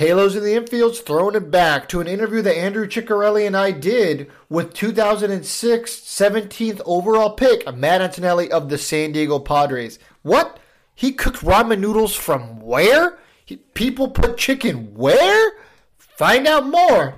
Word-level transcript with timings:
Halos 0.00 0.34
in 0.34 0.42
the 0.42 0.54
infield's 0.54 1.00
throwing 1.00 1.34
it 1.34 1.50
back 1.50 1.86
to 1.86 2.00
an 2.00 2.06
interview 2.06 2.40
that 2.40 2.56
Andrew 2.56 2.86
Ciccarelli 2.86 3.46
and 3.46 3.54
I 3.54 3.70
did 3.70 4.30
with 4.48 4.72
2006 4.72 5.94
17th 5.94 6.80
overall 6.86 7.34
pick 7.34 7.70
Matt 7.76 8.00
Antonelli 8.00 8.50
of 8.50 8.70
the 8.70 8.78
San 8.78 9.12
Diego 9.12 9.38
Padres. 9.38 9.98
What? 10.22 10.58
He 10.94 11.12
cooked 11.12 11.40
ramen 11.40 11.80
noodles 11.80 12.14
from 12.14 12.62
where? 12.62 13.18
He, 13.44 13.56
people 13.56 14.08
put 14.08 14.38
chicken 14.38 14.94
where? 14.94 15.52
Find 15.98 16.46
out 16.46 16.66
more 16.66 17.16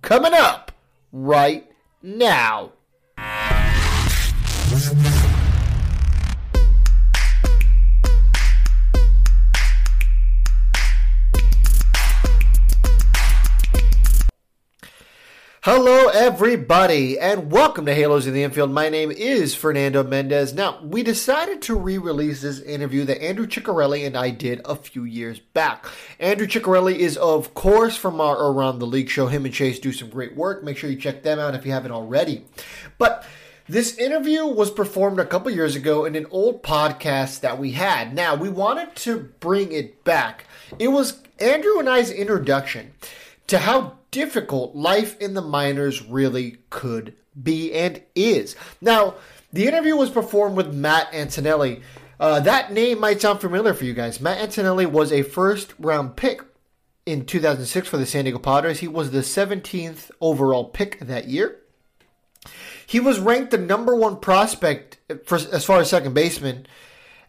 coming 0.00 0.32
up 0.32 0.72
right 1.12 1.70
now. 2.00 2.72
Hello, 15.64 16.08
everybody, 16.08 17.20
and 17.20 17.52
welcome 17.52 17.86
to 17.86 17.94
Halos 17.94 18.26
in 18.26 18.34
the 18.34 18.42
Infield. 18.42 18.72
My 18.72 18.88
name 18.88 19.12
is 19.12 19.54
Fernando 19.54 20.02
Mendez. 20.02 20.52
Now, 20.52 20.80
we 20.82 21.04
decided 21.04 21.62
to 21.62 21.76
re 21.76 21.98
release 21.98 22.42
this 22.42 22.58
interview 22.58 23.04
that 23.04 23.22
Andrew 23.22 23.46
Ciccarelli 23.46 24.04
and 24.04 24.16
I 24.16 24.30
did 24.30 24.60
a 24.64 24.74
few 24.74 25.04
years 25.04 25.38
back. 25.38 25.86
Andrew 26.18 26.48
Ciccarelli 26.48 26.96
is, 26.96 27.16
of 27.16 27.54
course, 27.54 27.96
from 27.96 28.20
our 28.20 28.50
Around 28.50 28.80
the 28.80 28.88
League 28.88 29.08
show. 29.08 29.28
Him 29.28 29.44
and 29.44 29.54
Chase 29.54 29.78
do 29.78 29.92
some 29.92 30.10
great 30.10 30.34
work. 30.34 30.64
Make 30.64 30.78
sure 30.78 30.90
you 30.90 30.96
check 30.96 31.22
them 31.22 31.38
out 31.38 31.54
if 31.54 31.64
you 31.64 31.70
haven't 31.70 31.92
already. 31.92 32.44
But 32.98 33.24
this 33.68 33.96
interview 33.98 34.44
was 34.44 34.72
performed 34.72 35.20
a 35.20 35.24
couple 35.24 35.52
years 35.52 35.76
ago 35.76 36.04
in 36.04 36.16
an 36.16 36.26
old 36.32 36.64
podcast 36.64 37.38
that 37.42 37.58
we 37.58 37.70
had. 37.70 38.16
Now, 38.16 38.34
we 38.34 38.48
wanted 38.48 38.96
to 38.96 39.32
bring 39.38 39.70
it 39.70 40.02
back. 40.02 40.44
It 40.80 40.88
was 40.88 41.22
Andrew 41.38 41.78
and 41.78 41.88
I's 41.88 42.10
introduction 42.10 42.94
to 43.46 43.60
how 43.60 43.98
difficult 44.12 44.76
life 44.76 45.18
in 45.20 45.34
the 45.34 45.42
minors 45.42 46.00
really 46.02 46.58
could 46.70 47.14
be 47.42 47.72
and 47.72 48.00
is. 48.14 48.54
Now, 48.80 49.14
the 49.52 49.66
interview 49.66 49.96
was 49.96 50.10
performed 50.10 50.56
with 50.56 50.72
Matt 50.72 51.12
Antonelli. 51.12 51.82
Uh, 52.20 52.38
that 52.40 52.72
name 52.72 53.00
might 53.00 53.20
sound 53.20 53.40
familiar 53.40 53.74
for 53.74 53.84
you 53.84 53.94
guys. 53.94 54.20
Matt 54.20 54.38
Antonelli 54.38 54.86
was 54.86 55.10
a 55.10 55.22
first 55.22 55.74
round 55.80 56.14
pick 56.14 56.42
in 57.04 57.26
2006 57.26 57.88
for 57.88 57.96
the 57.96 58.06
San 58.06 58.24
Diego 58.24 58.38
Padres. 58.38 58.78
He 58.78 58.86
was 58.86 59.10
the 59.10 59.18
17th 59.18 60.10
overall 60.20 60.66
pick 60.66 61.00
that 61.00 61.26
year. 61.26 61.58
He 62.86 63.00
was 63.00 63.18
ranked 63.18 63.50
the 63.50 63.58
number 63.58 63.96
one 63.96 64.18
prospect 64.20 64.98
for, 65.24 65.36
as 65.36 65.64
far 65.64 65.80
as 65.80 65.90
second 65.90 66.14
baseman. 66.14 66.66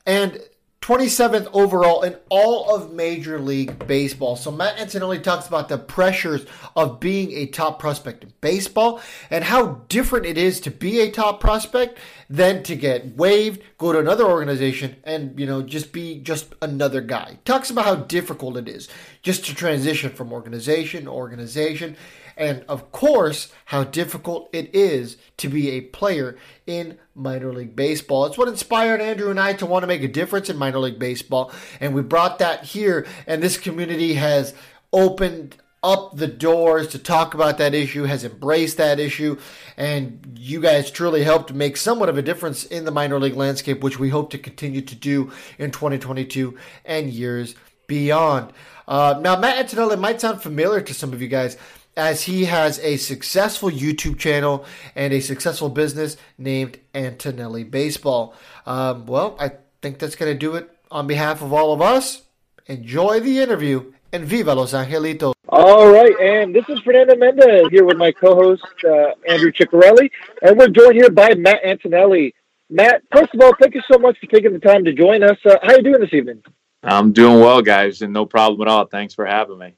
And 0.05 0.39
27th 0.83 1.47
overall 1.53 2.01
in 2.01 2.13
all 2.27 2.75
of 2.75 2.91
Major 2.91 3.39
League 3.39 3.87
Baseball. 3.87 4.35
So 4.35 4.51
Matt 4.51 4.77
Antonelli 4.77 5.19
talks 5.19 5.47
about 5.47 5.69
the 5.69 5.77
pressures 5.77 6.45
of 6.75 6.99
being 6.99 7.31
a 7.31 7.45
top 7.45 7.79
prospect 7.79 8.21
in 8.21 8.33
baseball 8.41 8.99
and 9.29 9.45
how 9.45 9.85
different 9.87 10.25
it 10.25 10.37
is 10.37 10.59
to 10.59 10.71
be 10.71 10.99
a 10.99 11.09
top 11.09 11.39
prospect 11.39 11.99
than 12.29 12.63
to 12.63 12.75
get 12.75 13.15
waived, 13.15 13.61
go 13.77 13.93
to 13.93 13.99
another 13.99 14.25
organization, 14.25 14.97
and 15.05 15.39
you 15.39 15.45
know 15.45 15.61
just 15.61 15.93
be 15.93 16.19
just 16.19 16.53
another 16.61 16.99
guy. 16.99 17.37
Talks 17.45 17.69
about 17.69 17.85
how 17.85 17.95
difficult 17.95 18.57
it 18.57 18.67
is 18.67 18.89
just 19.21 19.45
to 19.45 19.55
transition 19.55 20.11
from 20.11 20.33
organization 20.33 21.05
to 21.05 21.11
organization 21.11 21.95
and 22.37 22.63
of 22.67 22.91
course, 22.91 23.51
how 23.65 23.83
difficult 23.83 24.49
it 24.53 24.73
is 24.73 25.17
to 25.37 25.49
be 25.49 25.71
a 25.71 25.81
player 25.81 26.37
in 26.65 26.97
minor 27.15 27.53
league 27.53 27.75
baseball. 27.75 28.25
It's 28.25 28.37
what 28.37 28.47
inspired 28.47 29.01
Andrew 29.01 29.29
and 29.29 29.39
I 29.39 29.53
to 29.53 29.65
want 29.65 29.83
to 29.83 29.87
make 29.87 30.03
a 30.03 30.07
difference 30.07 30.49
in 30.49 30.57
minor 30.57 30.79
league 30.79 30.99
baseball, 30.99 31.51
and 31.79 31.93
we 31.93 32.01
brought 32.01 32.39
that 32.39 32.65
here, 32.65 33.05
and 33.27 33.41
this 33.41 33.57
community 33.57 34.15
has 34.15 34.53
opened 34.91 35.57
up 35.83 36.15
the 36.15 36.27
doors 36.27 36.87
to 36.87 36.97
talk 36.97 37.33
about 37.33 37.57
that 37.57 37.73
issue, 37.73 38.03
has 38.03 38.23
embraced 38.23 38.77
that 38.77 38.99
issue, 38.99 39.37
and 39.75 40.37
you 40.39 40.61
guys 40.61 40.89
truly 40.89 41.23
helped 41.23 41.53
make 41.53 41.75
somewhat 41.75 42.07
of 42.07 42.17
a 42.17 42.21
difference 42.21 42.63
in 42.63 42.85
the 42.85 42.91
minor 42.91 43.19
league 43.19 43.35
landscape, 43.35 43.83
which 43.83 43.99
we 43.99 44.09
hope 44.09 44.29
to 44.29 44.37
continue 44.37 44.81
to 44.81 44.95
do 44.95 45.31
in 45.59 45.71
2022 45.71 46.57
and 46.85 47.09
years 47.09 47.53
beyond. 47.85 48.53
Uh, 48.87 49.19
now, 49.21 49.37
Matt 49.37 49.57
Antonelli 49.57 49.97
might 49.97 50.21
sound 50.21 50.41
familiar 50.41 50.81
to 50.81 50.93
some 50.93 51.11
of 51.11 51.21
you 51.21 51.27
guys 51.27 51.57
as 51.95 52.23
he 52.23 52.45
has 52.45 52.79
a 52.79 52.97
successful 52.97 53.69
YouTube 53.69 54.17
channel 54.17 54.65
and 54.95 55.13
a 55.13 55.19
successful 55.19 55.69
business 55.69 56.17
named 56.37 56.79
Antonelli 56.93 57.63
Baseball. 57.63 58.33
Um, 58.65 59.05
well, 59.05 59.35
I 59.39 59.53
think 59.81 59.99
that's 59.99 60.15
going 60.15 60.33
to 60.33 60.37
do 60.37 60.55
it 60.55 60.69
on 60.89 61.07
behalf 61.07 61.41
of 61.41 61.53
all 61.53 61.73
of 61.73 61.81
us. 61.81 62.23
Enjoy 62.67 63.19
the 63.19 63.39
interview 63.39 63.91
and 64.11 64.25
viva 64.25 64.53
Los 64.53 64.73
Angelitos. 64.73 65.33
All 65.49 65.91
right, 65.91 66.15
and 66.19 66.55
this 66.55 66.65
is 66.69 66.79
Fernando 66.79 67.15
Mendez 67.15 67.67
here 67.69 67.83
with 67.83 67.97
my 67.97 68.11
co-host 68.11 68.63
uh, 68.85 69.11
Andrew 69.27 69.51
Ciccarelli, 69.51 70.09
and 70.41 70.57
we're 70.57 70.69
joined 70.69 70.95
here 70.95 71.11
by 71.11 71.33
Matt 71.35 71.63
Antonelli. 71.63 72.33
Matt, 72.69 73.03
first 73.11 73.33
of 73.33 73.41
all, 73.41 73.51
thank 73.59 73.75
you 73.75 73.81
so 73.91 73.99
much 73.99 74.17
for 74.19 74.27
taking 74.27 74.53
the 74.53 74.59
time 74.59 74.83
to 74.85 74.93
join 74.93 75.21
us. 75.21 75.37
Uh, 75.45 75.57
how 75.61 75.73
are 75.73 75.77
you 75.77 75.83
doing 75.83 75.99
this 75.99 76.13
evening? 76.13 76.41
I'm 76.81 77.11
doing 77.11 77.39
well, 77.39 77.61
guys, 77.61 78.01
and 78.01 78.13
no 78.13 78.25
problem 78.25 78.67
at 78.67 78.71
all. 78.71 78.85
Thanks 78.85 79.13
for 79.13 79.25
having 79.25 79.57
me. 79.57 79.73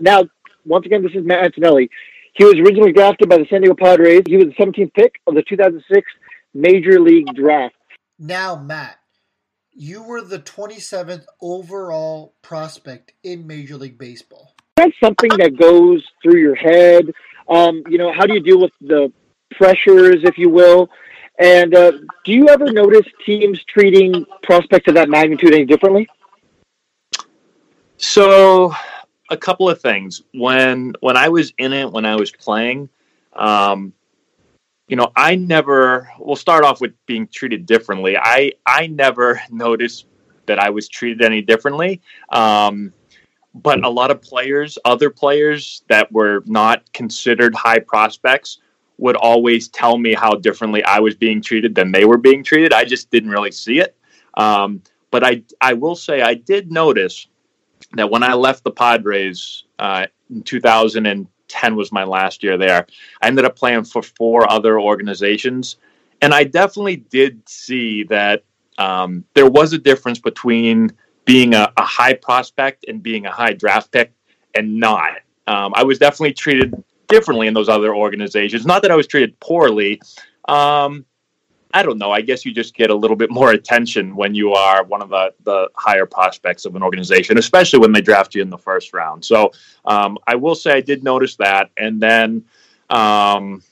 Now, 0.00 0.24
once 0.68 0.86
again, 0.86 1.02
this 1.02 1.12
is 1.14 1.24
Matt 1.24 1.44
Antonelli. 1.44 1.90
He 2.34 2.44
was 2.44 2.54
originally 2.54 2.92
drafted 2.92 3.28
by 3.28 3.38
the 3.38 3.46
San 3.50 3.62
Diego 3.62 3.74
Padres. 3.74 4.22
He 4.26 4.36
was 4.36 4.46
the 4.46 4.64
17th 4.64 4.94
pick 4.94 5.20
of 5.26 5.34
the 5.34 5.42
2006 5.48 6.10
Major 6.54 7.00
League 7.00 7.34
Draft. 7.34 7.74
Now, 8.18 8.56
Matt, 8.56 8.98
you 9.72 10.02
were 10.02 10.22
the 10.22 10.38
27th 10.38 11.24
overall 11.40 12.34
prospect 12.42 13.12
in 13.22 13.46
Major 13.46 13.76
League 13.76 13.98
Baseball. 13.98 14.54
That's 14.76 14.92
something 15.02 15.30
that 15.38 15.56
goes 15.58 16.04
through 16.22 16.40
your 16.40 16.54
head. 16.54 17.10
Um, 17.48 17.82
you 17.88 17.98
know, 17.98 18.12
how 18.12 18.26
do 18.26 18.34
you 18.34 18.40
deal 18.40 18.60
with 18.60 18.72
the 18.80 19.12
pressures, 19.52 20.22
if 20.22 20.38
you 20.38 20.50
will? 20.50 20.88
And 21.38 21.74
uh, 21.74 21.92
do 22.24 22.32
you 22.32 22.48
ever 22.48 22.70
notice 22.72 23.06
teams 23.24 23.62
treating 23.64 24.26
prospects 24.42 24.88
of 24.88 24.94
that 24.94 25.08
magnitude 25.08 25.54
any 25.54 25.64
differently? 25.64 26.08
So 27.96 28.72
a 29.30 29.36
couple 29.36 29.68
of 29.68 29.80
things. 29.80 30.22
When 30.34 30.94
when 31.00 31.16
I 31.16 31.28
was 31.28 31.52
in 31.58 31.72
it, 31.72 31.90
when 31.90 32.04
I 32.04 32.16
was 32.16 32.30
playing, 32.30 32.88
um, 33.34 33.92
you 34.88 34.96
know, 34.96 35.12
I 35.16 35.36
never. 35.36 36.10
We'll 36.18 36.36
start 36.36 36.64
off 36.64 36.80
with 36.80 36.92
being 37.06 37.26
treated 37.28 37.66
differently. 37.66 38.16
I 38.16 38.52
I 38.66 38.86
never 38.86 39.40
noticed 39.50 40.06
that 40.46 40.58
I 40.58 40.70
was 40.70 40.88
treated 40.88 41.22
any 41.22 41.42
differently. 41.42 42.00
Um, 42.30 42.92
but 43.54 43.84
a 43.84 43.88
lot 43.88 44.10
of 44.10 44.22
players, 44.22 44.78
other 44.84 45.10
players 45.10 45.82
that 45.88 46.10
were 46.12 46.42
not 46.46 46.90
considered 46.92 47.54
high 47.54 47.80
prospects, 47.80 48.58
would 48.98 49.16
always 49.16 49.68
tell 49.68 49.98
me 49.98 50.14
how 50.14 50.34
differently 50.34 50.82
I 50.84 51.00
was 51.00 51.14
being 51.14 51.40
treated 51.40 51.74
than 51.74 51.92
they 51.92 52.04
were 52.04 52.18
being 52.18 52.42
treated. 52.42 52.72
I 52.72 52.84
just 52.84 53.10
didn't 53.10 53.30
really 53.30 53.52
see 53.52 53.78
it. 53.78 53.96
Um, 54.34 54.82
but 55.10 55.24
I 55.24 55.42
I 55.60 55.72
will 55.74 55.96
say 55.96 56.22
I 56.22 56.34
did 56.34 56.70
notice 56.70 57.26
that 57.94 58.10
when 58.10 58.22
I 58.22 58.34
left 58.34 58.64
the 58.64 58.70
Padres 58.70 59.64
uh, 59.78 60.06
in 60.30 60.42
2010 60.42 61.76
was 61.76 61.92
my 61.92 62.04
last 62.04 62.42
year 62.42 62.58
there. 62.58 62.86
I 63.22 63.26
ended 63.26 63.44
up 63.44 63.56
playing 63.56 63.84
for 63.84 64.02
four 64.02 64.50
other 64.50 64.80
organizations, 64.80 65.76
and 66.20 66.34
I 66.34 66.44
definitely 66.44 66.96
did 66.96 67.48
see 67.48 68.04
that 68.04 68.44
um, 68.76 69.24
there 69.34 69.48
was 69.48 69.72
a 69.72 69.78
difference 69.78 70.18
between 70.18 70.92
being 71.24 71.54
a, 71.54 71.72
a, 71.76 71.82
high 71.82 72.14
prospect 72.14 72.86
and 72.88 73.02
being 73.02 73.26
a 73.26 73.30
high 73.30 73.52
draft 73.52 73.90
pick, 73.90 74.12
and 74.54 74.78
not. 74.78 75.18
Um, 75.46 75.72
I 75.74 75.82
was 75.82 75.98
definitely 75.98 76.32
treated 76.32 76.72
differently 77.08 77.48
in 77.48 77.54
those 77.54 77.68
other 77.68 77.94
organizations. 77.94 78.64
Not 78.64 78.82
that 78.82 78.90
I 78.90 78.96
was 78.96 79.06
treated 79.06 79.38
poorly. 79.40 80.00
Um, 80.46 81.04
I 81.74 81.82
don't 81.82 81.98
know. 81.98 82.10
I 82.10 82.22
guess 82.22 82.44
you 82.46 82.52
just 82.52 82.74
get 82.74 82.90
a 82.90 82.94
little 82.94 83.16
bit 83.16 83.30
more 83.30 83.50
attention 83.50 84.16
when 84.16 84.34
you 84.34 84.52
are 84.52 84.84
one 84.84 85.02
of 85.02 85.10
the, 85.10 85.34
the 85.44 85.68
higher 85.76 86.06
prospects 86.06 86.64
of 86.64 86.74
an 86.76 86.82
organization, 86.82 87.36
especially 87.36 87.78
when 87.78 87.92
they 87.92 88.00
draft 88.00 88.34
you 88.34 88.40
in 88.40 88.48
the 88.48 88.58
first 88.58 88.94
round. 88.94 89.24
So 89.24 89.52
um, 89.84 90.18
I 90.26 90.34
will 90.34 90.54
say 90.54 90.72
I 90.72 90.80
did 90.80 91.04
notice 91.04 91.36
that. 91.36 91.70
And 91.76 92.00
then 92.00 92.44
um, 92.88 93.62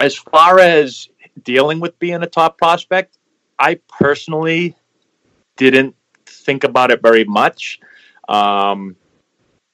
as 0.00 0.16
far 0.16 0.58
as 0.58 1.08
dealing 1.44 1.78
with 1.78 1.96
being 2.00 2.22
a 2.22 2.26
top 2.26 2.58
prospect, 2.58 3.18
I 3.58 3.76
personally 3.88 4.74
didn't 5.56 5.94
think 6.26 6.64
about 6.64 6.90
it 6.90 7.00
very 7.00 7.24
much. 7.24 7.78
Um, 8.28 8.96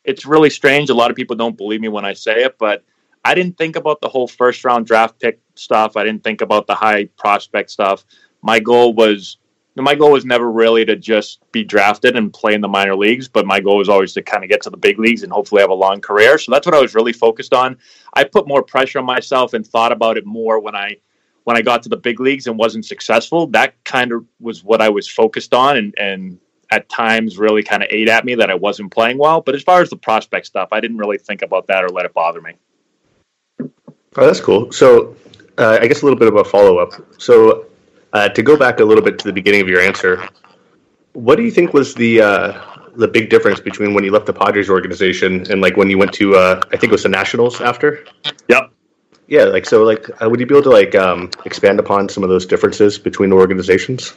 it's 0.05 0.27
really 0.27 0.51
strange. 0.51 0.91
A 0.91 0.95
lot 0.95 1.11
of 1.11 1.17
people 1.17 1.37
don't 1.37 1.57
believe 1.57 1.81
me 1.81 1.89
when 1.89 2.05
I 2.05 2.13
say 2.13 2.45
it, 2.45 2.59
but 2.59 2.85
I 3.25 3.35
didn't 3.35 3.57
think 3.59 3.77
about 3.77 4.01
the 4.01 4.09
whole 4.09 4.27
first 4.27 4.65
round 4.65 4.87
draft 4.87 5.21
pick 5.21 5.41
stuff. 5.61 5.97
I 5.97 6.05
didn't 6.05 6.25
think 6.25 6.41
about 6.41 6.67
the 6.67 6.75
high 6.75 7.05
prospect 7.17 7.71
stuff. 7.71 8.05
My 8.43 8.59
goal 8.59 8.95
was 8.95 9.39
my 9.77 9.95
goal 9.95 10.12
was 10.12 10.25
never 10.25 10.51
really 10.51 10.85
to 10.85 10.97
just 10.97 11.41
be 11.53 11.62
drafted 11.65 12.17
and 12.17 12.33
play 12.33 12.55
in 12.55 12.61
the 12.61 12.69
minor 12.69 12.97
leagues, 12.97 13.29
but 13.29 13.47
my 13.47 13.61
goal 13.61 13.79
was 13.79 13.89
always 13.89 14.12
to 14.12 14.23
kind 14.23 14.43
of 14.43 14.51
get 14.51 14.61
to 14.62 14.71
the 14.71 14.77
big 14.77 14.99
leagues 14.99 15.23
and 15.23 15.33
hopefully 15.33 15.61
have 15.61 15.71
a 15.71 15.75
long 15.75 16.01
career. 16.01 16.39
So 16.39 16.53
that's 16.53 16.67
what 16.67 16.75
I 16.75 16.81
was 16.81 16.95
really 16.95 17.12
focused 17.12 17.55
on. 17.55 17.79
I 18.15 18.25
put 18.25 18.49
more 18.49 18.62
pressure 18.62 18.99
on 18.99 19.05
myself 19.05 19.55
and 19.55 19.67
thought 19.67 19.93
about 19.93 20.17
it 20.17 20.27
more 20.27 20.61
when 20.61 20.75
I 20.75 20.97
when 21.45 21.57
I 21.57 21.62
got 21.62 21.83
to 21.85 21.89
the 21.89 21.97
big 21.97 22.21
leagues 22.21 22.47
and 22.47 22.59
wasn't 22.59 22.85
successful. 22.85 23.47
That 23.49 23.83
kind 23.85 24.12
of 24.12 24.27
was 24.41 24.62
what 24.65 24.83
I 24.83 24.89
was 24.89 25.09
focused 25.09 25.55
on 25.55 25.77
and 25.77 25.95
and 25.99 26.39
at 26.71 26.89
times 26.89 27.39
really 27.39 27.62
kind 27.62 27.83
of 27.83 27.89
ate 27.91 28.09
at 28.09 28.25
me 28.25 28.35
that 28.37 28.51
I 28.51 28.55
wasn't 28.55 28.93
playing 28.93 29.19
well. 29.19 29.41
But 29.41 29.55
as 29.55 29.62
far 29.62 29.83
as 29.83 29.91
the 29.91 29.97
prospect 29.97 30.47
stuff, 30.47 30.69
I 30.73 30.81
didn't 30.81 30.99
really 30.99 31.19
think 31.19 31.43
about 31.43 31.67
that 31.67 31.83
or 31.83 31.89
let 31.89 32.07
it 32.07 32.15
bother 32.15 32.41
me. 32.41 32.53
Oh, 34.17 34.27
that's 34.27 34.41
cool. 34.41 34.71
So, 34.73 35.17
uh, 35.61 35.79
I 35.81 35.87
guess 35.87 36.03
a 36.03 36.05
little 36.05 36.19
bit 36.19 36.29
of 36.29 36.37
a 36.37 36.45
follow 36.45 36.79
up. 36.79 36.93
So, 37.19 37.67
uh, 38.12 38.29
to 38.31 38.43
go 38.43 38.57
back 38.57 38.81
a 38.81 38.85
little 38.85 39.05
bit 39.05 39.19
to 39.21 39.27
the 39.27 39.33
beginning 39.33 39.61
of 39.61 39.69
your 39.69 39.81
answer, 39.81 40.27
what 41.12 41.37
do 41.37 41.43
you 41.43 41.51
think 41.51 41.73
was 41.73 41.95
the 41.95 42.21
uh, 42.21 42.89
the 42.97 43.07
big 43.07 43.31
difference 43.31 43.61
between 43.61 43.95
when 43.95 44.03
you 44.03 44.11
left 44.11 44.27
the 44.27 44.33
Padres 44.33 44.71
organization 44.71 45.51
and 45.51 45.61
like 45.61 45.77
when 45.77 45.89
you 45.91 45.99
went 45.99 46.12
to 46.15 46.35
uh, 46.35 46.61
I 46.73 46.77
think 46.77 46.85
it 46.85 46.93
was 46.93 47.05
the 47.05 47.09
Nationals 47.09 47.61
after? 47.61 48.05
Yep. 48.49 48.73
Yeah, 49.29 49.45
like 49.45 49.65
so, 49.67 49.85
like 49.85 50.11
uh, 50.21 50.29
would 50.29 50.41
you 50.41 50.47
be 50.47 50.55
able 50.55 50.65
to 50.65 50.71
like 50.71 50.95
um, 50.97 51.31
expand 51.45 51.79
upon 51.79 52.09
some 52.09 52.25
of 52.25 52.31
those 52.31 52.47
differences 52.47 52.99
between 52.99 53.31
the 53.31 53.37
organizations? 53.37 54.15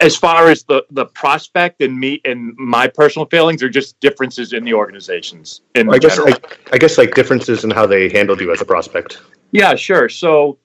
As 0.00 0.16
far 0.16 0.48
as 0.48 0.64
the 0.64 0.84
the 0.90 1.06
prospect 1.06 1.82
and 1.82 1.98
me 1.98 2.20
and 2.24 2.54
my 2.56 2.86
personal 2.86 3.26
feelings, 3.26 3.62
are 3.62 3.68
just 3.68 3.98
differences 4.00 4.52
in 4.52 4.64
the 4.64 4.74
organizations. 4.74 5.62
In 5.74 5.90
I 5.90 5.98
guess 5.98 6.18
I, 6.18 6.34
I 6.72 6.78
guess 6.78 6.98
like 6.98 7.14
differences 7.14 7.64
in 7.64 7.70
how 7.70 7.86
they 7.86 8.08
handled 8.08 8.40
you 8.40 8.52
as 8.52 8.60
a 8.60 8.64
prospect. 8.64 9.20
Yeah, 9.50 9.74
sure. 9.74 10.08
So 10.08 10.58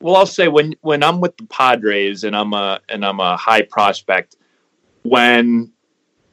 well, 0.00 0.16
I'll 0.16 0.26
say 0.26 0.48
when 0.48 0.74
when 0.80 1.02
I'm 1.02 1.20
with 1.20 1.36
the 1.36 1.46
Padres 1.46 2.24
and 2.24 2.34
I'm 2.34 2.52
a 2.54 2.80
and 2.88 3.04
I'm 3.04 3.20
a 3.20 3.36
high 3.36 3.62
prospect, 3.62 4.36
when 5.02 5.72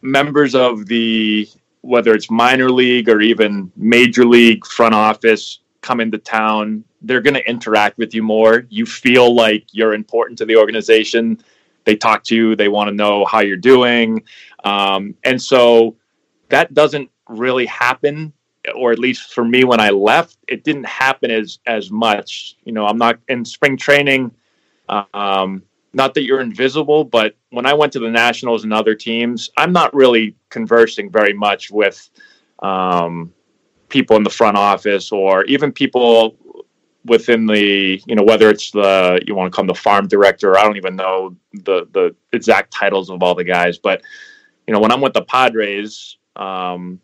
members 0.02 0.56
of 0.56 0.86
the 0.86 1.48
whether 1.82 2.14
it's 2.14 2.30
minor 2.30 2.70
league 2.70 3.10
or 3.10 3.22
even 3.22 3.72
major 3.76 4.26
league 4.26 4.66
front 4.66 4.94
office 4.94 5.60
come 5.82 6.02
into 6.02 6.18
town, 6.18 6.84
they're 7.02 7.22
going 7.22 7.34
to 7.34 7.50
interact 7.50 7.98
with 7.98 8.14
you 8.14 8.24
more. 8.24 8.66
You 8.70 8.86
feel 8.86 9.34
like 9.34 9.66
you're 9.72 9.94
important 9.94 10.38
to 10.40 10.46
the 10.46 10.56
organization. 10.58 11.42
They 11.88 11.96
talk 11.96 12.24
to 12.26 12.36
you. 12.36 12.56
They 12.56 12.68
want 12.68 12.90
to 12.90 12.96
know 12.96 13.26
how 13.26 13.40
you're 13.40 13.58
doing, 13.58 14.22
um, 14.64 15.16
and 15.24 15.42
so 15.42 15.96
that 16.50 16.76
doesn't 16.76 17.10
really 17.28 17.66
happen 17.66 18.32
or 18.76 18.92
at 18.92 19.00
least 19.00 19.34
for 19.34 19.44
me 19.44 19.64
when 19.64 19.80
I 19.80 19.90
left, 19.90 20.38
it 20.48 20.64
didn't 20.64 20.86
happen 20.86 21.32
as 21.32 21.60
as 21.66 21.92
much. 21.92 22.56
You 22.66 22.74
know, 22.74 22.86
I'm 22.86 22.98
not 22.98 23.20
in 23.28 23.46
spring 23.46 23.78
training. 23.78 24.32
Um, 25.14 25.64
not 25.94 26.14
that 26.14 26.24
you're 26.24 26.42
invisible, 26.42 27.04
but 27.04 27.36
when 27.50 27.66
I 27.66 27.74
went 27.74 27.94
to 27.94 28.00
the 28.00 28.10
Nationals 28.10 28.64
and 28.64 28.74
other 28.74 28.94
teams, 28.94 29.50
I'm 29.58 29.72
not 29.72 29.94
really 29.94 30.36
conversing 30.50 31.10
very 31.10 31.34
much 31.34 31.72
with 31.72 32.10
um, 32.60 33.34
people 33.90 34.16
in 34.16 34.24
the 34.24 34.30
front 34.30 34.58
office 34.58 35.12
or 35.12 35.44
even 35.46 35.72
people 35.72 36.36
within 37.08 37.46
the 37.46 38.02
you 38.06 38.16
know 38.16 38.24
whether 38.24 38.50
it's 38.50 38.72
the 38.72 39.22
you 39.26 39.36
want 39.36 39.52
to 39.52 39.58
them 39.58 39.68
the 39.68 39.76
farm 39.76 40.08
director. 40.08 40.58
I 40.58 40.64
don't 40.64 40.78
even 40.78 40.96
know 40.96 41.36
the 41.54 41.88
the 41.92 42.16
exact 42.34 42.72
titles 42.72 43.10
of 43.10 43.24
all 43.24 43.36
the 43.36 43.44
guys, 43.44 43.78
but 43.78 44.02
you 44.68 44.74
know 44.74 44.80
when 44.80 44.92
I'm 44.92 45.02
with 45.02 45.14
the 45.14 45.24
Padres. 45.24 46.18
Um, 46.36 47.02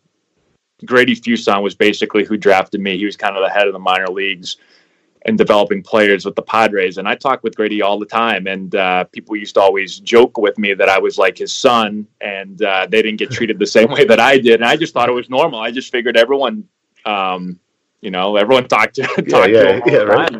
Grady 0.85 1.15
Fuson 1.15 1.63
was 1.63 1.75
basically 1.75 2.25
who 2.25 2.35
drafted 2.35 2.81
me. 2.81 2.97
He 2.97 3.05
was 3.05 3.15
kind 3.15 3.37
of 3.37 3.43
the 3.43 3.49
head 3.49 3.67
of 3.67 3.73
the 3.73 3.79
minor 3.79 4.07
leagues 4.07 4.57
and 5.25 5.37
developing 5.37 5.81
players 5.81 6.25
with 6.25 6.35
the 6.35 6.41
Padres. 6.41 6.97
And 6.97 7.07
I 7.07 7.15
talk 7.15 7.43
with 7.43 7.55
Grady 7.55 7.81
all 7.81 7.97
the 7.97 8.05
time. 8.05 8.47
And 8.47 8.75
uh, 8.75 9.05
people 9.05 9.35
used 9.35 9.55
to 9.55 9.61
always 9.61 9.99
joke 9.99 10.37
with 10.37 10.57
me 10.57 10.73
that 10.73 10.89
I 10.89 10.99
was 10.99 11.17
like 11.17 11.37
his 11.37 11.55
son 11.55 12.07
and 12.19 12.61
uh, 12.61 12.87
they 12.89 13.01
didn't 13.01 13.19
get 13.19 13.31
treated 13.31 13.57
the 13.59 13.65
same 13.65 13.89
way 13.89 14.03
that 14.05 14.19
I 14.19 14.37
did. 14.37 14.55
And 14.55 14.65
I 14.65 14.75
just 14.75 14.93
thought 14.93 15.09
it 15.09 15.13
was 15.13 15.29
normal. 15.29 15.59
I 15.59 15.71
just 15.71 15.91
figured 15.91 16.17
everyone, 16.17 16.67
um, 17.05 17.59
you 18.03 18.11
know, 18.11 18.35
everyone 18.35 18.67
talked 18.67 18.95
to, 18.95 19.03
talked 19.03 19.27
yeah, 19.27 19.43
yeah, 19.43 19.63
to 19.63 19.73
him 19.73 19.81
yeah, 19.85 19.97
right. 19.99 20.35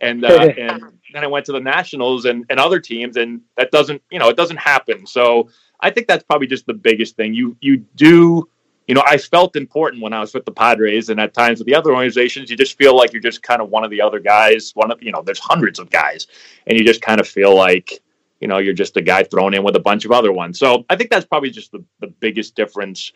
And, 0.00 0.24
uh, 0.24 0.52
and 0.58 0.82
then 1.12 1.24
I 1.24 1.26
went 1.26 1.46
to 1.46 1.52
the 1.52 1.60
Nationals 1.60 2.26
and, 2.26 2.44
and 2.50 2.60
other 2.60 2.78
teams, 2.78 3.16
and 3.16 3.40
that 3.56 3.70
doesn't, 3.70 4.02
you 4.10 4.18
know, 4.18 4.28
it 4.28 4.36
doesn't 4.36 4.58
happen. 4.58 5.06
So 5.06 5.48
I 5.80 5.90
think 5.90 6.06
that's 6.06 6.22
probably 6.24 6.46
just 6.46 6.66
the 6.66 6.74
biggest 6.74 7.16
thing. 7.16 7.34
You 7.34 7.56
you 7.60 7.78
do 7.96 8.48
you 8.88 8.94
know, 8.94 9.04
I 9.06 9.18
felt 9.18 9.54
important 9.54 10.02
when 10.02 10.14
I 10.14 10.20
was 10.20 10.32
with 10.32 10.46
the 10.46 10.50
Padres, 10.50 11.10
and 11.10 11.20
at 11.20 11.34
times 11.34 11.58
with 11.58 11.66
the 11.66 11.74
other 11.74 11.90
organizations, 11.90 12.50
you 12.50 12.56
just 12.56 12.78
feel 12.78 12.96
like 12.96 13.12
you're 13.12 13.20
just 13.20 13.42
kind 13.42 13.60
of 13.60 13.68
one 13.68 13.84
of 13.84 13.90
the 13.90 14.00
other 14.00 14.18
guys. 14.18 14.72
One 14.74 14.90
of 14.90 15.02
you 15.02 15.12
know, 15.12 15.22
there's 15.22 15.38
hundreds 15.38 15.78
of 15.78 15.90
guys, 15.90 16.26
and 16.66 16.78
you 16.78 16.86
just 16.86 17.02
kind 17.02 17.20
of 17.20 17.28
feel 17.28 17.54
like 17.54 18.00
you 18.40 18.48
know 18.48 18.56
you're 18.56 18.72
just 18.72 18.96
a 18.96 19.02
guy 19.02 19.24
thrown 19.24 19.52
in 19.52 19.62
with 19.62 19.76
a 19.76 19.80
bunch 19.80 20.06
of 20.06 20.10
other 20.10 20.32
ones. 20.32 20.58
So 20.58 20.86
I 20.88 20.96
think 20.96 21.10
that's 21.10 21.26
probably 21.26 21.50
just 21.50 21.70
the, 21.70 21.84
the 22.00 22.06
biggest 22.06 22.56
difference 22.56 23.12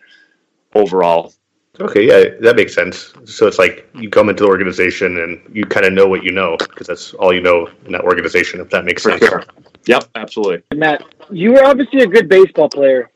overall. 0.75 1.33
Okay, 1.81 2.07
yeah, 2.07 2.37
that 2.41 2.57
makes 2.57 2.75
sense. 2.75 3.15
So 3.25 3.47
it's 3.47 3.59
like 3.59 3.89
you 3.95 4.11
come 4.11 4.29
into 4.29 4.45
the 4.45 4.49
organization 4.49 5.19
and 5.19 5.41
you 5.55 5.65
kind 5.65 5.87
of 5.87 5.95
know 5.95 6.07
what 6.07 6.23
you 6.23 6.31
know 6.31 6.57
because 6.59 6.87
that's 6.87 7.15
all 7.15 7.33
you 7.33 7.41
know 7.41 7.67
in 7.87 7.93
that 7.93 8.03
organization. 8.03 8.61
If 8.61 8.69
that 8.71 8.85
makes 8.85 9.03
For 9.03 9.13
sense. 9.13 9.25
Sure. 9.25 9.43
Yep, 9.87 10.11
absolutely. 10.15 10.63
Matt, 10.75 11.03
you 11.31 11.53
were 11.53 11.65
obviously 11.65 12.03
a 12.03 12.07
good 12.07 12.29
baseball 12.29 12.69
player. 12.69 13.11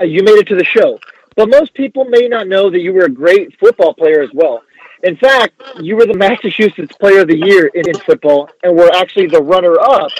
Uh, 0.00 0.04
you 0.04 0.22
made 0.24 0.34
it 0.34 0.48
to 0.48 0.56
the 0.56 0.64
show. 0.64 0.98
But 1.36 1.48
most 1.48 1.74
people 1.74 2.04
may 2.06 2.28
not 2.28 2.48
know 2.48 2.70
that 2.70 2.80
you 2.80 2.92
were 2.92 3.04
a 3.04 3.10
great 3.10 3.56
football 3.60 3.94
player 3.94 4.20
as 4.20 4.30
well. 4.34 4.62
In 5.04 5.16
fact, 5.16 5.62
you 5.80 5.94
were 5.94 6.06
the 6.06 6.16
Massachusetts 6.16 6.96
Player 6.98 7.20
of 7.20 7.28
the 7.28 7.36
Year 7.36 7.66
in, 7.68 7.88
in 7.88 7.94
football 8.00 8.48
and 8.62 8.74
were 8.74 8.90
actually 8.94 9.26
the 9.26 9.42
runner 9.42 9.78
up 9.78 10.10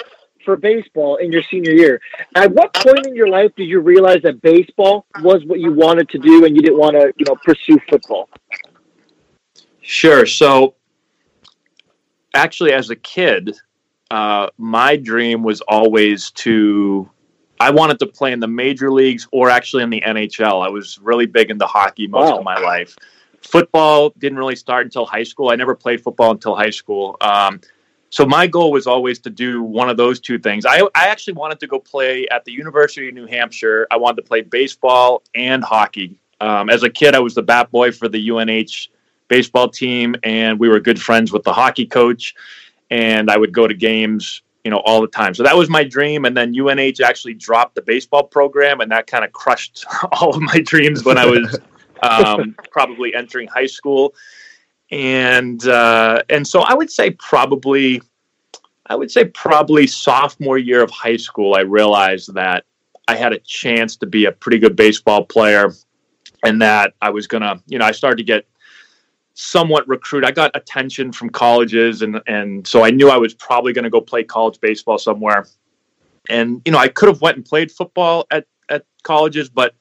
for 0.47 0.55
baseball 0.55 1.17
in 1.17 1.29
your 1.29 1.43
senior 1.43 1.73
year. 1.73 1.99
At 2.33 2.53
what 2.53 2.73
point 2.73 3.05
in 3.05 3.13
your 3.13 3.27
life 3.27 3.51
did 3.57 3.65
you 3.65 3.81
realize 3.81 4.21
that 4.21 4.41
baseball 4.41 5.05
was 5.19 5.43
what 5.43 5.59
you 5.59 5.73
wanted 5.73 6.07
to 6.11 6.19
do 6.19 6.45
and 6.45 6.55
you 6.55 6.61
didn't 6.61 6.79
want 6.79 6.93
to, 6.93 7.13
you 7.17 7.25
know, 7.25 7.35
pursue 7.43 7.77
football? 7.89 8.29
Sure. 9.81 10.25
So 10.25 10.75
actually 12.33 12.71
as 12.71 12.89
a 12.89 12.95
kid, 12.95 13.57
uh, 14.09 14.47
my 14.57 14.95
dream 14.95 15.43
was 15.43 15.59
always 15.67 16.31
to 16.31 17.09
I 17.59 17.71
wanted 17.71 17.99
to 17.99 18.05
play 18.05 18.31
in 18.31 18.39
the 18.39 18.47
major 18.47 18.89
leagues 18.89 19.27
or 19.33 19.49
actually 19.49 19.83
in 19.83 19.89
the 19.89 19.99
NHL. 19.99 20.65
I 20.65 20.69
was 20.69 20.97
really 20.99 21.25
big 21.25 21.51
into 21.51 21.65
hockey 21.65 22.07
most 22.07 22.31
wow. 22.31 22.37
of 22.37 22.45
my 22.45 22.57
life. 22.57 22.95
Football 23.41 24.13
didn't 24.17 24.37
really 24.37 24.55
start 24.55 24.85
until 24.85 25.05
high 25.05 25.23
school. 25.23 25.49
I 25.49 25.57
never 25.57 25.75
played 25.75 26.01
football 26.01 26.31
until 26.31 26.55
high 26.55 26.69
school. 26.69 27.17
Um, 27.19 27.59
so 28.09 28.25
my 28.25 28.47
goal 28.47 28.71
was 28.71 28.87
always 28.87 29.19
to 29.19 29.29
do 29.29 29.61
one 29.61 29.89
of 29.89 29.97
those 29.97 30.19
two 30.19 30.39
things. 30.39 30.65
I, 30.65 30.81
I 30.95 31.07
actually 31.07 31.33
wanted 31.33 31.59
to 31.59 31.67
go 31.67 31.79
play 31.79 32.27
at 32.29 32.45
the 32.45 32.51
University 32.51 33.09
of 33.09 33.15
New 33.15 33.25
Hampshire. 33.25 33.87
I 33.91 33.97
wanted 33.97 34.17
to 34.17 34.27
play 34.27 34.41
baseball 34.41 35.23
and 35.35 35.63
hockey. 35.63 36.19
Um, 36.39 36.69
as 36.69 36.83
a 36.83 36.89
kid, 36.89 37.15
I 37.15 37.19
was 37.19 37.35
the 37.35 37.43
bat 37.43 37.69
boy 37.71 37.91
for 37.91 38.07
the 38.07 38.29
UNH 38.31 38.89
baseball 39.27 39.67
team, 39.67 40.15
and 40.23 40.57
we 40.59 40.69
were 40.69 40.79
good 40.79 41.01
friends 41.01 41.31
with 41.33 41.43
the 41.43 41.53
hockey 41.53 41.85
coach. 41.85 42.33
And 42.89 43.29
I 43.29 43.37
would 43.37 43.51
go 43.51 43.67
to 43.67 43.73
games 43.73 44.41
you 44.67 44.71
know, 44.71 44.81
all 44.83 44.99
the 44.99 45.07
time. 45.07 45.33
So 45.33 45.43
that 45.43 45.55
was 45.55 45.69
my 45.69 45.85
dream. 45.85 46.25
And 46.25 46.35
then 46.35 46.53
UNH 46.53 46.99
actually 47.01 47.35
dropped 47.35 47.75
the 47.75 47.81
baseball 47.81 48.23
program, 48.23 48.81
and 48.81 48.91
that 48.91 49.07
kind 49.07 49.23
of 49.23 49.31
crushed 49.31 49.85
all 50.11 50.35
of 50.35 50.41
my 50.41 50.59
dreams 50.59 51.05
when 51.05 51.17
I 51.17 51.25
was 51.25 51.57
um, 52.03 52.53
probably 52.69 53.15
entering 53.15 53.47
high 53.47 53.65
school. 53.65 54.13
And 54.91 55.65
uh, 55.67 56.23
and 56.29 56.47
so 56.47 56.61
I 56.61 56.73
would 56.73 56.89
say 56.89 57.11
probably, 57.11 58.01
I 58.85 58.95
would 58.95 59.11
say 59.11 59.25
probably 59.25 59.85
sophomore 59.85 60.57
year 60.57 60.81
of 60.81 60.91
high 60.91 61.17
school, 61.17 61.55
I 61.55 61.61
realized 61.61 62.33
that 62.35 62.65
I 63.07 63.15
had 63.15 63.33
a 63.33 63.39
chance 63.39 63.97
to 63.97 64.05
be 64.05 64.25
a 64.25 64.31
pretty 64.31 64.59
good 64.59 64.75
baseball 64.75 65.25
player, 65.25 65.73
and 66.43 66.61
that 66.61 66.93
I 67.01 67.09
was 67.09 67.27
gonna, 67.27 67.61
you 67.67 67.79
know, 67.79 67.85
I 67.85 67.91
started 67.91 68.17
to 68.17 68.23
get 68.23 68.47
somewhat 69.39 69.87
recruit. 69.87 70.25
I 70.25 70.31
got 70.31 70.49
attention 70.55 71.11
from 71.11 71.29
colleges, 71.29 72.01
and 72.01 72.19
and 72.27 72.65
so 72.67 72.83
I 72.83 72.89
knew 72.89 73.09
I 73.09 73.17
was 73.17 73.33
probably 73.35 73.71
going 73.71 73.83
to 73.83 73.89
go 73.89 74.01
play 74.01 74.23
college 74.23 74.59
baseball 74.59 74.97
somewhere. 74.97 75.47
And 76.29 76.61
you 76.65 76.71
know, 76.71 76.79
I 76.79 76.87
could 76.87 77.07
have 77.07 77.21
went 77.21 77.37
and 77.37 77.45
played 77.45 77.71
football 77.71 78.25
at 78.31 78.45
at 78.69 78.85
colleges, 79.03 79.47
but 79.49 79.75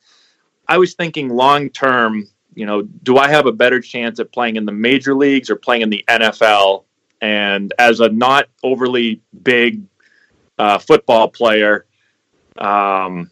I 0.68 0.78
was 0.78 0.94
thinking 0.94 1.30
long 1.30 1.70
term. 1.70 2.28
You 2.56 2.66
know, 2.66 2.82
do 2.82 3.18
I 3.18 3.28
have 3.28 3.46
a 3.46 3.52
better 3.52 3.80
chance 3.80 4.18
at 4.18 4.32
playing 4.32 4.56
in 4.56 4.64
the 4.64 4.72
major 4.72 5.14
leagues 5.14 5.50
or 5.50 5.56
playing 5.56 5.82
in 5.82 5.90
the 5.90 6.04
NFL? 6.08 6.84
And 7.20 7.72
as 7.78 8.00
a 8.00 8.08
not 8.08 8.48
overly 8.64 9.20
big 9.42 9.82
uh, 10.58 10.78
football 10.78 11.28
player, 11.28 11.86
um, 12.58 13.30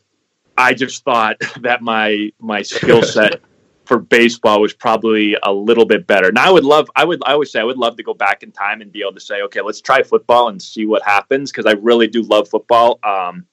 I 0.56 0.74
just 0.74 1.02
thought 1.04 1.38
that 1.62 1.82
my 1.82 2.30
my 2.38 2.62
skill 2.62 3.02
set 3.16 3.40
for 3.86 3.98
baseball 3.98 4.60
was 4.60 4.72
probably 4.72 5.36
a 5.42 5.52
little 5.52 5.84
bit 5.84 6.06
better. 6.06 6.32
Now 6.32 6.46
I 6.46 6.50
would 6.50 6.64
love, 6.64 6.90
I 6.96 7.04
would, 7.04 7.22
I 7.26 7.32
always 7.32 7.52
say 7.52 7.60
I 7.60 7.64
would 7.64 7.76
love 7.76 7.96
to 7.96 8.02
go 8.02 8.14
back 8.14 8.42
in 8.42 8.50
time 8.50 8.80
and 8.80 8.90
be 8.90 9.02
able 9.02 9.12
to 9.12 9.20
say, 9.20 9.42
okay, 9.42 9.60
let's 9.60 9.80
try 9.80 10.02
football 10.02 10.48
and 10.48 10.60
see 10.60 10.86
what 10.86 11.02
happens 11.02 11.50
because 11.50 11.66
I 11.66 11.72
really 11.72 12.06
do 12.06 12.22
love 12.22 12.48
football. 12.48 12.98
Um, 13.02 13.46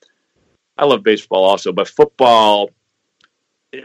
I 0.78 0.86
love 0.86 1.04
baseball 1.04 1.44
also, 1.44 1.72
but 1.72 1.88
football, 1.88 2.70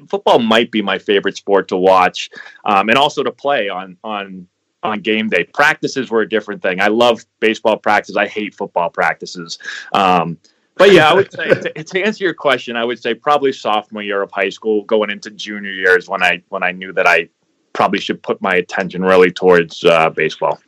football 0.08 0.38
might 0.38 0.70
be 0.70 0.82
my 0.82 0.98
favorite 0.98 1.36
sport 1.36 1.68
to 1.68 1.76
watch 1.76 2.30
um, 2.64 2.88
and 2.88 2.98
also 2.98 3.22
to 3.22 3.32
play 3.32 3.68
on 3.68 3.96
on 4.02 4.46
on 4.82 5.00
game 5.00 5.28
day. 5.28 5.44
Practices 5.44 6.10
were 6.10 6.20
a 6.20 6.28
different 6.28 6.62
thing. 6.62 6.80
I 6.80 6.88
love 6.88 7.24
baseball 7.40 7.76
practice. 7.76 8.16
I 8.16 8.28
hate 8.28 8.54
football 8.54 8.90
practices. 8.90 9.58
Um, 9.92 10.38
but 10.76 10.92
yeah, 10.92 11.10
I 11.10 11.14
would 11.14 11.32
say 11.32 11.48
to, 11.48 11.72
to, 11.84 12.02
answer 12.02 12.24
your 12.24 12.34
question, 12.34 12.76
I 12.76 12.84
would 12.84 13.00
say 13.00 13.14
probably 13.14 13.52
sophomore 13.52 14.02
year 14.02 14.22
of 14.22 14.30
high 14.30 14.50
school, 14.50 14.84
going 14.84 15.10
into 15.10 15.30
junior 15.30 15.72
years 15.72 16.08
when 16.08 16.22
I 16.22 16.42
when 16.48 16.62
I 16.62 16.72
knew 16.72 16.92
that 16.92 17.06
I 17.06 17.28
probably 17.72 18.00
should 18.00 18.22
put 18.22 18.40
my 18.40 18.54
attention 18.56 19.02
really 19.02 19.30
towards 19.30 19.84
uh, 19.84 20.10
baseball. 20.10 20.58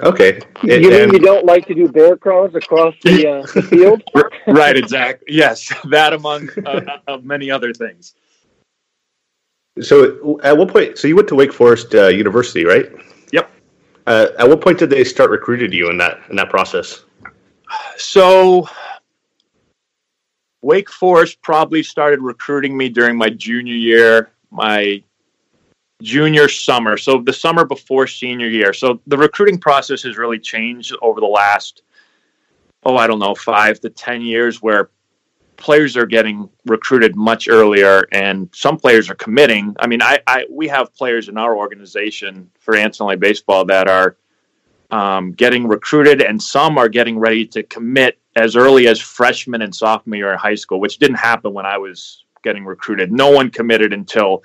Okay. 0.00 0.40
You 0.62 0.74
and, 0.74 1.10
mean 1.10 1.14
you 1.14 1.18
don't 1.18 1.44
like 1.44 1.66
to 1.66 1.74
do 1.74 1.88
bear 1.88 2.16
crawls 2.16 2.54
across 2.54 2.94
the, 3.02 3.28
uh, 3.28 3.42
the 3.52 3.62
field? 3.70 4.02
right, 4.46 4.76
exactly. 4.76 5.34
Yes, 5.34 5.72
that 5.90 6.12
among 6.12 6.50
uh, 6.64 6.98
uh, 7.08 7.16
many 7.18 7.50
other 7.50 7.72
things. 7.72 8.14
So, 9.82 10.40
at 10.42 10.56
what 10.56 10.68
point? 10.68 10.98
So, 10.98 11.08
you 11.08 11.16
went 11.16 11.28
to 11.28 11.34
Wake 11.34 11.52
Forest 11.52 11.94
uh, 11.94 12.08
University, 12.08 12.64
right? 12.64 12.86
Yep. 13.32 13.50
Uh, 14.06 14.28
at 14.38 14.48
what 14.48 14.60
point 14.60 14.78
did 14.78 14.90
they 14.90 15.04
start 15.04 15.30
recruiting 15.30 15.72
you 15.72 15.90
in 15.90 15.98
that 15.98 16.20
in 16.30 16.36
that 16.36 16.50
process? 16.50 17.04
So, 17.96 18.68
Wake 20.62 20.90
Forest 20.90 21.40
probably 21.42 21.82
started 21.82 22.20
recruiting 22.20 22.76
me 22.76 22.88
during 22.88 23.16
my 23.16 23.30
junior 23.30 23.74
year, 23.74 24.30
my 24.50 25.02
junior 26.02 26.48
summer. 26.48 26.96
So 26.96 27.20
the 27.20 27.32
summer 27.32 27.64
before 27.64 28.06
senior 28.06 28.48
year. 28.48 28.72
So 28.72 29.00
the 29.06 29.18
recruiting 29.18 29.58
process 29.58 30.02
has 30.02 30.16
really 30.16 30.38
changed 30.38 30.96
over 31.02 31.20
the 31.20 31.26
last, 31.26 31.82
oh, 32.84 32.96
I 32.96 33.06
don't 33.06 33.18
know, 33.18 33.34
five 33.34 33.80
to 33.80 33.90
10 33.90 34.22
years 34.22 34.62
where 34.62 34.90
players 35.58 35.96
are 35.96 36.06
getting 36.06 36.48
recruited 36.64 37.16
much 37.16 37.48
earlier 37.48 38.06
and 38.12 38.48
some 38.54 38.78
players 38.78 39.10
are 39.10 39.16
committing. 39.16 39.76
I 39.80 39.86
mean, 39.86 40.00
I, 40.00 40.20
I 40.26 40.46
we 40.48 40.68
have 40.68 40.94
players 40.94 41.28
in 41.28 41.36
our 41.36 41.56
organization 41.56 42.50
for 42.58 42.76
Anson 42.76 43.18
baseball 43.18 43.66
that 43.66 43.88
are 43.88 44.16
um, 44.90 45.32
getting 45.32 45.66
recruited 45.66 46.22
and 46.22 46.42
some 46.42 46.78
are 46.78 46.88
getting 46.88 47.18
ready 47.18 47.44
to 47.48 47.62
commit 47.64 48.18
as 48.36 48.56
early 48.56 48.86
as 48.86 49.00
freshman 49.00 49.62
and 49.62 49.74
sophomore 49.74 50.16
year 50.16 50.32
in 50.32 50.38
high 50.38 50.54
school, 50.54 50.80
which 50.80 50.98
didn't 50.98 51.16
happen 51.16 51.52
when 51.52 51.66
I 51.66 51.76
was 51.76 52.24
getting 52.42 52.64
recruited. 52.64 53.12
No 53.12 53.30
one 53.30 53.50
committed 53.50 53.92
until 53.92 54.42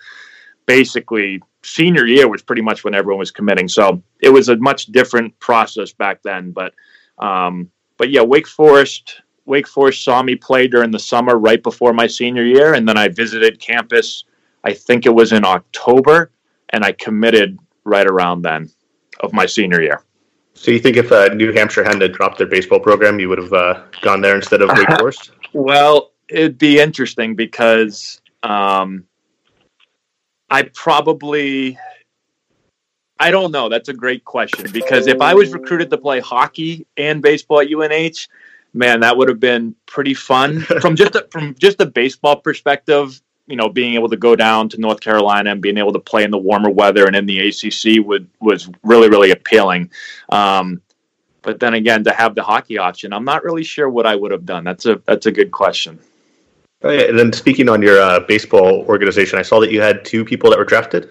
basically 0.66 1.42
senior 1.62 2.06
year 2.06 2.28
was 2.28 2.42
pretty 2.42 2.64
much 2.64 2.84
when 2.84 2.96
everyone 2.96 3.20
was 3.20 3.32
committing. 3.32 3.68
So 3.68 4.02
it 4.20 4.30
was 4.30 4.50
a 4.50 4.58
much 4.58 4.88
different 4.88 5.40
process 5.40 5.94
back 5.94 6.24
then. 6.24 6.52
But 6.52 6.74
um, 7.20 7.70
but 7.98 8.10
yeah, 8.10 8.22
Wake 8.22 8.48
Forest 8.48 9.22
Wake 9.46 9.68
Forest 9.68 10.04
saw 10.04 10.24
me 10.24 10.36
play 10.36 10.68
during 10.68 10.92
the 10.92 11.00
summer 11.00 11.38
right 11.38 11.62
before 11.62 11.94
my 11.94 12.08
senior 12.08 12.46
year, 12.46 12.74
and 12.74 12.88
then 12.88 12.98
I 12.98 13.10
visited 13.10 13.60
campus. 13.60 14.24
I 14.64 14.74
think 14.74 15.06
it 15.06 15.14
was 15.14 15.34
in 15.34 15.44
October, 15.46 16.32
and 16.70 16.84
I 16.86 16.94
committed 16.94 17.60
right 17.84 18.08
around 18.08 18.42
then 18.42 18.72
of 19.20 19.34
my 19.34 19.46
senior 19.46 19.82
year. 19.82 20.04
So 20.54 20.72
you 20.72 20.80
think 20.80 20.98
if 20.98 21.12
uh, 21.12 21.30
New 21.34 21.52
Hampshire 21.52 21.84
hadn't 21.84 22.14
dropped 22.14 22.38
their 22.38 22.48
baseball 22.48 22.80
program, 22.80 23.20
you 23.20 23.28
would 23.28 23.40
have 23.40 23.54
uh, 23.54 23.84
gone 24.02 24.22
there 24.22 24.36
instead 24.36 24.62
of 24.62 24.70
Wake 24.70 24.90
Forest? 25.00 25.32
well, 25.54 26.12
it'd 26.30 26.58
be 26.58 26.80
interesting 26.80 27.36
because 27.36 28.22
um, 28.44 29.06
I 30.50 30.64
probably 30.74 31.78
I 33.20 33.32
don't 33.32 33.52
know. 33.52 33.70
That's 33.70 33.90
a 33.90 33.94
great 33.94 34.26
question 34.26 34.72
because 34.72 35.08
if 35.08 35.22
I 35.22 35.34
was 35.34 35.54
recruited 35.54 35.90
to 35.92 35.98
play 35.98 36.20
hockey 36.20 36.86
and 36.98 37.22
baseball 37.22 37.62
at 37.62 37.72
UNH, 37.72 38.28
man, 38.74 39.00
that 39.02 39.18
would 39.18 39.30
have 39.30 39.40
been 39.40 39.76
pretty 39.86 40.14
fun 40.14 40.62
from 40.82 40.96
just 40.96 41.16
a, 41.16 41.28
from 41.32 41.56
just 41.56 41.82
a 41.82 41.86
baseball 41.86 42.38
perspective. 42.38 43.22
You 43.48 43.58
know, 43.58 43.68
being 43.68 43.96
able 43.96 44.08
to 44.10 44.16
go 44.16 44.38
down 44.38 44.70
to 44.70 44.80
North 44.80 45.02
Carolina 45.02 45.52
and 45.52 45.62
being 45.62 45.78
able 45.78 45.92
to 45.92 46.00
play 46.00 46.24
in 46.24 46.32
the 46.32 46.38
warmer 46.38 46.70
weather 46.70 47.06
and 47.06 47.16
in 47.16 47.26
the 47.26 47.50
ACC 47.50 48.06
would 48.06 48.30
was 48.40 48.70
really 48.84 49.10
really 49.10 49.32
appealing. 49.32 49.92
Um, 50.30 50.82
but 51.42 51.60
then 51.60 51.74
again, 51.74 52.06
to 52.06 52.12
have 52.14 52.36
the 52.36 52.44
hockey 52.44 52.78
option, 52.78 53.12
I'm 53.12 53.26
not 53.26 53.44
really 53.44 53.64
sure 53.64 53.90
what 53.90 54.06
I 54.06 54.16
would 54.16 54.32
have 54.32 54.46
done. 54.46 54.64
That's 54.64 54.86
a 54.86 55.02
that's 55.06 55.26
a 55.26 55.32
good 55.32 55.52
question. 55.52 56.00
Oh. 56.84 56.90
And 56.90 57.18
then 57.18 57.32
speaking 57.32 57.70
on 57.70 57.82
your 57.82 58.02
uh, 58.02 58.22
baseball 58.22 58.86
organization, 58.88 59.40
I 59.40 59.42
saw 59.42 59.60
that 59.60 59.72
you 59.72 59.82
had 59.82 60.04
two 60.04 60.26
people 60.26 60.50
that 60.50 60.60
were 60.60 60.66
drafted. 60.66 61.10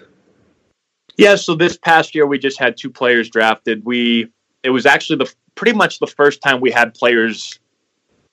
Yeah, 1.17 1.35
so 1.35 1.55
this 1.55 1.77
past 1.77 2.15
year 2.15 2.25
we 2.25 2.39
just 2.39 2.59
had 2.59 2.75
two 2.77 2.89
players 2.89 3.29
drafted. 3.29 3.85
We 3.85 4.29
it 4.63 4.69
was 4.69 4.85
actually 4.85 5.17
the 5.17 5.33
pretty 5.55 5.75
much 5.77 5.99
the 5.99 6.07
first 6.07 6.41
time 6.41 6.61
we 6.61 6.71
had 6.71 6.93
players 6.93 7.59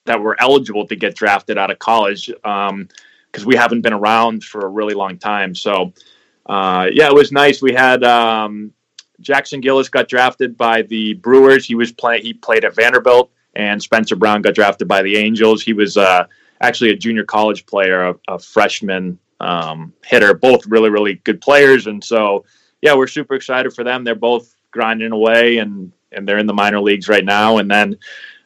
that 0.07 0.21
were 0.21 0.37
eligible 0.41 0.87
to 0.87 0.97
get 0.97 1.15
drafted 1.15 1.59
out 1.59 1.71
of 1.71 1.79
college 1.79 2.27
because 2.27 2.71
um, 2.71 2.89
we 3.45 3.55
haven't 3.55 3.83
been 3.83 3.93
around 3.93 4.43
for 4.43 4.61
a 4.61 4.69
really 4.69 4.95
long 4.95 5.19
time. 5.19 5.55
So 5.55 5.93
uh, 6.47 6.89
yeah, 6.93 7.07
it 7.09 7.15
was 7.15 7.33
nice. 7.33 7.63
We 7.63 7.73
had 7.73 8.03
um, 8.03 8.73
Jackson 9.21 9.61
Gillis 9.61 9.89
got 9.89 10.09
drafted 10.09 10.57
by 10.57 10.83
the 10.83 11.15
Brewers. 11.15 11.67
He 11.67 11.75
was 11.75 11.93
play 11.93 12.21
he 12.21 12.33
played 12.33 12.65
at 12.65 12.75
Vanderbilt, 12.75 13.31
and 13.55 13.81
Spencer 13.81 14.17
Brown 14.17 14.43
got 14.43 14.55
drafted 14.55 14.89
by 14.89 15.03
the 15.03 15.17
Angels. 15.17 15.63
He 15.63 15.73
was 15.73 15.97
uh, 15.97 16.25
actually 16.61 16.91
a 16.91 16.97
junior 16.97 17.25
college 17.25 17.67
player, 17.67 18.09
a, 18.09 18.15
a 18.29 18.39
freshman 18.39 19.19
um, 19.41 19.93
hitter, 20.05 20.35
both 20.35 20.67
really, 20.67 20.91
really 20.91 21.15
good 21.25 21.41
players. 21.41 21.87
And 21.87 22.03
so, 22.03 22.45
yeah, 22.83 22.95
we're 22.95 23.07
super 23.07 23.35
excited 23.35 23.73
for 23.73 23.85
them. 23.85 24.05
They're 24.05 24.15
both 24.15 24.55
grinding 24.71 25.13
away 25.13 25.59
and, 25.59 25.93
and 26.13 26.27
they're 26.27 26.39
in 26.39 26.47
the 26.47 26.55
minor 26.55 26.81
leagues 26.81 27.09
right 27.09 27.25
now. 27.25 27.59
And 27.59 27.71
then, 27.71 27.97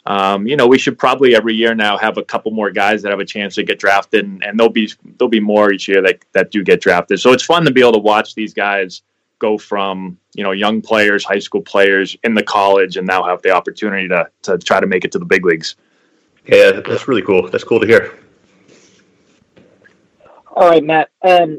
um, 0.06 0.46
you 0.46 0.56
know, 0.56 0.66
we 0.66 0.78
should 0.78 0.98
probably 0.98 1.34
every 1.34 1.54
year 1.54 1.74
now 1.74 1.96
have 1.96 2.18
a 2.18 2.24
couple 2.24 2.52
more 2.52 2.70
guys 2.70 3.02
that 3.02 3.10
have 3.10 3.20
a 3.20 3.24
chance 3.24 3.54
to 3.54 3.62
get 3.62 3.78
drafted, 3.78 4.24
and, 4.24 4.44
and 4.44 4.58
there'll 4.58 4.72
be 4.72 4.92
there'll 5.18 5.30
be 5.30 5.40
more 5.40 5.72
each 5.72 5.88
year 5.88 6.02
that 6.02 6.24
that 6.32 6.50
do 6.50 6.62
get 6.62 6.80
drafted. 6.80 7.20
So 7.20 7.32
it's 7.32 7.44
fun 7.44 7.64
to 7.64 7.70
be 7.70 7.80
able 7.80 7.92
to 7.92 7.98
watch 7.98 8.34
these 8.34 8.52
guys 8.52 9.02
go 9.38 9.56
from 9.58 10.18
you 10.34 10.44
know 10.44 10.52
young 10.52 10.82
players, 10.82 11.24
high 11.24 11.38
school 11.38 11.62
players 11.62 12.16
in 12.24 12.34
the 12.34 12.42
college, 12.42 12.96
and 12.96 13.06
now 13.06 13.22
have 13.24 13.40
the 13.42 13.50
opportunity 13.50 14.08
to 14.08 14.28
to 14.42 14.58
try 14.58 14.80
to 14.80 14.86
make 14.86 15.04
it 15.04 15.12
to 15.12 15.18
the 15.18 15.24
big 15.24 15.44
leagues. 15.44 15.76
Yeah, 16.46 16.80
that's 16.86 17.08
really 17.08 17.22
cool. 17.22 17.48
That's 17.48 17.64
cool 17.64 17.80
to 17.80 17.86
hear. 17.86 18.18
All 20.48 20.68
right, 20.68 20.84
Matt. 20.84 21.10
Um, 21.22 21.58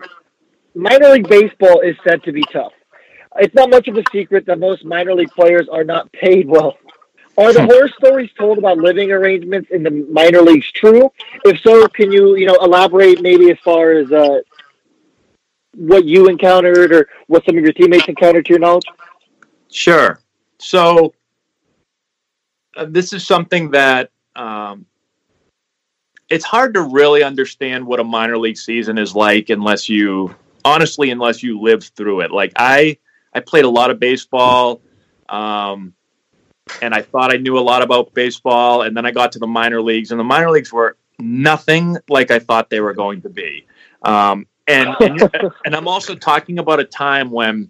minor 0.76 1.10
league 1.10 1.28
baseball 1.28 1.82
is 1.82 1.96
said 2.08 2.24
to 2.24 2.32
be 2.32 2.44
tough. 2.54 2.72
It's 3.38 3.54
not 3.54 3.70
much 3.70 3.88
of 3.88 3.98
a 3.98 4.04
secret 4.12 4.46
that 4.46 4.60
most 4.60 4.86
minor 4.86 5.14
league 5.14 5.32
players 5.32 5.68
are 5.70 5.84
not 5.84 6.12
paid 6.12 6.48
well. 6.48 6.78
Are 7.38 7.52
the 7.52 7.66
horror 7.66 7.90
stories 7.90 8.30
told 8.38 8.58
about 8.58 8.78
living 8.78 9.12
arrangements 9.12 9.70
in 9.72 9.84
the 9.84 9.92
minor 9.92 10.42
leagues 10.42 10.72
true? 10.72 11.12
If 11.44 11.60
so, 11.62 11.86
can 11.88 12.12
you 12.12 12.36
you 12.38 12.46
know 12.46 12.56
elaborate 12.62 13.22
maybe 13.22 13.52
as 13.52 13.60
far 13.60 13.92
as 13.92 14.10
uh, 14.12 14.40
what 15.76 16.06
you 16.06 16.30
encountered 16.30 16.94
or 16.94 17.10
what 17.28 17.44
some 17.46 17.58
of 17.58 17.64
your 17.64 17.74
teammates 17.74 18.08
encountered 18.08 18.46
to 18.46 18.54
your 18.54 18.60
knowledge? 18.60 18.86
Sure. 19.70 20.22
So 20.60 21.14
uh, 22.78 22.86
this 22.88 23.12
is 23.12 23.28
something 23.28 23.72
that 23.72 24.12
um, 24.38 24.86
it's 26.30 26.46
hard 26.46 26.74
to 26.74 26.82
really 26.82 27.24
understand 27.24 27.86
what 27.86 28.00
a 28.00 28.04
minor 28.04 28.38
league 28.38 28.58
season 28.58 28.98
is 28.98 29.16
like 29.16 29.50
unless 29.50 29.90
you 29.90 30.34
honestly 30.64 31.12
unless 31.12 31.44
you 31.44 31.60
live 31.60 31.84
through 31.84 32.22
it 32.22 32.32
like 32.32 32.52
i 32.56 32.98
i 33.36 33.40
played 33.40 33.66
a 33.66 33.70
lot 33.70 33.92
of 33.92 34.00
baseball 34.00 34.82
um, 35.30 35.94
and 36.82 36.94
i 36.94 37.02
thought 37.02 37.32
i 37.32 37.38
knew 37.38 37.58
a 37.58 37.62
lot 37.62 37.84
about 37.84 38.14
baseball 38.14 38.82
and 38.82 38.98
then 38.98 39.06
i 39.06 39.12
got 39.12 39.32
to 39.32 39.40
the 39.40 39.48
minor 39.48 39.82
leagues 39.82 40.12
and 40.12 40.20
the 40.20 40.24
minor 40.24 40.50
leagues 40.50 40.74
were 40.74 40.98
nothing 41.20 41.98
like 42.10 42.32
i 42.32 42.40
thought 42.40 42.70
they 42.70 42.80
were 42.80 42.94
going 42.94 43.22
to 43.22 43.30
be. 43.30 43.66
Um, 44.02 44.48
and, 44.68 44.96
and, 45.00 45.22
and 45.66 45.76
i'm 45.76 45.88
also 45.88 46.16
talking 46.16 46.60
about 46.60 46.80
a 46.80 46.84
time 46.84 47.30
when 47.30 47.70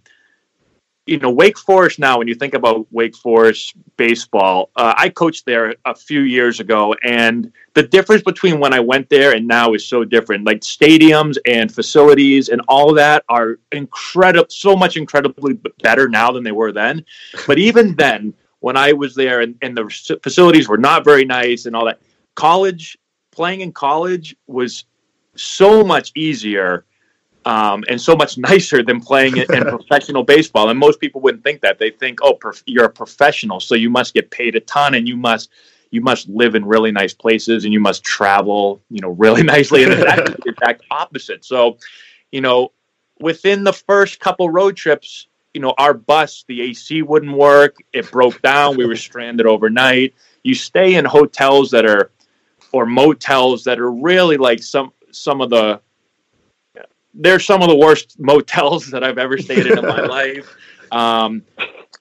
you 1.06 1.20
know, 1.20 1.30
Wake 1.30 1.58
Forest 1.58 2.00
now, 2.00 2.18
when 2.18 2.28
you 2.28 2.34
think 2.34 2.56
about 2.56 2.88
Wake 2.92 3.16
Forest 3.16 3.76
baseball, 3.96 4.72
uh, 4.76 4.96
I 4.98 5.10
coached 5.10 5.46
there 5.46 5.76
a 5.86 5.94
few 5.94 6.22
years 6.22 6.60
ago, 6.60 6.96
and 7.04 7.52
the 7.76 7.84
difference 7.84 8.24
between 8.24 8.60
when 8.60 8.74
I 8.74 8.80
went 8.80 9.10
there 9.10 9.34
and 9.34 9.48
now 9.48 9.74
is 9.74 9.86
so 9.86 10.04
different. 10.04 10.46
Like 10.46 10.62
stadiums 10.62 11.38
and 11.46 11.72
facilities 11.72 12.50
and 12.50 12.62
all 12.68 12.94
that 12.96 13.24
are 13.30 13.60
incredible, 13.72 14.48
so 14.50 14.76
much 14.76 14.98
incredibly 14.98 15.60
better 15.84 16.10
now 16.10 16.32
than 16.32 16.44
they 16.44 16.52
were 16.52 16.72
then. 16.72 17.06
But 17.46 17.60
even 17.60 17.96
then, 17.96 18.34
when 18.62 18.76
I 18.76 18.94
was 18.94 19.14
there 19.14 19.42
and, 19.42 19.56
and 19.62 19.78
the 19.78 20.18
facilities 20.24 20.68
were 20.68 20.78
not 20.78 21.06
very 21.06 21.24
nice 21.24 21.68
and 21.68 21.76
all 21.76 21.86
that, 21.86 22.02
college, 22.34 22.98
playing 23.32 23.62
in 23.62 23.72
college 23.72 24.36
was 24.48 24.86
so 25.36 25.84
much 25.84 26.12
easier 26.16 26.86
um, 27.46 27.84
and 27.88 28.02
so 28.02 28.16
much 28.16 28.38
nicer 28.50 28.84
than 28.84 29.00
playing 29.00 29.38
in 29.38 29.46
professional 29.48 30.24
baseball. 30.24 30.70
And 30.70 30.80
most 30.80 31.00
people 31.00 31.22
wouldn't 31.22 31.44
think 31.44 31.62
that. 31.62 31.80
They 31.80 31.92
think, 31.92 32.20
oh, 32.22 32.34
prof- 32.34 32.64
you're 32.66 32.86
a 32.86 32.90
professional, 32.90 33.60
so 33.60 33.76
you 33.76 33.90
must 33.90 34.14
get 34.14 34.32
paid 34.32 34.56
a 34.56 34.60
ton, 34.62 34.96
and 34.96 35.08
you 35.08 35.16
must 35.16 35.50
you 35.92 36.02
must 36.02 36.28
live 36.28 36.56
in 36.56 36.66
really 36.66 36.92
nice 36.92 37.14
places, 37.14 37.64
and 37.64 37.72
you 37.72 37.80
must 37.80 38.04
travel, 38.04 38.82
you 38.90 39.00
know, 39.02 39.10
really 39.18 39.44
nicely. 39.44 39.84
And 39.84 39.94
it's 39.94 40.04
actually 40.04 40.36
the 40.44 40.50
exact 40.50 40.84
opposite. 40.92 41.46
So, 41.46 41.78
you 42.32 42.42
know, 42.42 42.72
within 43.20 43.64
the 43.64 43.74
first 43.74 44.20
couple 44.20 44.50
road 44.50 44.76
trips, 44.76 45.28
you 45.54 45.62
know, 45.62 45.74
our 45.78 45.94
bus, 45.94 46.44
the 46.50 46.62
AC 46.62 47.02
wouldn't 47.02 47.32
work. 47.32 47.78
It 47.94 48.12
broke 48.12 48.42
down. 48.42 48.76
We 48.76 48.86
were 48.86 48.98
stranded 48.98 49.46
overnight. 49.46 50.14
You 50.44 50.54
stay 50.54 50.96
in 50.96 51.06
hotels 51.06 51.72
that 51.72 51.86
are, 51.86 52.12
or 52.74 52.86
motels 52.86 53.64
that 53.64 53.80
are 53.80 53.92
really 53.92 54.36
like 54.36 54.62
some 54.62 54.92
some 55.12 55.40
of 55.40 55.50
the 55.50 55.80
they're 57.16 57.40
some 57.40 57.62
of 57.62 57.70
the 57.70 57.76
worst 57.76 58.16
motels 58.20 58.88
that 58.92 59.04
I've 59.04 59.18
ever 59.18 59.38
stayed 59.38 59.66
in 59.68 59.78
in 59.78 59.86
my 59.86 60.02
life. 60.06 60.56
Um, 60.92 61.44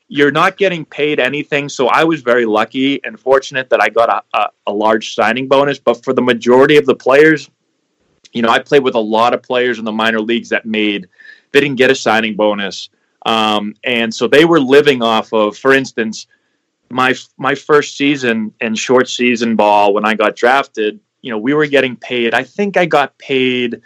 you're 0.09 0.31
not 0.31 0.57
getting 0.57 0.85
paid 0.85 1.19
anything. 1.19 1.69
So 1.69 1.89
I 1.89 2.05
was 2.05 2.21
very 2.21 2.45
lucky 2.45 3.03
and 3.05 3.19
fortunate 3.19 3.71
that 3.71 3.81
I 3.81 3.89
got 3.89 4.09
a, 4.09 4.39
a, 4.39 4.49
a, 4.67 4.73
large 4.73 5.15
signing 5.15 5.49
bonus. 5.49 5.79
But 5.79 6.05
for 6.05 6.13
the 6.13 6.21
majority 6.23 6.77
of 6.77 6.85
the 6.85 6.95
players, 6.95 7.51
you 8.33 8.43
know, 8.43 8.51
I 8.51 8.59
played 8.59 8.83
with 8.83 8.95
a 8.95 9.01
lot 9.01 9.33
of 9.33 9.43
players 9.43 9.79
in 9.79 9.85
the 9.85 9.93
minor 9.93 10.21
leagues 10.21 10.51
that 10.51 10.67
made, 10.67 11.09
they 11.53 11.61
didn't 11.61 11.79
get 11.79 11.91
a 11.91 11.95
signing 11.95 12.37
bonus. 12.37 12.91
Um, 13.25 13.75
and 13.83 14.13
so 14.13 14.29
they 14.29 14.45
were 14.45 14.61
living 14.61 15.03
off 15.03 15.33
of, 15.33 15.57
for 15.57 15.73
instance, 15.73 16.27
my 16.91 17.15
my 17.39 17.55
first 17.55 17.97
season 17.97 18.53
in 18.61 18.75
short 18.75 19.09
season 19.09 19.57
ball 19.57 19.95
when 19.95 20.05
I 20.05 20.15
got 20.15 20.37
drafted. 20.37 21.01
You 21.23 21.31
know, 21.31 21.39
we 21.39 21.55
were 21.55 21.67
getting 21.67 21.97
paid. 21.97 22.35
I 22.35 22.45
think 22.45 22.77
I 22.77 22.85
got 22.85 23.17
paid. 23.19 23.81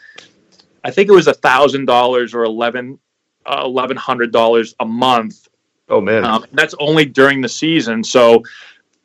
I 0.88 0.90
think 0.90 1.10
it 1.10 1.12
was 1.12 1.26
a 1.26 1.34
thousand 1.34 1.84
dollars 1.84 2.32
or 2.32 2.44
eleven 2.44 2.98
uh, 3.44 3.62
eleven 3.62 3.94
hundred 3.94 4.32
dollars 4.32 4.74
a 4.80 4.86
month. 4.86 5.46
Oh 5.90 6.00
man, 6.00 6.24
um, 6.24 6.46
that's 6.52 6.74
only 6.80 7.04
during 7.04 7.42
the 7.42 7.48
season. 7.48 8.02
So, 8.02 8.42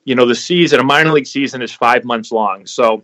you 0.06 0.16
know, 0.16 0.26
the 0.26 0.34
season, 0.34 0.80
a 0.80 0.84
minor 0.84 1.12
league 1.12 1.28
season, 1.28 1.62
is 1.62 1.74
five 1.74 2.06
months 2.06 2.32
long. 2.32 2.66
So, 2.66 3.04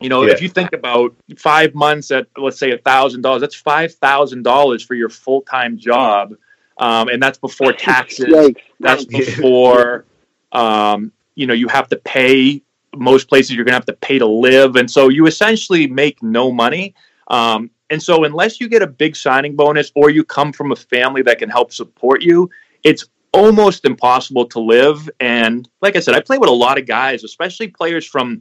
you 0.00 0.08
know, 0.08 0.22
yeah. 0.22 0.32
if 0.32 0.40
you 0.40 0.48
think 0.48 0.72
about 0.72 1.12
five 1.36 1.74
months 1.74 2.12
at 2.12 2.28
let's 2.36 2.56
say 2.56 2.70
a 2.70 2.78
thousand 2.78 3.22
dollars, 3.22 3.40
that's 3.40 3.56
five 3.56 3.92
thousand 3.94 4.44
dollars 4.44 4.80
for 4.84 4.94
your 4.94 5.08
full 5.08 5.42
time 5.42 5.76
job, 5.76 6.34
um, 6.78 7.08
and 7.08 7.20
that's 7.20 7.38
before 7.38 7.72
taxes. 7.90 8.54
That's 8.78 9.04
before, 9.20 10.04
um, 10.52 11.10
you 11.34 11.48
know, 11.48 11.54
you 11.54 11.66
have 11.66 11.88
to 11.88 11.96
pay. 11.96 12.62
Most 12.94 13.28
places 13.28 13.56
you're 13.56 13.64
going 13.64 13.72
to 13.72 13.78
have 13.78 13.86
to 13.86 13.92
pay 13.92 14.20
to 14.20 14.26
live, 14.26 14.76
and 14.76 14.88
so 14.88 15.08
you 15.08 15.26
essentially 15.26 15.88
make 15.88 16.22
no 16.22 16.52
money. 16.52 16.94
Um, 17.26 17.70
and 17.94 18.02
so, 18.02 18.24
unless 18.24 18.60
you 18.60 18.68
get 18.68 18.82
a 18.82 18.88
big 18.88 19.14
signing 19.14 19.54
bonus 19.54 19.92
or 19.94 20.10
you 20.10 20.24
come 20.24 20.52
from 20.52 20.72
a 20.72 20.76
family 20.76 21.22
that 21.22 21.38
can 21.38 21.48
help 21.48 21.72
support 21.72 22.22
you, 22.22 22.50
it's 22.82 23.04
almost 23.32 23.84
impossible 23.84 24.46
to 24.46 24.58
live. 24.58 25.08
And 25.20 25.68
like 25.80 25.94
I 25.94 26.00
said, 26.00 26.16
I 26.16 26.20
play 26.20 26.36
with 26.38 26.48
a 26.48 26.52
lot 26.52 26.76
of 26.76 26.86
guys, 26.86 27.22
especially 27.22 27.68
players 27.68 28.04
from 28.04 28.40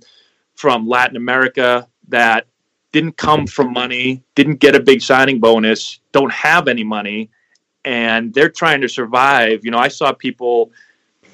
from 0.56 0.88
Latin 0.88 1.18
America 1.18 1.88
that 2.08 2.48
didn't 2.94 3.16
come 3.18 3.46
from 3.46 3.74
money, 3.74 4.24
didn't 4.34 4.56
get 4.56 4.74
a 4.74 4.80
big 4.80 5.04
signing 5.04 5.40
bonus, 5.40 6.00
don't 6.14 6.32
have 6.32 6.68
any 6.68 6.84
money, 6.84 7.30
and 7.86 8.34
they're 8.34 8.50
trying 8.50 8.82
to 8.82 8.90
survive. 8.90 9.64
You 9.64 9.70
know, 9.70 9.78
I 9.78 9.88
saw 9.88 10.14
people 10.14 10.72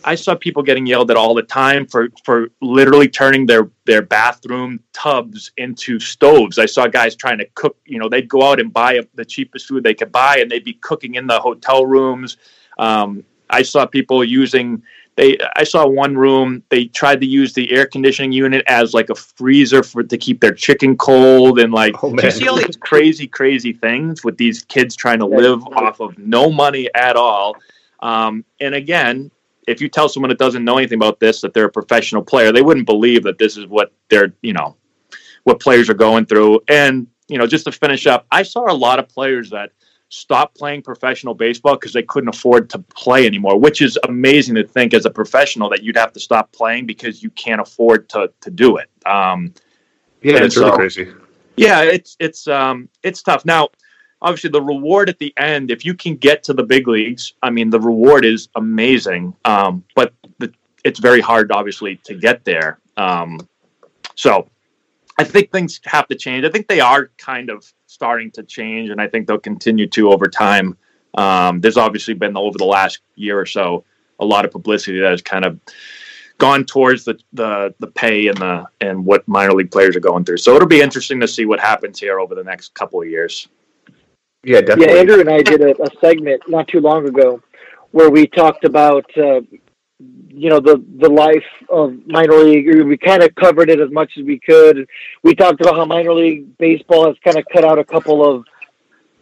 I 0.03 0.15
saw 0.15 0.35
people 0.35 0.63
getting 0.63 0.85
yelled 0.85 1.11
at 1.11 1.17
all 1.17 1.33
the 1.33 1.43
time 1.43 1.85
for 1.85 2.09
for 2.23 2.49
literally 2.61 3.07
turning 3.07 3.45
their 3.45 3.69
their 3.85 4.01
bathroom 4.01 4.79
tubs 4.93 5.51
into 5.57 5.99
stoves. 5.99 6.57
I 6.57 6.65
saw 6.65 6.87
guys 6.87 7.15
trying 7.15 7.37
to 7.39 7.45
cook. 7.55 7.77
You 7.85 7.99
know, 7.99 8.09
they'd 8.09 8.27
go 8.27 8.43
out 8.43 8.59
and 8.59 8.71
buy 8.71 9.01
the 9.15 9.25
cheapest 9.25 9.67
food 9.67 9.83
they 9.83 9.93
could 9.93 10.11
buy, 10.11 10.37
and 10.37 10.49
they'd 10.49 10.63
be 10.63 10.73
cooking 10.73 11.15
in 11.15 11.27
the 11.27 11.39
hotel 11.39 11.85
rooms. 11.85 12.37
Um, 12.77 13.23
I 13.49 13.61
saw 13.61 13.85
people 13.85 14.23
using 14.23 14.83
they 15.15 15.37
I 15.55 15.63
saw 15.63 15.85
one 15.85 16.17
room 16.17 16.63
they 16.69 16.85
tried 16.85 17.19
to 17.21 17.27
use 17.27 17.53
the 17.53 17.69
air 17.71 17.85
conditioning 17.85 18.31
unit 18.31 18.63
as 18.67 18.93
like 18.93 19.09
a 19.09 19.15
freezer 19.15 19.83
for 19.83 20.01
to 20.01 20.17
keep 20.17 20.39
their 20.39 20.53
chicken 20.53 20.95
cold 20.95 21.59
and 21.59 21.73
like 21.73 22.01
oh, 22.01 22.13
you 22.13 22.31
see 22.31 22.47
all 22.47 22.55
these 22.55 22.77
crazy 22.77 23.27
crazy 23.27 23.73
things 23.73 24.23
with 24.23 24.37
these 24.37 24.63
kids 24.63 24.95
trying 24.95 25.19
to 25.19 25.25
live 25.25 25.61
off 25.67 25.99
of 25.99 26.17
no 26.17 26.49
money 26.49 26.89
at 26.95 27.15
all. 27.15 27.55
Um, 28.01 28.45
and 28.61 28.73
again, 28.75 29.29
if 29.69 29.79
you 29.79 29.87
tell 29.87 30.09
someone 30.09 30.29
that 30.29 30.39
doesn't 30.39 30.63
know 30.63 30.77
anything 30.77 30.97
about 30.97 31.19
this 31.19 31.41
that 31.41 31.53
they're 31.53 31.65
a 31.65 31.71
professional 31.71 32.23
player, 32.23 32.51
they 32.51 32.61
wouldn't 32.61 32.87
believe 32.87 33.23
that 33.23 33.37
this 33.37 33.55
is 33.55 33.67
what 33.67 33.93
they're 34.09 34.33
you 34.41 34.53
know 34.53 34.75
what 35.43 35.59
players 35.59 35.89
are 35.89 35.95
going 35.95 36.25
through. 36.25 36.61
And 36.67 37.07
you 37.27 37.37
know, 37.37 37.45
just 37.45 37.65
to 37.65 37.71
finish 37.71 38.07
up, 38.07 38.25
I 38.31 38.43
saw 38.43 38.71
a 38.71 38.73
lot 38.73 38.99
of 38.99 39.07
players 39.07 39.49
that 39.51 39.71
stopped 40.09 40.57
playing 40.57 40.81
professional 40.81 41.35
baseball 41.35 41.75
because 41.75 41.93
they 41.93 42.01
couldn't 42.01 42.29
afford 42.29 42.67
to 42.71 42.79
play 42.79 43.27
anymore, 43.27 43.59
which 43.59 43.81
is 43.81 43.97
amazing 44.07 44.55
to 44.55 44.63
think 44.67 44.95
as 44.95 45.05
a 45.05 45.11
professional 45.11 45.69
that 45.69 45.83
you'd 45.83 45.97
have 45.97 46.11
to 46.13 46.19
stop 46.19 46.51
playing 46.51 46.87
because 46.87 47.21
you 47.21 47.29
can't 47.31 47.61
afford 47.61 48.09
to 48.09 48.31
to 48.41 48.49
do 48.49 48.77
it. 48.77 48.89
Um, 49.05 49.53
yeah, 50.21 50.43
it's 50.43 50.55
so, 50.55 50.65
really 50.65 50.75
crazy. 50.77 51.13
Yeah, 51.57 51.83
it's 51.83 52.17
it's 52.19 52.47
um, 52.47 52.89
it's 53.03 53.21
tough. 53.21 53.45
Now, 53.45 53.69
obviously, 54.21 54.49
the 54.49 54.61
reward 54.61 55.09
at 55.09 55.19
the 55.19 55.33
end, 55.37 55.71
if 55.71 55.85
you 55.85 55.93
can 55.93 56.15
get 56.15 56.43
to 56.43 56.53
the 56.53 56.63
big 56.63 56.87
leagues, 56.87 57.33
I 57.41 57.49
mean, 57.49 57.69
the 57.69 57.79
reward 57.79 58.25
is 58.25 58.49
amazing. 58.55 59.35
Um, 59.45 59.83
but 59.95 60.13
the, 60.39 60.53
it's 60.83 60.99
very 60.99 61.21
hard, 61.21 61.51
obviously, 61.51 61.97
to 62.05 62.15
get 62.15 62.45
there. 62.45 62.79
Um, 62.97 63.39
so, 64.15 64.49
I 65.17 65.23
think 65.23 65.51
things 65.51 65.79
have 65.85 66.07
to 66.07 66.15
change. 66.15 66.45
I 66.45 66.49
think 66.49 66.67
they 66.67 66.79
are 66.79 67.11
kind 67.17 67.49
of 67.49 67.71
starting 67.87 68.31
to 68.31 68.43
change, 68.43 68.89
and 68.89 69.01
I 69.01 69.07
think 69.07 69.27
they'll 69.27 69.37
continue 69.37 69.87
to 69.87 70.11
over 70.11 70.27
time. 70.27 70.77
Um, 71.15 71.59
there's 71.59 71.77
obviously 71.77 72.13
been 72.13 72.37
over 72.37 72.57
the 72.57 72.65
last 72.65 72.99
year 73.15 73.39
or 73.39 73.45
so 73.45 73.83
a 74.19 74.25
lot 74.25 74.45
of 74.45 74.51
publicity 74.51 74.99
that 74.99 75.11
has 75.11 75.21
kind 75.21 75.45
of 75.45 75.59
gone 76.37 76.65
towards 76.65 77.03
the, 77.05 77.19
the 77.33 77.73
the 77.79 77.87
pay 77.87 78.27
and 78.27 78.37
the 78.37 78.65
and 78.81 79.05
what 79.05 79.27
minor 79.27 79.53
league 79.53 79.71
players 79.71 79.95
are 79.95 80.01
going 80.01 80.23
through. 80.23 80.37
So 80.37 80.55
it'll 80.55 80.67
be 80.67 80.81
interesting 80.81 81.19
to 81.21 81.27
see 81.27 81.45
what 81.45 81.59
happens 81.59 81.99
here 81.99 82.19
over 82.19 82.35
the 82.35 82.43
next 82.43 82.73
couple 82.73 83.01
of 83.01 83.07
years. 83.07 83.47
Yeah, 84.43 84.61
definitely. 84.61 84.93
Yeah, 84.93 84.99
Andrew 85.01 85.19
and 85.19 85.29
I 85.29 85.41
did 85.41 85.61
a, 85.61 85.81
a 85.81 85.87
segment 85.99 86.43
not 86.47 86.67
too 86.67 86.79
long 86.79 87.07
ago 87.07 87.41
where 87.91 88.09
we 88.09 88.27
talked 88.27 88.63
about 88.63 89.05
uh, 89.17 89.41
you 89.99 90.49
know 90.49 90.59
the 90.59 90.83
the 90.99 91.09
life 91.09 91.43
of 91.69 91.95
minor 92.07 92.35
league. 92.35 92.85
We 92.85 92.97
kind 92.97 93.23
of 93.23 93.35
covered 93.35 93.69
it 93.69 93.79
as 93.79 93.91
much 93.91 94.11
as 94.17 94.23
we 94.23 94.39
could. 94.39 94.87
We 95.23 95.35
talked 95.35 95.59
about 95.61 95.75
how 95.75 95.85
minor 95.85 96.13
league 96.13 96.57
baseball 96.57 97.07
has 97.07 97.17
kind 97.23 97.37
of 97.37 97.45
cut 97.51 97.65
out 97.65 97.79
a 97.79 97.83
couple 97.83 98.25
of 98.25 98.45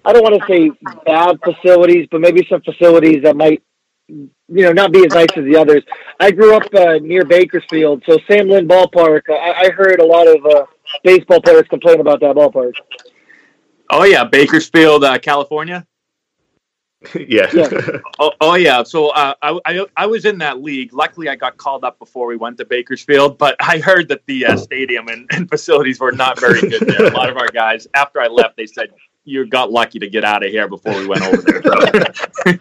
I 0.05 0.13
don't 0.13 0.23
want 0.23 0.41
to 0.41 0.47
say 0.47 0.71
bad 1.05 1.37
facilities, 1.43 2.07
but 2.11 2.21
maybe 2.21 2.45
some 2.49 2.61
facilities 2.61 3.23
that 3.23 3.35
might 3.35 3.61
you 4.07 4.29
know 4.47 4.71
not 4.71 4.93
be 4.93 4.99
as 4.99 5.13
nice 5.13 5.27
as 5.35 5.43
the 5.45 5.57
others. 5.57 5.83
I 6.19 6.31
grew 6.31 6.55
up 6.55 6.63
uh, 6.73 6.99
near 7.01 7.25
Bakersfield, 7.25 8.03
so 8.05 8.17
Sam 8.29 8.47
Lynn 8.47 8.67
Ballpark. 8.67 9.23
I, 9.29 9.65
I 9.65 9.69
heard 9.71 9.99
a 9.99 10.05
lot 10.05 10.27
of 10.27 10.45
uh, 10.45 10.65
baseball 11.03 11.41
players 11.41 11.65
complain 11.69 11.99
about 11.99 12.19
that 12.21 12.35
ballpark. 12.35 12.73
Oh 13.89 14.03
yeah, 14.03 14.23
Bakersfield, 14.23 15.03
uh, 15.03 15.17
California. 15.19 15.85
yeah. 17.15 17.49
yeah. 17.53 17.69
oh, 18.19 18.31
oh, 18.41 18.55
yeah. 18.55 18.83
So 18.83 19.09
uh, 19.09 19.33
I, 19.41 19.59
I, 19.65 19.85
I 19.95 20.05
was 20.05 20.25
in 20.25 20.37
that 20.39 20.61
league. 20.61 20.93
Luckily, 20.93 21.29
I 21.29 21.35
got 21.35 21.57
called 21.57 21.83
up 21.83 21.99
before 21.99 22.27
we 22.27 22.37
went 22.37 22.57
to 22.57 22.65
Bakersfield, 22.65 23.37
but 23.37 23.55
I 23.59 23.79
heard 23.79 24.07
that 24.09 24.25
the 24.25 24.45
uh, 24.45 24.57
stadium 24.57 25.07
and, 25.07 25.27
and, 25.31 25.49
facilities 25.49 25.99
were 25.99 26.11
not 26.11 26.39
very 26.39 26.61
good 26.61 26.81
there. 26.81 27.07
A 27.07 27.11
lot 27.11 27.29
of 27.29 27.37
our 27.37 27.49
guys, 27.49 27.87
after 27.93 28.19
I 28.19 28.27
left, 28.27 28.57
they 28.57 28.65
said, 28.65 28.89
you 29.25 29.45
got 29.45 29.71
lucky 29.71 29.99
to 29.99 30.09
get 30.09 30.23
out 30.23 30.43
of 30.43 30.51
here 30.51 30.67
before 30.67 30.95
we 30.95 31.05
went 31.05 31.21
over 31.21 31.41
there. 31.41 32.13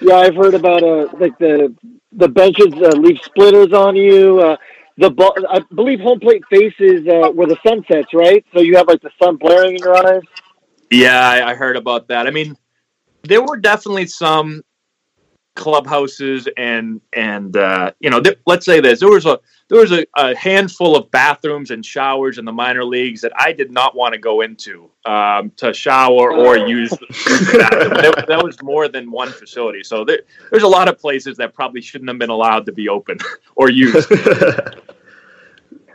yeah, 0.00 0.14
I've 0.14 0.36
heard 0.36 0.54
about 0.54 0.82
uh, 0.82 1.08
like 1.18 1.36
the 1.38 1.74
the 2.12 2.28
benches 2.28 2.74
uh, 2.74 2.96
leave 2.98 3.18
splitters 3.22 3.72
on 3.72 3.96
you. 3.96 4.56
The 5.00 5.10
ball, 5.10 5.34
I 5.48 5.60
believe 5.74 6.00
home 6.00 6.20
plate 6.20 6.42
faces 6.50 7.08
uh, 7.08 7.30
where 7.30 7.46
the 7.46 7.56
sun 7.66 7.82
sets, 7.90 8.12
right? 8.12 8.44
So 8.54 8.60
you 8.60 8.76
have 8.76 8.86
like 8.86 9.00
the 9.00 9.10
sun 9.20 9.36
blaring 9.36 9.76
in 9.76 9.82
your 9.82 9.96
eyes. 9.96 10.22
Yeah, 10.90 11.18
I, 11.18 11.52
I 11.52 11.54
heard 11.54 11.78
about 11.78 12.08
that. 12.08 12.26
I 12.26 12.30
mean, 12.30 12.54
there 13.22 13.42
were 13.42 13.56
definitely 13.56 14.06
some 14.06 14.62
clubhouses 15.60 16.48
and 16.56 17.02
and 17.12 17.56
uh, 17.56 17.92
you 18.00 18.08
know 18.08 18.18
th- 18.18 18.38
let's 18.46 18.64
say 18.64 18.80
this 18.80 19.00
there 19.00 19.10
was 19.10 19.26
a 19.26 19.38
there 19.68 19.78
was 19.78 19.92
a, 19.92 20.06
a, 20.16 20.34
handful 20.34 20.96
of 20.96 21.10
bathrooms 21.10 21.70
and 21.70 21.84
showers 21.84 22.38
in 22.38 22.46
the 22.46 22.52
minor 22.52 22.82
leagues 22.82 23.20
that 23.20 23.30
I 23.38 23.52
did 23.52 23.70
not 23.70 23.94
want 23.94 24.14
to 24.14 24.18
go 24.18 24.40
into 24.40 24.90
um, 25.04 25.52
to 25.58 25.72
shower 25.72 26.32
or 26.32 26.56
use, 26.56 26.90
that, 26.90 28.24
that, 28.26 28.42
was 28.42 28.60
more 28.64 28.88
than 28.88 29.12
one 29.12 29.30
facility. 29.30 29.84
So 29.84 30.04
there, 30.04 30.22
there's 30.50 30.64
a 30.64 30.68
lot 30.68 30.88
of 30.88 30.98
places 30.98 31.36
that 31.36 31.54
probably 31.54 31.82
shouldn't 31.82 32.10
have 32.10 32.18
been 32.18 32.30
allowed 32.30 32.66
to 32.66 32.72
be 32.72 32.88
open 32.88 33.18
or 33.54 33.70
used. 33.70 34.10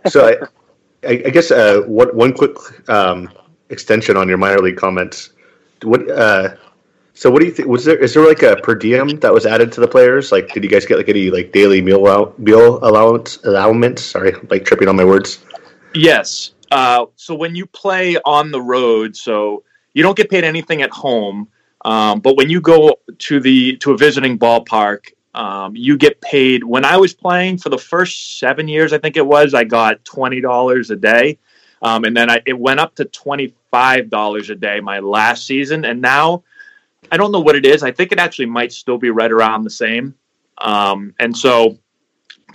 So 0.07 0.27
I, 1.03 1.09
I, 1.09 1.15
guess 1.15 1.49
uh, 1.49 1.81
what, 1.87 2.13
one 2.15 2.31
quick 2.31 2.55
um, 2.89 3.31
extension 3.69 4.17
on 4.17 4.29
your 4.29 4.37
minor 4.37 4.59
league 4.59 4.77
comments. 4.77 5.31
What 5.81 6.09
uh, 6.11 6.55
so 7.15 7.31
what 7.31 7.39
do 7.39 7.45
you 7.45 7.53
think? 7.53 7.69
Was 7.69 7.85
there 7.85 7.97
is 7.97 8.13
there 8.13 8.27
like 8.27 8.43
a 8.43 8.57
per 8.57 8.75
diem 8.75 9.07
that 9.21 9.33
was 9.33 9.45
added 9.45 9.71
to 9.71 9.81
the 9.81 9.87
players? 9.87 10.33
Like, 10.33 10.53
did 10.53 10.63
you 10.63 10.69
guys 10.69 10.85
get 10.85 10.97
like 10.97 11.07
any 11.07 11.31
like 11.31 11.53
daily 11.53 11.81
meal 11.81 12.05
out, 12.07 12.37
meal 12.37 12.77
allowance 12.83 13.37
allowance? 13.45 14.03
Sorry, 14.03 14.33
like 14.49 14.65
tripping 14.65 14.89
on 14.89 14.97
my 14.97 15.05
words. 15.05 15.39
Yes. 15.93 16.51
Uh, 16.71 17.05
so 17.15 17.33
when 17.33 17.55
you 17.55 17.65
play 17.67 18.17
on 18.25 18.51
the 18.51 18.61
road, 18.61 19.15
so 19.15 19.63
you 19.93 20.03
don't 20.03 20.17
get 20.17 20.29
paid 20.29 20.43
anything 20.43 20.81
at 20.81 20.91
home, 20.91 21.47
um, 21.85 22.19
but 22.19 22.35
when 22.35 22.49
you 22.49 22.59
go 22.59 22.99
to 23.17 23.39
the 23.39 23.77
to 23.77 23.93
a 23.93 23.97
visiting 23.97 24.37
ballpark, 24.37 25.13
um, 25.35 25.73
you 25.73 25.97
get 25.97 26.19
paid. 26.19 26.65
When 26.65 26.83
I 26.83 26.97
was 26.97 27.13
playing 27.13 27.59
for 27.59 27.69
the 27.69 27.77
first 27.77 28.39
seven 28.39 28.67
years, 28.67 28.91
I 28.91 28.97
think 28.97 29.15
it 29.15 29.25
was, 29.25 29.53
I 29.53 29.63
got 29.63 30.03
twenty 30.03 30.41
dollars 30.41 30.91
a 30.91 30.97
day, 30.97 31.37
um, 31.81 32.03
and 32.03 32.17
then 32.17 32.29
I, 32.29 32.41
it 32.45 32.59
went 32.59 32.81
up 32.81 32.93
to 32.95 33.05
twenty 33.05 33.53
five 33.71 34.09
dollars 34.09 34.49
a 34.49 34.55
day 34.55 34.81
my 34.81 34.99
last 34.99 35.47
season, 35.47 35.85
and 35.85 36.01
now 36.01 36.43
I 37.11 37.17
don't 37.17 37.31
know 37.31 37.39
what 37.39 37.55
it 37.55 37.65
is. 37.65 37.83
I 37.83 37.91
think 37.91 38.11
it 38.11 38.19
actually 38.19 38.47
might 38.47 38.71
still 38.71 38.97
be 38.97 39.09
right 39.09 39.31
around 39.31 39.63
the 39.63 39.69
same. 39.69 40.15
Um, 40.59 41.13
and 41.19 41.35
so, 41.35 41.77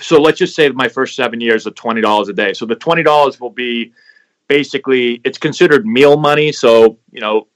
so 0.00 0.20
let's 0.20 0.38
just 0.38 0.54
say 0.54 0.68
my 0.70 0.88
first 0.88 1.14
seven 1.14 1.40
years 1.40 1.66
of 1.66 1.74
twenty 1.74 2.00
dollars 2.00 2.28
a 2.28 2.32
day. 2.32 2.52
So 2.52 2.66
the 2.66 2.76
twenty 2.76 3.02
dollars 3.02 3.40
will 3.40 3.50
be 3.50 3.92
basically 4.48 5.20
it's 5.24 5.38
considered 5.38 5.86
meal 5.86 6.16
money. 6.16 6.52
So 6.52 6.98
you 7.12 7.20
know, 7.20 7.48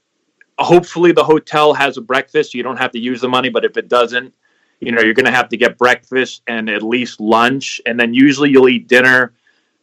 hopefully 0.59 1.11
the 1.11 1.23
hotel 1.23 1.73
has 1.73 1.97
a 1.97 2.01
breakfast. 2.01 2.51
So 2.51 2.57
you 2.57 2.63
don't 2.63 2.77
have 2.77 2.91
to 2.91 2.99
use 2.99 3.21
the 3.21 3.29
money, 3.29 3.49
but 3.49 3.65
if 3.65 3.77
it 3.77 3.89
doesn't, 3.89 4.33
you 4.79 4.91
know, 4.91 5.01
you're 5.01 5.13
going 5.13 5.25
to 5.25 5.31
have 5.31 5.49
to 5.49 5.57
get 5.57 5.77
breakfast 5.77 6.41
and 6.47 6.69
at 6.69 6.83
least 6.83 7.19
lunch, 7.19 7.81
and 7.85 7.99
then 7.99 8.13
usually 8.13 8.49
you'll 8.49 8.69
eat 8.69 8.87
dinner 8.87 9.33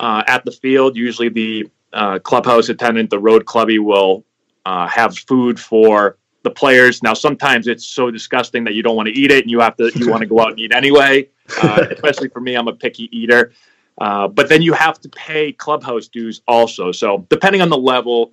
uh, 0.00 0.22
at 0.26 0.44
the 0.44 0.52
field. 0.52 0.96
Usually 0.96 1.28
the 1.28 1.68
uh, 1.92 2.18
clubhouse 2.20 2.68
attendant, 2.68 3.10
the 3.10 3.18
road 3.18 3.44
clubby, 3.46 3.78
will 3.78 4.24
uh, 4.64 4.86
have 4.86 5.18
food 5.18 5.58
for 5.58 6.18
the 6.42 6.50
players. 6.50 7.02
Now, 7.02 7.14
sometimes 7.14 7.66
it's 7.66 7.86
so 7.86 8.10
disgusting 8.10 8.64
that 8.64 8.74
you 8.74 8.82
don't 8.82 8.96
want 8.96 9.08
to 9.08 9.14
eat 9.14 9.30
it, 9.30 9.44
and 9.44 9.50
you 9.50 9.60
have 9.60 9.76
to 9.76 9.90
you 9.94 10.10
want 10.10 10.22
to 10.22 10.26
go 10.26 10.40
out 10.40 10.50
and 10.50 10.60
eat 10.60 10.74
anyway. 10.74 11.28
Uh, 11.62 11.86
especially 11.90 12.28
for 12.28 12.40
me, 12.40 12.54
I'm 12.54 12.68
a 12.68 12.72
picky 12.72 13.08
eater. 13.16 13.52
Uh, 14.00 14.26
but 14.26 14.48
then 14.48 14.62
you 14.62 14.72
have 14.72 15.00
to 15.00 15.08
pay 15.10 15.52
clubhouse 15.52 16.08
dues 16.08 16.42
also. 16.48 16.92
So 16.92 17.26
depending 17.28 17.60
on 17.60 17.68
the 17.68 17.76
level, 17.76 18.32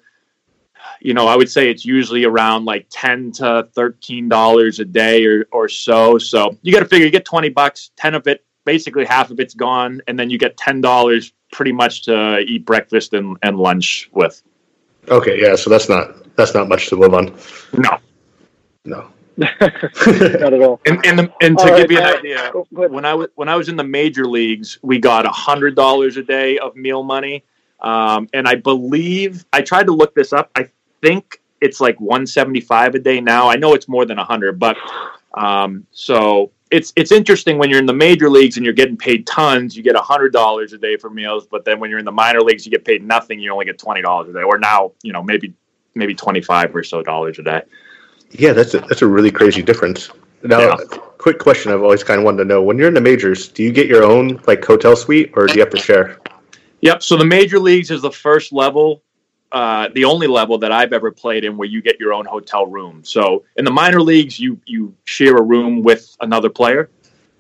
you 1.02 1.14
know, 1.14 1.28
I 1.28 1.36
would 1.36 1.50
say 1.50 1.70
it's 1.70 1.86
usually 1.86 2.24
around 2.24 2.66
like 2.66 2.88
ten 2.90 3.32
to 3.34 3.68
thirteen 3.74 4.30
dollars 4.30 4.80
a 4.80 4.86
day 4.86 5.26
or 5.26 5.46
or 5.52 5.68
so. 5.68 6.18
So 6.18 6.58
you 6.62 6.74
got 6.74 6.80
to 6.80 6.86
figure 6.86 7.06
you 7.06 7.12
get 7.12 7.26
twenty 7.26 7.50
bucks, 7.50 7.92
ten 7.96 8.16
of 8.16 8.28
it, 8.28 8.46
basically 8.66 9.06
half 9.06 9.32
of 9.32 9.40
it's 9.40 9.54
gone, 9.54 10.02
and 10.08 10.18
then 10.18 10.30
you 10.30 10.38
get 10.38 10.58
ten 10.58 10.82
dollars 10.82 11.34
pretty 11.52 11.72
much 11.72 12.04
to 12.04 12.40
eat 12.40 12.66
breakfast 12.66 13.14
and, 13.14 13.38
and 13.42 13.58
lunch 13.58 14.10
with. 14.14 14.42
Okay, 15.10 15.42
yeah, 15.42 15.56
so 15.56 15.70
that's 15.70 15.90
not 15.90 16.36
that's 16.36 16.54
not 16.54 16.68
much 16.70 16.88
to 16.90 16.96
live 16.96 17.14
on. 17.14 17.36
No, 17.74 17.98
No. 18.86 19.08
Not 19.40 20.54
at 20.54 20.62
all. 20.62 20.82
and 20.86 21.06
and, 21.06 21.18
the, 21.20 21.34
and 21.42 21.58
to 21.60 21.64
All 21.64 21.78
give 21.78 21.90
right, 21.90 21.90
you 21.90 21.98
an 21.98 22.04
Matt, 22.04 22.18
idea, 22.18 22.50
go- 22.52 22.68
go 22.74 22.88
when 22.90 23.06
I 23.06 23.14
was 23.14 23.30
when 23.36 23.48
I 23.48 23.56
was 23.56 23.70
in 23.70 23.78
the 23.78 23.86
major 23.86 24.26
leagues, 24.28 24.78
we 24.82 25.00
got 25.00 25.26
a 25.26 25.30
hundred 25.30 25.76
dollars 25.76 26.18
a 26.18 26.24
day 26.24 26.58
of 26.58 26.76
meal 26.76 27.04
money, 27.04 27.46
um, 27.80 28.28
and 28.34 28.50
I 28.50 28.56
believe 28.56 29.46
I 29.54 29.62
tried 29.62 29.86
to 29.86 29.94
look 29.94 30.14
this 30.14 30.34
up. 30.34 30.52
I 30.56 30.70
think 31.02 31.42
it's 31.62 31.80
like 31.80 32.00
one 32.02 32.28
seventy 32.28 32.60
five 32.60 32.96
a 32.96 33.00
day 33.00 33.22
now. 33.22 33.48
I 33.50 33.56
know 33.56 33.74
it's 33.76 33.88
more 33.88 34.04
than 34.06 34.20
a 34.20 34.26
hundred, 34.26 34.60
but 34.60 34.76
um, 35.36 35.88
so 35.92 36.52
it's 36.72 36.94
it's 36.96 37.12
interesting 37.12 37.58
when 37.58 37.70
you're 37.70 37.80
in 37.80 37.86
the 37.86 37.94
major 37.94 38.30
leagues 38.30 38.58
and 38.58 38.66
you're 38.66 38.74
getting 38.74 38.98
paid 38.98 39.26
tons. 39.26 39.76
You 39.76 39.84
get 39.84 39.96
a 39.96 40.02
hundred 40.02 40.34
dollars 40.34 40.74
a 40.74 40.78
day 40.78 40.98
for 40.98 41.10
meals, 41.10 41.48
but 41.48 41.66
then 41.66 41.80
when 41.80 41.90
you're 41.90 42.00
in 42.00 42.06
the 42.06 42.12
minor 42.12 42.42
leagues, 42.42 42.66
you 42.66 42.72
get 42.72 42.86
paid 42.86 43.04
nothing. 43.04 43.40
You 43.40 43.52
only 43.52 43.66
get 43.66 43.80
twenty 43.80 44.02
dollars 44.02 44.30
a 44.30 44.34
day, 44.34 44.44
or 44.44 44.58
now 44.58 44.92
you 45.04 45.12
know 45.12 45.24
maybe 45.24 45.54
maybe 45.96 46.14
twenty 46.14 46.42
five 46.42 46.76
or 46.76 46.84
so 46.84 47.02
dollars 47.02 47.40
a 47.40 47.44
day. 47.44 47.62
Yeah, 48.32 48.54
that's 48.54 48.76
a, 48.76 48.80
that's 48.82 49.02
a 49.02 49.08
really 49.08 49.32
crazy 49.32 49.64
difference. 49.64 50.10
Now, 50.44 50.60
Yeah. 50.60 50.76
quick 51.18 51.40
question 51.40 51.72
I've 51.72 51.82
always 51.82 52.04
kind 52.04 52.20
of 52.20 52.26
wanted 52.26 52.38
to 52.40 52.46
know: 52.46 52.62
When 52.62 52.78
you're 52.78 52.88
in 52.88 52.94
the 52.94 53.02
majors, 53.02 53.48
do 53.48 53.64
you 53.64 53.72
get 53.72 53.88
your 53.88 54.04
own 54.04 54.40
like 54.46 54.64
hotel 54.64 54.96
suite, 54.96 55.32
or 55.36 55.48
do 55.48 55.56
you 55.56 55.62
have 55.62 55.72
to 55.72 55.78
share? 55.78 56.20
Yep. 56.82 57.04
So 57.04 57.18
the 57.18 57.26
major 57.26 57.60
leagues 57.60 57.92
is 57.92 58.02
the 58.02 58.12
first 58.12 58.54
level, 58.54 59.04
uh, 59.52 59.90
the 59.94 60.06
only 60.06 60.28
level 60.28 60.58
that 60.60 60.72
I've 60.72 60.94
ever 60.94 61.12
played 61.12 61.44
in 61.44 61.58
where 61.58 61.68
you 61.68 61.82
get 61.82 62.00
your 62.00 62.14
own 62.14 62.26
hotel 62.26 62.68
room. 62.68 63.04
So 63.04 63.46
in 63.56 63.66
the 63.66 63.72
minor 63.72 64.02
leagues, 64.02 64.40
you 64.40 64.60
you 64.66 64.96
share 65.06 65.38
a 65.38 65.42
room 65.42 65.82
with 65.82 66.16
another 66.22 66.50
player, 66.50 66.90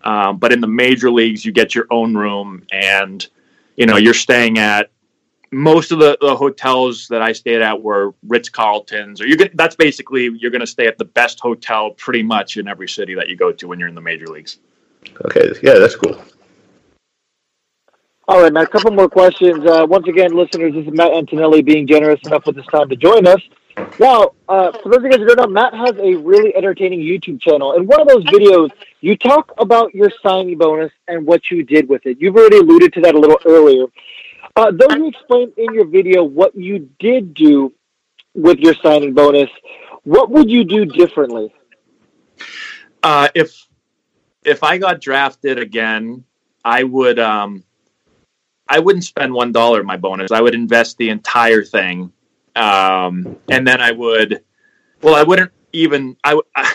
um, 0.03 0.37
but 0.37 0.51
in 0.51 0.61
the 0.61 0.67
major 0.67 1.11
leagues, 1.11 1.45
you 1.45 1.51
get 1.51 1.75
your 1.75 1.85
own 1.91 2.15
room, 2.15 2.65
and 2.71 3.27
you 3.75 3.85
know 3.85 3.97
you're 3.97 4.13
staying 4.13 4.57
at 4.57 4.89
most 5.51 5.91
of 5.91 5.99
the, 5.99 6.17
the 6.21 6.35
hotels 6.35 7.07
that 7.07 7.21
I 7.21 7.31
stayed 7.31 7.61
at 7.61 7.81
were 7.81 8.13
Ritz 8.27 8.49
Carltons, 8.49 9.21
or 9.21 9.27
you're 9.27 9.37
gonna, 9.37 9.51
that's 9.55 9.75
basically 9.75 10.29
you're 10.37 10.51
going 10.51 10.61
to 10.61 10.67
stay 10.67 10.87
at 10.87 10.97
the 10.97 11.05
best 11.05 11.39
hotel 11.39 11.91
pretty 11.91 12.23
much 12.23 12.57
in 12.57 12.67
every 12.67 12.87
city 12.87 13.15
that 13.15 13.29
you 13.29 13.35
go 13.35 13.51
to 13.51 13.67
when 13.67 13.79
you're 13.79 13.87
in 13.87 13.95
the 13.95 14.01
major 14.01 14.27
leagues. 14.27 14.59
Okay, 15.25 15.51
yeah, 15.63 15.75
that's 15.79 15.95
cool. 15.95 16.21
All 18.29 18.43
right, 18.43 18.53
Matt, 18.53 18.65
a 18.65 18.67
couple 18.67 18.91
more 18.91 19.09
questions. 19.09 19.65
Uh, 19.65 19.87
once 19.89 20.07
again, 20.07 20.33
listeners, 20.33 20.75
this 20.75 20.85
is 20.85 20.93
Matt 20.93 21.13
Antonelli 21.13 21.63
being 21.63 21.87
generous 21.87 22.19
enough 22.27 22.45
with 22.45 22.57
his 22.57 22.65
time 22.67 22.87
to 22.89 22.95
join 22.95 23.25
us. 23.25 23.41
Now, 23.99 24.33
uh, 24.47 24.71
for 24.71 24.89
those 24.89 24.97
of 24.97 25.03
you 25.05 25.09
guys 25.09 25.17
who 25.17 25.25
don't 25.25 25.37
know, 25.39 25.47
Matt 25.47 25.73
has 25.73 25.97
a 25.97 26.13
really 26.13 26.55
entertaining 26.55 26.99
YouTube 26.99 27.41
channel. 27.41 27.73
In 27.73 27.87
one 27.87 27.99
of 27.99 28.07
those 28.07 28.23
videos, 28.25 28.69
you 29.01 29.17
talk 29.17 29.51
about 29.57 29.95
your 29.95 30.11
signing 30.21 30.59
bonus 30.59 30.91
and 31.07 31.25
what 31.25 31.49
you 31.49 31.63
did 31.63 31.89
with 31.89 32.05
it. 32.05 32.21
You've 32.21 32.35
already 32.35 32.59
alluded 32.59 32.93
to 32.93 33.01
that 33.01 33.15
a 33.15 33.19
little 33.19 33.39
earlier. 33.47 33.85
Uh, 34.55 34.73
though 34.77 34.95
you 34.95 35.07
explained 35.07 35.53
in 35.57 35.73
your 35.73 35.87
video 35.87 36.23
what 36.23 36.55
you 36.55 36.87
did 36.99 37.33
do 37.33 37.73
with 38.35 38.59
your 38.59 38.75
signing 38.75 39.15
bonus, 39.15 39.49
what 40.03 40.29
would 40.29 40.51
you 40.51 40.65
do 40.65 40.85
differently? 40.85 41.51
Uh, 43.01 43.29
if 43.33 43.65
if 44.45 44.61
I 44.61 44.77
got 44.77 45.01
drafted 45.01 45.57
again, 45.57 46.25
I 46.63 46.83
would 46.83 47.17
um, 47.17 47.63
I 48.69 48.79
wouldn't 48.79 49.03
spend 49.03 49.33
one 49.33 49.51
dollar 49.51 49.79
of 49.79 49.85
my 49.85 49.97
bonus. 49.97 50.31
I 50.31 50.41
would 50.41 50.53
invest 50.53 50.97
the 50.97 51.09
entire 51.09 51.63
thing, 51.63 52.11
um, 52.55 53.37
and 53.49 53.67
then 53.67 53.81
I 53.81 53.91
would. 53.91 54.43
Well, 55.01 55.15
I 55.15 55.23
wouldn't 55.23 55.51
even. 55.73 56.15
I, 56.23 56.31
w- 56.31 56.47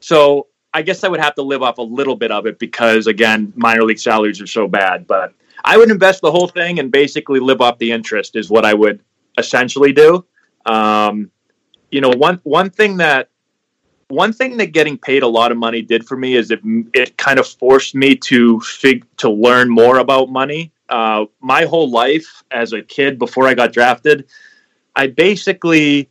so 0.00 0.48
I 0.74 0.82
guess 0.82 1.04
I 1.04 1.08
would 1.08 1.20
have 1.20 1.34
to 1.36 1.42
live 1.42 1.62
off 1.62 1.78
a 1.78 1.82
little 1.82 2.16
bit 2.16 2.32
of 2.32 2.46
it 2.46 2.58
because 2.58 3.06
again, 3.06 3.52
minor 3.56 3.84
league 3.84 3.98
salaries 3.98 4.40
are 4.40 4.46
so 4.46 4.66
bad. 4.66 5.06
But 5.06 5.32
I 5.64 5.76
would 5.76 5.90
invest 5.90 6.22
the 6.22 6.30
whole 6.30 6.48
thing 6.48 6.78
and 6.78 6.90
basically 6.90 7.40
live 7.40 7.60
off 7.60 7.78
the 7.78 7.92
interest 7.92 8.36
is 8.36 8.50
what 8.50 8.64
I 8.64 8.74
would 8.74 9.00
essentially 9.38 9.92
do. 9.92 10.24
Um, 10.66 11.30
you 11.90 12.00
know, 12.00 12.10
one 12.10 12.40
one 12.44 12.70
thing 12.70 12.96
that 12.98 13.28
one 14.08 14.32
thing 14.32 14.56
that 14.56 14.72
getting 14.72 14.98
paid 14.98 15.22
a 15.22 15.28
lot 15.28 15.52
of 15.52 15.58
money 15.58 15.82
did 15.82 16.06
for 16.06 16.16
me 16.16 16.34
is 16.34 16.50
it 16.50 16.60
it 16.94 17.16
kind 17.16 17.38
of 17.38 17.46
forced 17.46 17.94
me 17.94 18.14
to 18.16 18.60
fig 18.60 19.06
to 19.18 19.30
learn 19.30 19.68
more 19.70 19.98
about 19.98 20.30
money. 20.30 20.72
Uh, 20.90 21.26
my 21.40 21.64
whole 21.64 21.88
life 21.88 22.42
as 22.50 22.72
a 22.72 22.82
kid 22.82 23.18
before 23.18 23.46
I 23.46 23.54
got 23.54 23.72
drafted, 23.72 24.26
I 24.94 25.06
basically 25.06 26.10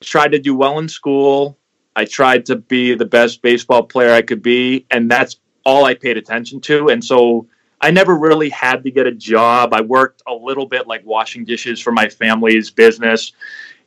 tried 0.00 0.32
to 0.32 0.38
do 0.38 0.54
well 0.54 0.78
in 0.78 0.88
school. 0.88 1.58
I 1.96 2.04
tried 2.04 2.46
to 2.46 2.56
be 2.56 2.94
the 2.94 3.04
best 3.04 3.42
baseball 3.42 3.82
player 3.82 4.12
I 4.12 4.22
could 4.22 4.42
be, 4.42 4.86
and 4.90 5.10
that's 5.10 5.40
all 5.64 5.84
I 5.84 5.94
paid 5.94 6.16
attention 6.16 6.60
to. 6.62 6.88
And 6.88 7.04
so 7.04 7.48
I 7.80 7.90
never 7.90 8.16
really 8.16 8.48
had 8.48 8.84
to 8.84 8.90
get 8.90 9.06
a 9.06 9.12
job. 9.12 9.74
I 9.74 9.80
worked 9.80 10.22
a 10.26 10.32
little 10.32 10.66
bit 10.66 10.86
like 10.86 11.04
washing 11.04 11.44
dishes 11.44 11.80
for 11.80 11.92
my 11.92 12.08
family's 12.08 12.70
business, 12.70 13.32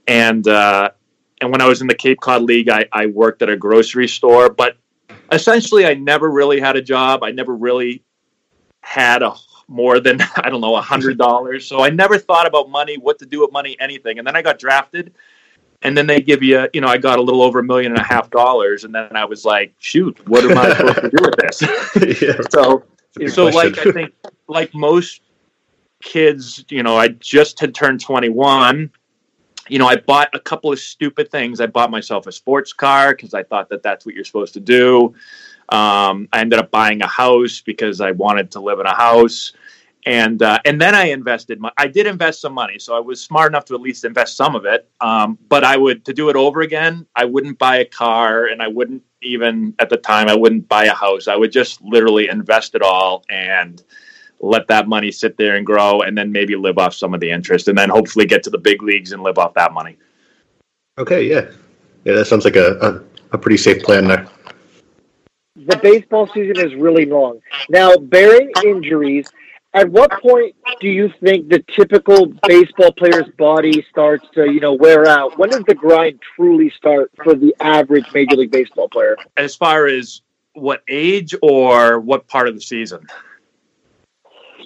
and 0.07 0.47
uh, 0.47 0.89
and 1.41 1.51
when 1.51 1.61
I 1.61 1.67
was 1.67 1.81
in 1.81 1.87
the 1.87 1.95
Cape 1.95 2.19
Cod 2.19 2.41
League, 2.41 2.69
I, 2.69 2.85
I 2.91 3.05
worked 3.05 3.41
at 3.41 3.49
a 3.49 3.57
grocery 3.57 4.07
store. 4.07 4.49
But 4.49 4.77
essentially, 5.31 5.85
I 5.85 5.93
never 5.93 6.29
really 6.29 6.59
had 6.59 6.75
a 6.75 6.81
job. 6.81 7.23
I 7.23 7.31
never 7.31 7.55
really 7.55 8.03
had 8.81 9.21
a 9.21 9.31
more 9.67 9.99
than 9.99 10.19
I 10.37 10.49
don't 10.49 10.61
know 10.61 10.75
a 10.75 10.81
hundred 10.81 11.17
dollars. 11.17 11.65
So 11.65 11.83
I 11.83 11.89
never 11.89 12.17
thought 12.17 12.47
about 12.47 12.69
money, 12.69 12.97
what 12.97 13.19
to 13.19 13.25
do 13.25 13.41
with 13.41 13.51
money, 13.51 13.77
anything. 13.79 14.17
And 14.19 14.27
then 14.27 14.35
I 14.35 14.41
got 14.41 14.59
drafted, 14.59 15.13
and 15.81 15.97
then 15.97 16.07
they 16.07 16.21
give 16.21 16.41
you, 16.41 16.67
you 16.73 16.81
know, 16.81 16.87
I 16.87 16.97
got 16.97 17.19
a 17.19 17.21
little 17.21 17.41
over 17.41 17.59
a 17.59 17.63
million 17.63 17.91
and 17.91 17.99
a 17.99 18.03
half 18.03 18.29
dollars, 18.29 18.83
and 18.83 18.93
then 18.93 19.15
I 19.15 19.25
was 19.25 19.45
like, 19.45 19.73
shoot, 19.79 20.17
what 20.27 20.43
am 20.43 20.57
I 20.57 20.75
supposed 20.75 21.01
to 21.01 21.09
do 21.09 21.17
with 21.21 21.35
this? 21.37 21.61
yeah, 22.21 22.41
so 22.51 22.83
it's 23.17 23.17
a 23.17 23.19
big 23.19 23.29
so 23.29 23.45
like. 23.47 23.77
I 23.77 23.91
think 23.91 24.13
like 24.47 24.73
most 24.73 25.21
kids, 26.01 26.63
you 26.69 26.83
know, 26.83 26.97
I 26.97 27.09
just 27.09 27.59
had 27.59 27.73
turned 27.73 28.01
21. 28.01 28.91
You 29.69 29.79
know, 29.79 29.87
I 29.87 29.95
bought 29.95 30.29
a 30.33 30.39
couple 30.39 30.71
of 30.71 30.79
stupid 30.79 31.31
things. 31.31 31.61
I 31.61 31.67
bought 31.67 31.89
myself 31.89 32.27
a 32.27 32.31
sports 32.31 32.73
car 32.73 33.15
because 33.15 33.33
I 33.33 33.43
thought 33.43 33.69
that 33.69 33.81
that's 33.81 34.05
what 34.05 34.13
you're 34.13 34.25
supposed 34.25 34.53
to 34.55 34.59
do. 34.59 35.15
Um, 35.69 36.27
I 36.33 36.41
ended 36.41 36.59
up 36.59 36.71
buying 36.71 37.01
a 37.01 37.07
house 37.07 37.61
because 37.61 38.01
I 38.01 38.11
wanted 38.11 38.51
to 38.51 38.59
live 38.59 38.79
in 38.79 38.85
a 38.85 38.95
house, 38.95 39.53
and 40.05 40.41
uh, 40.41 40.59
and 40.65 40.79
then 40.79 40.95
I 40.95 41.05
invested. 41.05 41.59
My, 41.59 41.71
I 41.77 41.87
did 41.87 42.07
invest 42.07 42.41
some 42.41 42.53
money, 42.53 42.79
so 42.79 42.95
I 42.95 42.99
was 42.99 43.21
smart 43.21 43.51
enough 43.51 43.65
to 43.65 43.75
at 43.75 43.81
least 43.81 44.03
invest 44.03 44.35
some 44.35 44.55
of 44.55 44.65
it. 44.65 44.89
Um, 44.99 45.37
but 45.47 45.63
I 45.63 45.77
would 45.77 46.05
to 46.05 46.13
do 46.13 46.29
it 46.29 46.35
over 46.35 46.61
again. 46.61 47.05
I 47.15 47.25
wouldn't 47.25 47.57
buy 47.57 47.77
a 47.77 47.85
car, 47.85 48.45
and 48.47 48.61
I 48.61 48.67
wouldn't 48.67 49.03
even 49.21 49.73
at 49.79 49.89
the 49.89 49.97
time 49.97 50.27
I 50.27 50.35
wouldn't 50.35 50.67
buy 50.67 50.85
a 50.85 50.93
house. 50.93 51.27
I 51.27 51.35
would 51.35 51.51
just 51.51 51.81
literally 51.81 52.27
invest 52.27 52.75
it 52.75 52.81
all 52.81 53.23
and 53.29 53.81
let 54.41 54.67
that 54.67 54.89
money 54.89 55.09
sit 55.09 55.37
there 55.37 55.55
and 55.55 55.65
grow, 55.65 56.01
and 56.01 56.17
then 56.17 56.31
maybe 56.31 56.55
live 56.55 56.77
off 56.77 56.93
some 56.93 57.13
of 57.13 57.21
the 57.21 57.31
interest, 57.31 57.69
and 57.69 57.77
then 57.77 57.89
hopefully 57.89 58.25
get 58.25 58.43
to 58.43 58.49
the 58.49 58.57
big 58.57 58.83
leagues 58.83 59.13
and 59.13 59.23
live 59.23 59.37
off 59.37 59.53
that 59.53 59.71
money. 59.71 59.97
okay, 60.97 61.23
yeah, 61.23 61.49
yeah, 62.03 62.13
that 62.13 62.25
sounds 62.25 62.43
like 62.43 62.57
a, 62.57 62.77
a, 62.81 63.35
a 63.35 63.37
pretty 63.37 63.57
safe 63.57 63.81
plan 63.83 64.05
there. 64.07 64.27
The 65.55 65.77
baseball 65.77 66.27
season 66.33 66.59
is 66.59 66.73
really 66.75 67.05
long. 67.05 67.39
Now, 67.69 67.95
bearing 67.95 68.51
injuries, 68.65 69.27
at 69.73 69.89
what 69.89 70.11
point 70.21 70.55
do 70.79 70.87
you 70.87 71.11
think 71.21 71.49
the 71.49 71.63
typical 71.75 72.27
baseball 72.47 72.91
player's 72.91 73.29
body 73.37 73.85
starts 73.89 74.25
to, 74.33 74.45
you 74.49 74.59
know, 74.59 74.73
wear 74.73 75.07
out? 75.07 75.37
When 75.37 75.49
does 75.49 75.63
the 75.65 75.75
grind 75.75 76.19
truly 76.35 76.71
start 76.71 77.11
for 77.23 77.35
the 77.35 77.55
average 77.59 78.05
Major 78.13 78.35
League 78.35 78.51
Baseball 78.51 78.89
player? 78.89 79.17
As 79.37 79.55
far 79.55 79.87
as 79.87 80.21
what 80.53 80.83
age 80.87 81.35
or 81.41 81.99
what 81.99 82.27
part 82.27 82.47
of 82.47 82.55
the 82.55 82.61
season? 82.61 83.07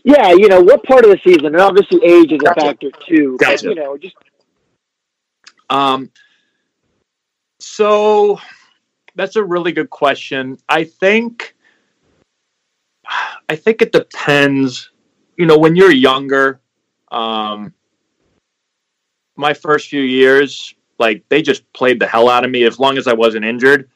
Yeah, 0.04 0.32
you 0.32 0.48
know, 0.48 0.62
what 0.62 0.84
part 0.84 1.06
of 1.06 1.12
the 1.12 1.20
season? 1.24 1.48
And 1.48 1.60
obviously 1.60 2.04
age 2.04 2.32
is 2.32 2.40
a 2.40 2.46
Gotcha. 2.46 2.62
factor 2.62 2.92
too. 3.08 3.38
But, 3.40 3.48
Gotcha. 3.48 3.70
you 3.70 3.76
know, 3.76 3.98
just 3.98 4.16
Um, 5.70 6.10
so 7.60 8.40
that's 9.18 9.36
a 9.36 9.44
really 9.44 9.72
good 9.72 9.90
question. 9.90 10.58
I 10.70 10.84
think, 10.84 11.56
I 13.50 13.56
think 13.56 13.82
it 13.82 13.92
depends. 13.92 14.92
You 15.38 15.46
know, 15.46 15.58
when 15.58 15.76
you're 15.76 15.92
younger, 15.92 16.62
um, 17.12 17.74
my 19.36 19.54
first 19.54 19.90
few 19.90 20.02
years, 20.02 20.74
like 21.00 21.24
they 21.30 21.42
just 21.42 21.72
played 21.74 22.00
the 22.00 22.08
hell 22.08 22.30
out 22.30 22.46
of 22.46 22.52
me 22.52 22.64
as 22.64 22.80
long 22.80 22.98
as 22.98 23.08
I 23.08 23.14
wasn't 23.14 23.46
injured. 23.46 23.90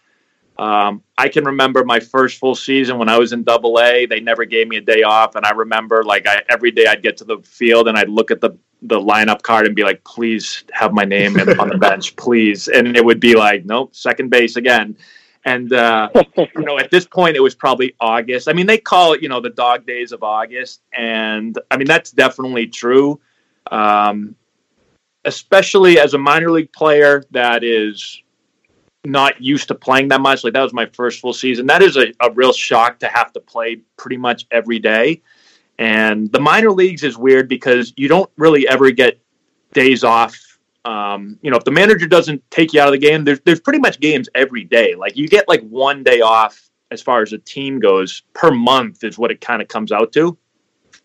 Um, 0.58 1.04
I 1.18 1.30
can 1.30 1.46
remember 1.46 1.84
my 1.84 2.00
first 2.00 2.38
full 2.38 2.56
season 2.56 2.98
when 2.98 3.10
I 3.10 3.18
was 3.18 3.34
in 3.34 3.44
Double 3.44 3.80
A. 3.80 4.06
They 4.06 4.20
never 4.20 4.46
gave 4.46 4.68
me 4.68 4.78
a 4.78 4.82
day 4.82 5.02
off, 5.02 5.36
and 5.36 5.46
I 5.46 5.52
remember 5.52 6.04
like 6.04 6.28
I, 6.28 6.44
every 6.50 6.72
day 6.72 6.86
I'd 6.86 7.02
get 7.02 7.18
to 7.18 7.24
the 7.24 7.40
field 7.40 7.88
and 7.88 7.98
I'd 7.98 8.10
look 8.10 8.32
at 8.32 8.42
the 8.42 8.58
the 8.82 9.00
lineup 9.00 9.42
card 9.42 9.68
and 9.68 9.76
be 9.76 9.84
like, 9.84 10.04
please 10.04 10.64
have 10.72 10.94
my 10.94 11.06
name 11.06 11.38
on 11.60 11.70
the 11.70 11.78
bench, 11.80 12.16
please. 12.16 12.68
And 12.68 12.96
it 12.98 13.06
would 13.06 13.20
be 13.20 13.36
like, 13.36 13.66
nope, 13.66 13.96
second 13.96 14.30
base 14.30 14.56
again. 14.56 14.98
And, 15.46 15.74
uh, 15.74 16.10
you 16.38 16.48
know, 16.58 16.80
at 16.80 16.92
this 16.92 17.06
point, 17.06 17.36
it 17.36 17.42
was 17.42 17.56
probably 17.56 17.96
August. 18.00 18.48
I 18.48 18.54
mean, 18.54 18.66
they 18.66 18.78
call 18.78 19.14
it, 19.14 19.22
you 19.22 19.30
know, 19.30 19.40
the 19.40 19.50
dog 19.50 19.86
days 19.86 20.12
of 20.12 20.24
August. 20.24 20.82
And 20.94 21.58
I 21.70 21.78
mean, 21.78 21.88
that's 21.88 22.12
definitely 22.12 22.68
true. 22.68 23.20
Um, 23.72 24.36
especially 25.26 26.00
as 26.00 26.14
a 26.14 26.18
minor 26.18 26.50
league 26.50 26.74
player 26.74 27.24
that 27.32 27.64
is 27.64 28.24
not 29.04 29.42
used 29.42 29.68
to 29.68 29.76
playing 29.76 30.08
that 30.10 30.22
much. 30.22 30.44
Like 30.44 30.54
that 30.54 30.62
was 30.62 30.74
my 30.74 30.86
first 30.88 31.20
full 31.20 31.34
season. 31.34 31.68
That 31.68 31.82
is 31.82 31.98
a, 31.98 32.14
a 32.20 32.32
real 32.32 32.54
shock 32.54 33.00
to 33.00 33.08
have 33.08 33.32
to 33.34 33.40
play 33.40 33.82
pretty 33.98 34.18
much 34.18 34.46
every 34.52 34.80
day. 34.80 35.22
And 35.82 36.32
the 36.32 36.40
minor 36.40 36.70
leagues 36.72 37.04
is 37.04 37.18
weird 37.18 37.48
because 37.48 37.92
you 37.98 38.08
don't 38.08 38.30
really 38.38 38.68
ever 38.68 38.92
get 38.92 39.20
days 39.74 40.04
off. 40.04 40.38
Um, 40.86 41.40
you 41.42 41.50
know, 41.50 41.58
if 41.58 41.64
the 41.64 41.72
manager 41.72 42.06
doesn't 42.06 42.44
take 42.52 42.72
you 42.72 42.80
out 42.80 42.90
of 42.90 42.92
the 42.92 43.00
game, 43.00 43.24
there's 43.24 43.40
there's 43.46 43.60
pretty 43.60 43.80
much 43.80 44.00
games 44.00 44.30
every 44.36 44.64
day. 44.64 44.94
Like 44.94 45.18
you 45.18 45.28
get 45.28 45.48
like 45.48 45.62
one 45.62 46.04
day 46.04 46.22
off 46.22 46.70
as 46.92 47.02
far 47.02 47.24
as 47.24 47.34
a 47.34 47.40
team 47.40 47.80
goes 47.80 48.22
per 48.34 48.52
month 48.52 49.04
is 49.04 49.18
what 49.18 49.32
it 49.32 49.42
kind 49.42 49.60
of 49.60 49.70
comes 49.70 49.92
out 49.92 50.12
to. 50.12 50.38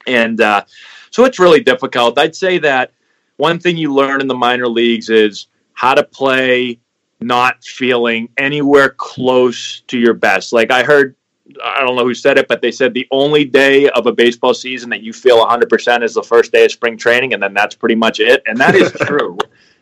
And 0.06 0.42
uh, 0.42 0.64
so 1.10 1.24
it's 1.24 1.38
really 1.38 1.62
difficult. 1.62 2.18
I'd 2.18 2.36
say 2.36 2.58
that 2.58 2.92
one 3.38 3.58
thing 3.58 3.78
you 3.78 3.94
learn 3.94 4.20
in 4.20 4.26
the 4.26 4.34
minor 4.34 4.68
leagues 4.68 5.08
is 5.08 5.46
how 5.72 5.94
to 5.94 6.04
play 6.04 6.78
not 7.20 7.64
feeling 7.64 8.28
anywhere 8.36 8.90
close 8.90 9.80
to 9.86 9.98
your 9.98 10.12
best. 10.12 10.52
Like 10.52 10.70
I 10.70 10.82
heard, 10.82 11.16
I 11.62 11.80
don't 11.80 11.96
know 11.96 12.04
who 12.04 12.14
said 12.14 12.38
it, 12.38 12.48
but 12.48 12.60
they 12.60 12.72
said 12.72 12.92
the 12.92 13.06
only 13.10 13.44
day 13.44 13.88
of 13.90 14.06
a 14.06 14.12
baseball 14.12 14.54
season 14.54 14.90
that 14.90 15.02
you 15.02 15.12
feel 15.12 15.44
100% 15.44 16.02
is 16.02 16.14
the 16.14 16.22
first 16.22 16.52
day 16.52 16.64
of 16.64 16.72
spring 16.72 16.96
training, 16.96 17.34
and 17.34 17.42
then 17.42 17.54
that's 17.54 17.74
pretty 17.74 17.94
much 17.94 18.20
it. 18.20 18.42
And 18.46 18.58
that 18.58 18.74
is 18.74 18.92
true. 19.02 19.38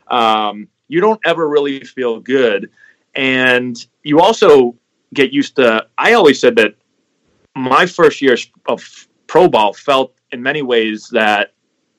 um, 0.09 0.69
you 0.89 1.01
don't 1.01 1.21
ever 1.25 1.49
really 1.49 1.81
feel 1.81 2.21
good. 2.21 2.71
And 3.15 3.77
you 4.03 4.21
also 4.21 4.77
get 5.15 5.33
used 5.33 5.57
to, 5.57 5.87
I 5.97 6.13
always 6.13 6.41
said 6.41 6.57
that 6.57 6.75
my 7.57 7.87
first 7.87 8.21
year 8.21 8.37
of 8.67 9.09
pro 9.27 9.49
ball 9.49 9.73
felt 9.73 10.15
in 10.33 10.43
many 10.43 10.63
ways 10.63 11.09
that 11.13 11.55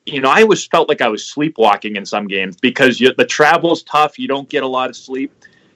you 0.05 0.21
know, 0.21 0.29
I 0.29 0.43
always 0.43 0.65
felt 0.65 0.87
like 0.87 1.01
I 1.01 1.07
was 1.07 1.27
sleepwalking 1.27 1.95
in 1.95 2.05
some 2.05 2.27
games 2.27 2.57
because 2.57 2.99
you, 2.99 3.11
the 3.17 3.25
travel's 3.25 3.81
tough. 3.83 4.19
You 4.19 4.27
don't 4.27 4.47
get 4.47 4.61
a 4.61 4.67
lot 4.67 4.89
of 4.89 4.95
sleep. 4.95 5.33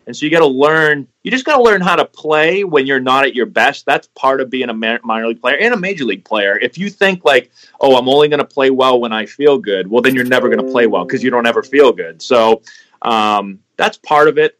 And 0.09 0.17
so 0.17 0.25
you 0.25 0.31
got 0.31 0.39
to 0.39 0.47
learn, 0.47 1.07
you 1.21 1.29
just 1.29 1.45
got 1.45 1.57
to 1.57 1.61
learn 1.61 1.81
how 1.81 1.95
to 1.95 2.03
play 2.03 2.63
when 2.63 2.87
you're 2.87 2.99
not 2.99 3.25
at 3.25 3.35
your 3.35 3.45
best. 3.45 3.85
That's 3.85 4.07
part 4.15 4.41
of 4.41 4.49
being 4.49 4.67
a 4.67 4.73
minor 4.73 5.27
league 5.27 5.39
player 5.39 5.55
and 5.59 5.71
a 5.71 5.77
major 5.77 6.03
league 6.03 6.25
player. 6.25 6.57
If 6.57 6.79
you 6.79 6.89
think 6.89 7.25
like, 7.25 7.51
oh, 7.79 7.95
I'm 7.95 8.09
only 8.09 8.27
going 8.27 8.39
to 8.39 8.43
play 8.43 8.71
well 8.71 8.99
when 8.99 9.13
I 9.13 9.27
feel 9.27 9.59
good, 9.59 9.85
well, 9.85 10.01
then 10.01 10.15
you're 10.15 10.25
never 10.25 10.49
going 10.49 10.65
to 10.65 10.71
play 10.71 10.87
well 10.87 11.05
because 11.05 11.23
you 11.23 11.29
don't 11.29 11.45
ever 11.45 11.61
feel 11.61 11.91
good. 11.91 12.23
So 12.23 12.63
um, 13.03 13.59
that's 13.77 13.97
part 13.97 14.27
of 14.27 14.39
it. 14.39 14.57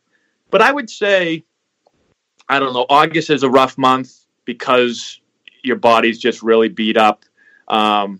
But 0.52 0.62
I 0.62 0.72
would 0.72 0.88
say, 0.88 1.44
I 2.48 2.60
don't 2.60 2.72
know, 2.72 2.86
August 2.88 3.32
is 3.32 3.42
a 3.42 3.50
rough 3.50 3.76
month 3.76 4.28
because 4.46 5.20
your 5.64 5.78
body's 5.78 6.20
just 6.20 6.44
really 6.44 6.70
beat 6.70 6.96
up. 6.96 7.26
Um, 7.70 8.20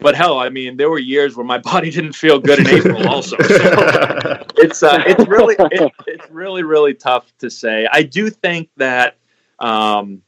but 0.00 0.16
hell, 0.16 0.40
I 0.40 0.48
mean, 0.48 0.76
there 0.76 0.90
were 0.90 0.98
years 0.98 1.36
where 1.36 1.46
my 1.46 1.58
body 1.72 1.92
didn't 1.92 2.14
feel 2.14 2.40
good 2.40 2.58
in 2.58 2.66
April. 2.66 3.08
Also, 3.08 3.36
so 3.38 4.18
it's 4.56 4.82
uh, 4.82 5.02
it's 5.06 5.26
really 5.26 5.56
it, 5.58 5.92
it's 6.06 6.30
really 6.30 6.62
really 6.62 6.94
tough 6.94 7.32
to 7.38 7.50
say. 7.50 7.88
I 7.90 8.02
do 8.02 8.30
think 8.30 8.70
that 8.76 9.16
um, 9.58 10.22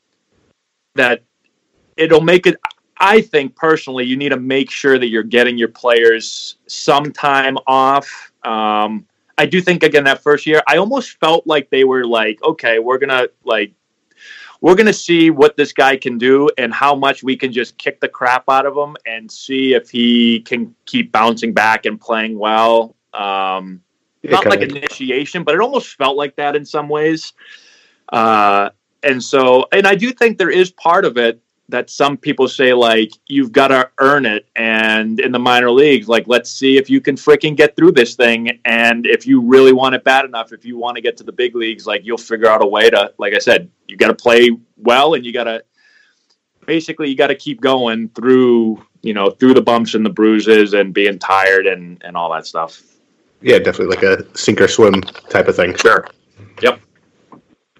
that 0.94 1.22
it'll 1.96 2.20
make 2.20 2.46
it. 2.46 2.56
I 2.98 3.20
think 3.20 3.56
personally, 3.56 4.04
you 4.04 4.16
need 4.16 4.28
to 4.28 4.38
make 4.38 4.70
sure 4.70 4.98
that 4.98 5.08
you're 5.08 5.22
getting 5.22 5.58
your 5.58 5.68
players 5.68 6.56
some 6.66 7.12
time 7.12 7.58
off. 7.66 8.32
Um, 8.44 9.06
I 9.38 9.46
do 9.46 9.60
think 9.60 9.82
again 9.82 10.04
that 10.04 10.22
first 10.22 10.46
year, 10.46 10.62
I 10.68 10.76
almost 10.76 11.18
felt 11.18 11.46
like 11.46 11.70
they 11.70 11.84
were 11.84 12.04
like, 12.04 12.42
okay, 12.44 12.78
we're 12.78 12.98
gonna 12.98 13.28
like 13.44 13.72
we're 14.62 14.76
going 14.76 14.86
to 14.86 14.92
see 14.92 15.28
what 15.28 15.56
this 15.56 15.72
guy 15.72 15.96
can 15.96 16.16
do 16.16 16.48
and 16.56 16.72
how 16.72 16.94
much 16.94 17.24
we 17.24 17.36
can 17.36 17.52
just 17.52 17.76
kick 17.78 18.00
the 18.00 18.08
crap 18.08 18.44
out 18.48 18.64
of 18.64 18.76
him 18.76 18.96
and 19.04 19.30
see 19.30 19.74
if 19.74 19.90
he 19.90 20.40
can 20.40 20.72
keep 20.86 21.10
bouncing 21.10 21.52
back 21.52 21.84
and 21.84 22.00
playing 22.00 22.38
well. 22.38 22.94
Um, 23.12 23.82
not 24.24 24.46
like 24.46 24.60
initiation, 24.60 25.44
but 25.44 25.54
it 25.54 25.60
almost 25.60 25.96
felt 25.96 26.16
like 26.16 26.36
that 26.36 26.56
in 26.56 26.64
some 26.64 26.88
ways. 26.88 27.32
Uh, 28.12 28.70
and 29.02 29.22
so, 29.22 29.66
and 29.72 29.86
I 29.86 29.94
do 29.94 30.12
think 30.12 30.38
there 30.38 30.50
is 30.50 30.70
part 30.70 31.04
of 31.04 31.16
it 31.16 31.42
that 31.68 31.90
some 31.90 32.16
people 32.16 32.48
say 32.48 32.72
like 32.72 33.10
you've 33.26 33.50
got 33.50 33.68
to 33.68 33.90
earn 33.98 34.26
it 34.26 34.46
and 34.56 35.18
in 35.20 35.32
the 35.32 35.38
minor 35.38 35.70
leagues 35.70 36.08
like 36.08 36.24
let's 36.26 36.50
see 36.50 36.76
if 36.76 36.90
you 36.90 37.00
can 37.00 37.16
freaking 37.16 37.56
get 37.56 37.74
through 37.76 37.92
this 37.92 38.14
thing 38.14 38.60
and 38.64 39.06
if 39.06 39.26
you 39.26 39.40
really 39.40 39.72
want 39.72 39.94
it 39.94 40.04
bad 40.04 40.24
enough 40.24 40.52
if 40.52 40.64
you 40.64 40.76
want 40.76 40.96
to 40.96 41.00
get 41.00 41.16
to 41.16 41.24
the 41.24 41.32
big 41.32 41.54
leagues 41.54 41.86
like 41.86 42.04
you'll 42.04 42.18
figure 42.18 42.46
out 42.46 42.62
a 42.62 42.66
way 42.66 42.90
to 42.90 43.12
like 43.18 43.32
i 43.32 43.38
said 43.38 43.70
you 43.88 43.96
got 43.96 44.08
to 44.08 44.14
play 44.14 44.50
well 44.76 45.14
and 45.14 45.24
you 45.24 45.32
got 45.32 45.44
to 45.44 45.64
basically 46.66 47.08
you 47.08 47.16
got 47.16 47.28
to 47.28 47.34
keep 47.34 47.60
going 47.60 48.08
through 48.10 48.84
you 49.00 49.14
know 49.14 49.30
through 49.30 49.54
the 49.54 49.62
bumps 49.62 49.94
and 49.94 50.04
the 50.04 50.10
bruises 50.10 50.74
and 50.74 50.92
being 50.92 51.18
tired 51.18 51.66
and 51.66 52.02
and 52.04 52.16
all 52.16 52.30
that 52.30 52.46
stuff 52.46 52.82
yeah 53.42 53.58
definitely 53.58 53.94
like 53.94 54.02
a 54.02 54.36
sink 54.36 54.60
or 54.60 54.68
swim 54.68 55.00
type 55.30 55.48
of 55.48 55.56
thing 55.56 55.74
sure 55.76 56.06
yep 56.60 56.80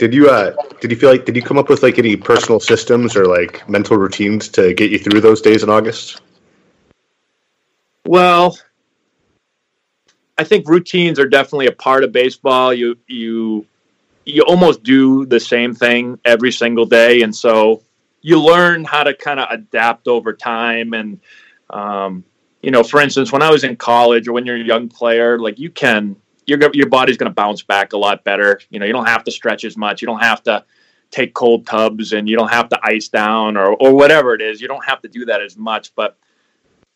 did 0.02 0.12
you 0.12 0.28
uh 0.28 0.52
did 0.80 0.90
you 0.90 0.96
feel 0.96 1.10
like 1.10 1.24
did 1.24 1.36
you 1.36 1.42
come 1.42 1.58
up 1.58 1.68
with 1.68 1.84
like 1.84 1.96
any 1.96 2.16
personal 2.16 2.58
systems 2.58 3.14
or 3.14 3.26
like 3.26 3.68
mental 3.68 3.96
routines 3.96 4.48
to 4.48 4.74
get 4.74 4.90
you 4.90 4.98
through 4.98 5.20
those 5.20 5.40
days 5.40 5.62
in 5.62 5.70
August? 5.70 6.22
Well, 8.04 8.58
I 10.36 10.42
think 10.42 10.68
routines 10.68 11.20
are 11.20 11.28
definitely 11.28 11.68
a 11.68 11.72
part 11.72 12.02
of 12.02 12.10
baseball. 12.10 12.74
You 12.74 12.98
you 13.06 13.64
you 14.24 14.42
almost 14.42 14.82
do 14.82 15.24
the 15.24 15.38
same 15.38 15.72
thing 15.72 16.18
every 16.24 16.50
single 16.50 16.84
day, 16.84 17.22
and 17.22 17.32
so 17.32 17.82
you 18.22 18.40
learn 18.40 18.84
how 18.84 19.04
to 19.04 19.14
kind 19.14 19.38
of 19.38 19.48
adapt 19.52 20.08
over 20.08 20.32
time. 20.32 20.94
And 20.94 21.20
um, 21.70 22.24
you 22.62 22.70
know, 22.70 22.82
for 22.82 23.00
instance, 23.00 23.32
when 23.32 23.42
I 23.42 23.50
was 23.50 23.64
in 23.64 23.76
college 23.76 24.28
or 24.28 24.32
when 24.32 24.46
you're 24.46 24.56
a 24.56 24.62
young 24.62 24.88
player, 24.88 25.38
like 25.38 25.58
you 25.58 25.70
can 25.70 26.16
your 26.46 26.58
your 26.72 26.88
body's 26.88 27.16
going 27.16 27.30
to 27.30 27.34
bounce 27.34 27.62
back 27.62 27.92
a 27.92 27.98
lot 27.98 28.24
better. 28.24 28.60
You 28.70 28.78
know, 28.78 28.86
you 28.86 28.92
don't 28.92 29.06
have 29.06 29.24
to 29.24 29.30
stretch 29.30 29.64
as 29.64 29.76
much. 29.76 30.00
You 30.00 30.06
don't 30.06 30.20
have 30.20 30.42
to 30.44 30.64
take 31.10 31.34
cold 31.34 31.66
tubs, 31.66 32.12
and 32.12 32.28
you 32.28 32.36
don't 32.36 32.50
have 32.50 32.68
to 32.70 32.80
ice 32.82 33.08
down 33.08 33.56
or 33.56 33.74
or 33.74 33.92
whatever 33.94 34.34
it 34.34 34.40
is. 34.40 34.60
You 34.60 34.68
don't 34.68 34.84
have 34.84 35.02
to 35.02 35.08
do 35.08 35.24
that 35.26 35.42
as 35.42 35.56
much. 35.56 35.94
But 35.94 36.16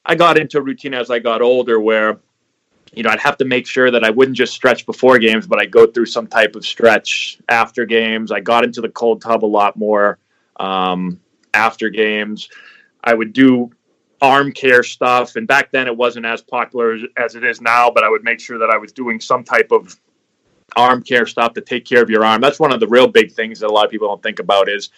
I 0.05 0.14
got 0.14 0.38
into 0.38 0.59
a 0.59 0.62
routine 0.62 0.94
as 0.94 1.11
I 1.11 1.18
got 1.18 1.42
older 1.42 1.81
where 1.81 2.20
you 2.94 3.02
know, 3.02 3.11
I'd 3.11 3.20
have 3.20 3.37
to 3.38 3.44
make 3.44 3.66
sure 3.66 3.90
that 3.90 4.05
I 4.05 4.11
wouldn't 4.11 4.37
just 4.37 4.55
stretch 4.55 4.87
before 4.87 5.18
games, 5.18 5.46
but 5.46 5.61
I 5.61 5.66
go 5.66 5.87
through 5.87 6.07
some 6.07 6.26
type 6.26 6.57
of 6.57 6.64
stretch 6.64 7.38
after 7.48 7.85
games. 7.85 8.33
I 8.33 8.40
got 8.40 8.64
into 8.64 8.81
the 8.81 8.88
cold 8.88 9.20
tub 9.20 9.44
a 9.44 9.46
lot 9.46 9.76
more 9.76 10.18
um, 10.59 11.20
after 11.52 11.90
games. 11.90 12.48
I 13.05 13.12
would 13.12 13.35
do 13.35 13.70
arm 14.20 14.52
care 14.52 14.83
stuff. 14.83 15.37
And 15.37 15.46
back 15.46 15.70
then 15.72 15.87
it 15.87 15.96
wasn't 15.96 16.26
as 16.26 16.42
popular 16.42 16.94
as, 16.94 17.02
as 17.16 17.35
it 17.35 17.44
is 17.44 17.61
now, 17.61 17.90
but 17.90 18.05
I 18.05 18.09
would 18.09 18.24
make 18.24 18.40
sure 18.40 18.59
that 18.59 18.70
I 18.70 18.76
was 18.76 18.92
doing 18.92 19.20
some 19.20 19.44
type 19.44 19.70
of 19.72 19.98
arm 20.74 21.02
care 21.02 21.26
stuff 21.26 21.55
to 21.55 21.61
take 21.61 21.85
care 21.85 22.02
of 22.02 22.11
your 22.11 22.24
arm. 22.24 22.40
That's 22.40 22.61
one 22.61 22.72
of 22.72 22.81
the 22.81 22.88
real 22.88 23.07
big 23.07 23.33
things 23.33 23.61
that 23.61 23.68
a 23.68 23.72
lot 23.72 23.85
of 23.85 23.90
people 23.90 24.09
don't 24.09 24.22
think 24.22 24.38
about 24.38 24.68
is 24.68 24.90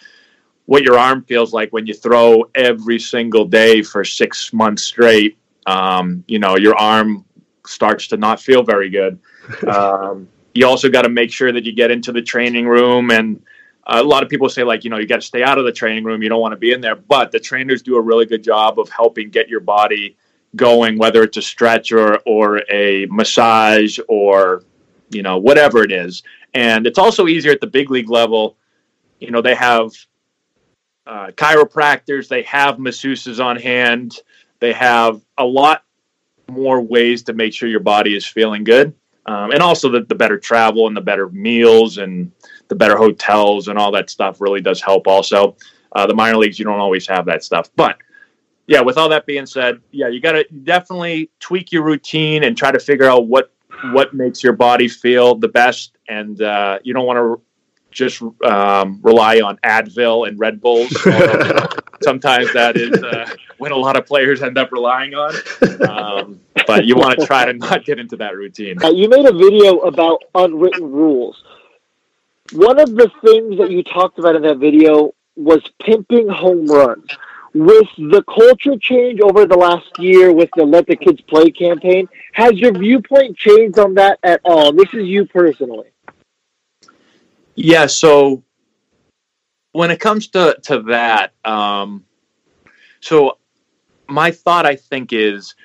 what 0.65 0.83
your 0.83 0.97
arm 0.97 1.23
feels 1.23 1.53
like 1.53 1.71
when 1.73 1.87
you 1.87 1.93
throw 1.93 2.43
every 2.55 2.99
single 2.99 3.45
day 3.45 3.81
for 3.81 4.03
six 4.03 4.53
months 4.53 4.83
straight. 4.83 5.37
Um, 5.65 6.23
you 6.27 6.39
know, 6.39 6.57
your 6.57 6.75
arm 6.75 7.25
starts 7.65 8.07
to 8.07 8.17
not 8.17 8.39
feel 8.39 8.63
very 8.63 8.89
good. 8.89 9.19
Um, 9.67 10.29
you 10.53 10.67
also 10.67 10.89
got 10.89 11.03
to 11.03 11.09
make 11.09 11.31
sure 11.31 11.51
that 11.51 11.63
you 11.63 11.71
get 11.71 11.89
into 11.89 12.11
the 12.11 12.21
training 12.21 12.67
room 12.67 13.09
and 13.09 13.41
a 13.91 14.03
lot 14.03 14.23
of 14.23 14.29
people 14.29 14.49
say 14.49 14.63
like 14.63 14.83
you 14.83 14.89
know 14.89 14.97
you 14.97 15.07
got 15.07 15.21
to 15.21 15.27
stay 15.27 15.43
out 15.43 15.57
of 15.57 15.65
the 15.65 15.71
training 15.71 16.03
room 16.03 16.21
you 16.21 16.29
don't 16.29 16.41
want 16.41 16.51
to 16.51 16.57
be 16.57 16.71
in 16.71 16.81
there 16.81 16.95
but 16.95 17.31
the 17.31 17.39
trainers 17.39 17.81
do 17.81 17.95
a 17.95 18.01
really 18.01 18.25
good 18.25 18.43
job 18.43 18.79
of 18.79 18.89
helping 18.89 19.29
get 19.29 19.49
your 19.49 19.59
body 19.59 20.15
going 20.55 20.97
whether 20.97 21.23
it's 21.23 21.37
a 21.37 21.41
stretch 21.41 21.91
or 21.91 22.17
or 22.25 22.61
a 22.69 23.05
massage 23.07 23.99
or 24.07 24.63
you 25.09 25.21
know 25.21 25.37
whatever 25.37 25.83
it 25.83 25.91
is. 25.91 26.23
And 26.53 26.87
it's 26.87 26.97
also 26.97 27.27
easier 27.27 27.51
at 27.51 27.61
the 27.61 27.67
big 27.67 27.91
league 27.91 28.09
level. 28.09 28.57
You 29.19 29.31
know 29.31 29.41
they 29.41 29.55
have 29.55 29.91
uh, 31.05 31.27
chiropractors 31.31 32.27
they 32.27 32.43
have 32.43 32.75
masseuses 32.75 33.43
on 33.43 33.55
hand 33.57 34.19
they 34.59 34.71
have 34.71 35.21
a 35.39 35.43
lot 35.43 35.83
more 36.47 36.81
ways 36.81 37.23
to 37.23 37.33
make 37.33 37.51
sure 37.51 37.67
your 37.67 37.79
body 37.79 38.15
is 38.15 38.27
feeling 38.27 38.63
good 38.63 38.93
um, 39.25 39.49
and 39.49 39.59
also 39.59 39.89
the, 39.89 40.01
the 40.01 40.13
better 40.13 40.37
travel 40.37 40.85
and 40.85 40.95
the 40.95 41.01
better 41.01 41.27
meals 41.29 41.97
and 41.97 42.31
the 42.69 42.75
better 42.75 42.95
hotels 42.95 43.67
and 43.67 43.77
all 43.77 43.91
that 43.91 44.09
stuff 44.09 44.39
really 44.39 44.61
does 44.61 44.81
help. 44.81 45.07
Also, 45.07 45.57
uh, 45.93 46.07
the 46.07 46.13
minor 46.13 46.37
leagues 46.37 46.57
you 46.57 46.65
don't 46.65 46.79
always 46.79 47.07
have 47.07 47.25
that 47.25 47.43
stuff, 47.43 47.69
but 47.75 47.97
yeah. 48.67 48.81
With 48.81 48.97
all 48.97 49.09
that 49.09 49.25
being 49.25 49.47
said, 49.47 49.81
yeah, 49.91 50.07
you 50.07 50.21
got 50.21 50.33
to 50.33 50.45
definitely 50.63 51.31
tweak 51.39 51.71
your 51.71 51.83
routine 51.83 52.43
and 52.43 52.55
try 52.55 52.71
to 52.71 52.79
figure 52.79 53.09
out 53.09 53.27
what 53.27 53.51
what 53.91 54.13
makes 54.13 54.43
your 54.43 54.53
body 54.53 54.87
feel 54.87 55.35
the 55.35 55.47
best, 55.47 55.97
and 56.07 56.41
uh, 56.41 56.79
you 56.83 56.93
don't 56.93 57.05
want 57.05 57.17
to 57.17 57.41
just 57.91 58.21
um, 58.43 58.99
rely 59.01 59.39
on 59.39 59.57
Advil 59.57 60.27
and 60.27 60.39
Red 60.39 60.61
Bulls. 60.61 60.89
sometimes 62.01 62.51
that 62.53 62.77
is 62.77 62.91
uh, 63.03 63.29
when 63.57 63.71
a 63.71 63.75
lot 63.75 63.97
of 63.97 64.05
players 64.05 64.41
end 64.41 64.57
up 64.57 64.71
relying 64.71 65.13
on. 65.13 65.33
Um, 65.87 66.39
but 66.67 66.85
you 66.85 66.95
want 66.95 67.19
to 67.19 67.25
try 67.25 67.45
to 67.45 67.53
not 67.53 67.85
get 67.85 67.99
into 67.99 68.15
that 68.17 68.35
routine. 68.35 68.81
Uh, 68.81 68.89
you 68.89 69.09
made 69.09 69.25
a 69.25 69.33
video 69.33 69.79
about 69.79 70.23
unwritten 70.35 70.91
rules. 70.91 71.43
One 72.51 72.79
of 72.79 72.95
the 72.95 73.11
things 73.23 73.57
that 73.59 73.69
you 73.69 73.83
talked 73.83 74.17
about 74.17 74.35
in 74.35 74.41
that 74.41 74.57
video 74.57 75.13
was 75.35 75.61
pimping 75.81 76.27
home 76.27 76.65
runs. 76.65 77.09
With 77.53 77.87
the 77.97 78.23
culture 78.23 78.77
change 78.79 79.21
over 79.21 79.45
the 79.45 79.57
last 79.57 79.97
year 79.97 80.31
with 80.31 80.49
the 80.55 80.63
Let 80.63 80.85
the 80.87 80.95
Kids 80.95 81.21
Play 81.21 81.49
campaign, 81.51 82.07
has 82.33 82.53
your 82.53 82.73
viewpoint 82.73 83.37
changed 83.37 83.79
on 83.79 83.95
that 83.95 84.19
at 84.23 84.41
all? 84.45 84.71
This 84.71 84.93
is 84.93 85.07
you 85.07 85.25
personally. 85.25 85.89
Yeah, 87.55 87.87
so 87.87 88.43
when 89.71 89.91
it 89.91 89.99
comes 89.99 90.27
to, 90.29 90.57
to 90.63 90.81
that, 90.83 91.33
um, 91.43 92.05
so 92.99 93.37
my 94.07 94.31
thought, 94.31 94.65
I 94.65 94.75
think, 94.75 95.13
is 95.13 95.55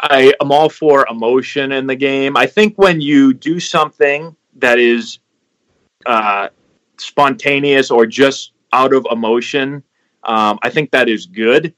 I 0.00 0.34
am 0.40 0.52
all 0.52 0.68
for 0.68 1.06
emotion 1.08 1.72
in 1.72 1.86
the 1.86 1.96
game. 1.96 2.36
I 2.36 2.46
think 2.46 2.76
when 2.76 3.00
you 3.00 3.34
do 3.34 3.60
something 3.60 4.36
that 4.56 4.78
is 4.78 5.18
uh, 6.06 6.48
spontaneous 6.98 7.90
or 7.90 8.06
just 8.06 8.52
out 8.72 8.92
of 8.92 9.06
emotion, 9.10 9.82
um, 10.24 10.58
I 10.62 10.70
think 10.70 10.90
that 10.90 11.08
is 11.08 11.26
good. 11.26 11.74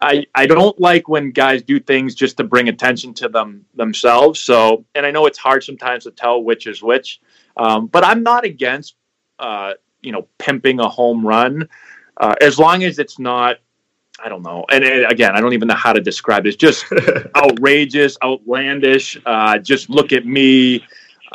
I, 0.00 0.26
I 0.34 0.46
don't 0.46 0.78
like 0.80 1.08
when 1.08 1.30
guys 1.30 1.62
do 1.62 1.78
things 1.78 2.14
just 2.16 2.36
to 2.38 2.44
bring 2.44 2.68
attention 2.68 3.14
to 3.14 3.28
them 3.28 3.64
themselves. 3.74 4.40
So, 4.40 4.84
and 4.96 5.06
I 5.06 5.12
know 5.12 5.26
it's 5.26 5.38
hard 5.38 5.62
sometimes 5.62 6.04
to 6.04 6.10
tell 6.10 6.42
which 6.42 6.66
is 6.66 6.82
which, 6.82 7.20
um, 7.56 7.86
but 7.86 8.04
I'm 8.04 8.24
not 8.24 8.44
against, 8.44 8.96
uh, 9.38 9.74
you 10.02 10.10
know, 10.10 10.26
pimping 10.38 10.80
a 10.80 10.88
home 10.88 11.24
run 11.24 11.68
uh, 12.16 12.34
as 12.40 12.58
long 12.58 12.82
as 12.82 12.98
it's 12.98 13.18
not 13.18 13.58
I 14.22 14.28
don't 14.28 14.42
know. 14.42 14.64
And, 14.70 14.84
and, 14.84 15.10
again, 15.10 15.34
I 15.34 15.40
don't 15.40 15.52
even 15.52 15.68
know 15.68 15.74
how 15.74 15.92
to 15.92 16.00
describe 16.00 16.46
it. 16.46 16.50
It's 16.50 16.56
just 16.56 16.84
outrageous, 17.36 18.16
outlandish. 18.22 19.20
Uh, 19.26 19.58
just 19.58 19.90
look 19.90 20.12
at 20.12 20.26
me. 20.26 20.84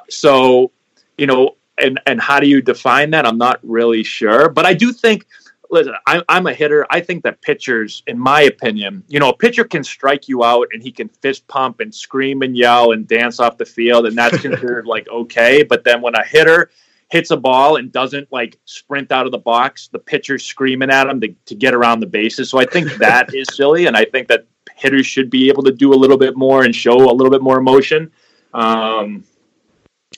So, 0.10 0.72
you 1.18 1.28
know, 1.28 1.57
and 1.78 2.00
and 2.06 2.20
how 2.20 2.40
do 2.40 2.48
you 2.48 2.62
define 2.62 3.12
that? 3.12 3.26
I'm 3.26 3.38
not 3.38 3.60
really 3.64 4.04
sure, 4.04 4.50
but 4.50 4.66
I 4.66 4.74
do 4.74 4.92
think. 4.92 5.26
Listen, 5.70 5.96
I, 6.08 6.24
I'm 6.30 6.48
a 6.48 6.54
hitter. 6.54 6.88
I 6.90 7.02
think 7.02 7.26
that 7.26 7.42
pitchers, 7.42 8.02
in 8.08 8.18
my 8.18 8.44
opinion, 8.44 9.04
you 9.10 9.20
know, 9.20 9.32
a 9.32 9.36
pitcher 9.36 9.66
can 9.66 9.84
strike 9.84 10.30
you 10.30 10.42
out 10.42 10.70
and 10.72 10.82
he 10.82 10.94
can 10.94 11.10
fist 11.10 11.46
pump 11.50 11.82
and 11.82 11.94
scream 11.94 12.42
and 12.42 12.56
yell 12.56 12.94
and 12.94 13.06
dance 13.06 13.42
off 13.42 13.58
the 13.58 13.66
field, 13.66 14.06
and 14.06 14.18
that's 14.18 14.40
considered 14.42 14.86
like 14.88 15.10
okay. 15.10 15.64
But 15.64 15.84
then 15.84 16.02
when 16.02 16.16
a 16.16 16.24
hitter 16.24 16.70
hits 17.10 17.32
a 17.32 17.38
ball 17.38 17.76
and 17.76 17.92
doesn't 17.92 18.32
like 18.32 18.58
sprint 18.64 19.12
out 19.12 19.26
of 19.26 19.34
the 19.34 19.38
box, 19.38 19.90
the 19.90 20.00
pitcher's 20.00 20.46
screaming 20.46 20.90
at 20.90 21.08
him 21.08 21.20
to, 21.20 21.34
to 21.46 21.56
get 21.56 21.74
around 21.74 22.00
the 22.00 22.08
bases. 22.08 22.50
So 22.50 22.60
I 22.60 22.66
think 22.66 22.94
that 22.96 23.34
is 23.34 23.48
silly, 23.54 23.88
and 23.88 23.98
I 23.98 24.06
think 24.06 24.30
that 24.30 24.46
hitters 24.76 25.06
should 25.06 25.30
be 25.30 25.50
able 25.50 25.64
to 25.64 25.72
do 25.72 25.94
a 25.94 25.96
little 25.96 26.18
bit 26.18 26.38
more 26.38 26.64
and 26.64 26.74
show 26.74 26.96
a 26.96 27.14
little 27.14 27.32
bit 27.32 27.42
more 27.42 27.58
emotion. 27.58 28.12
Um, 28.54 29.24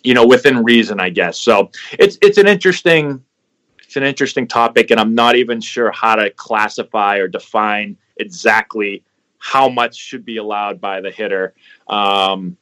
you 0.04 0.14
know, 0.14 0.26
within 0.26 0.64
reason, 0.64 1.00
I 1.00 1.10
guess. 1.10 1.40
So 1.40 1.72
it's 1.94 2.18
it's 2.22 2.38
an 2.38 2.48
interesting 2.48 3.24
it's 3.84 3.96
an 3.96 4.04
interesting 4.04 4.48
topic, 4.48 4.92
and 4.92 5.00
I'm 5.00 5.16
not 5.16 5.36
even 5.36 5.60
sure 5.60 5.92
how 5.92 6.16
to 6.16 6.30
classify 6.30 7.18
or 7.18 7.28
define 7.28 7.98
exactly 8.18 9.04
how 9.40 9.70
much 9.70 9.96
should 9.96 10.24
be 10.26 10.38
allowed 10.38 10.80
by 10.80 11.02
the 11.02 11.10
hitter. 11.10 11.56
Um, 11.88 12.58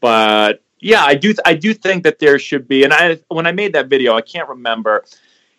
but 0.00 0.64
yeah, 0.80 1.04
I 1.04 1.14
do. 1.14 1.34
I 1.44 1.54
do 1.54 1.74
think 1.74 2.04
that 2.04 2.18
there 2.18 2.38
should 2.38 2.66
be. 2.66 2.84
And 2.84 2.92
I, 2.92 3.18
when 3.28 3.46
I 3.46 3.52
made 3.52 3.74
that 3.74 3.88
video, 3.88 4.16
I 4.16 4.22
can't 4.22 4.48
remember 4.48 5.04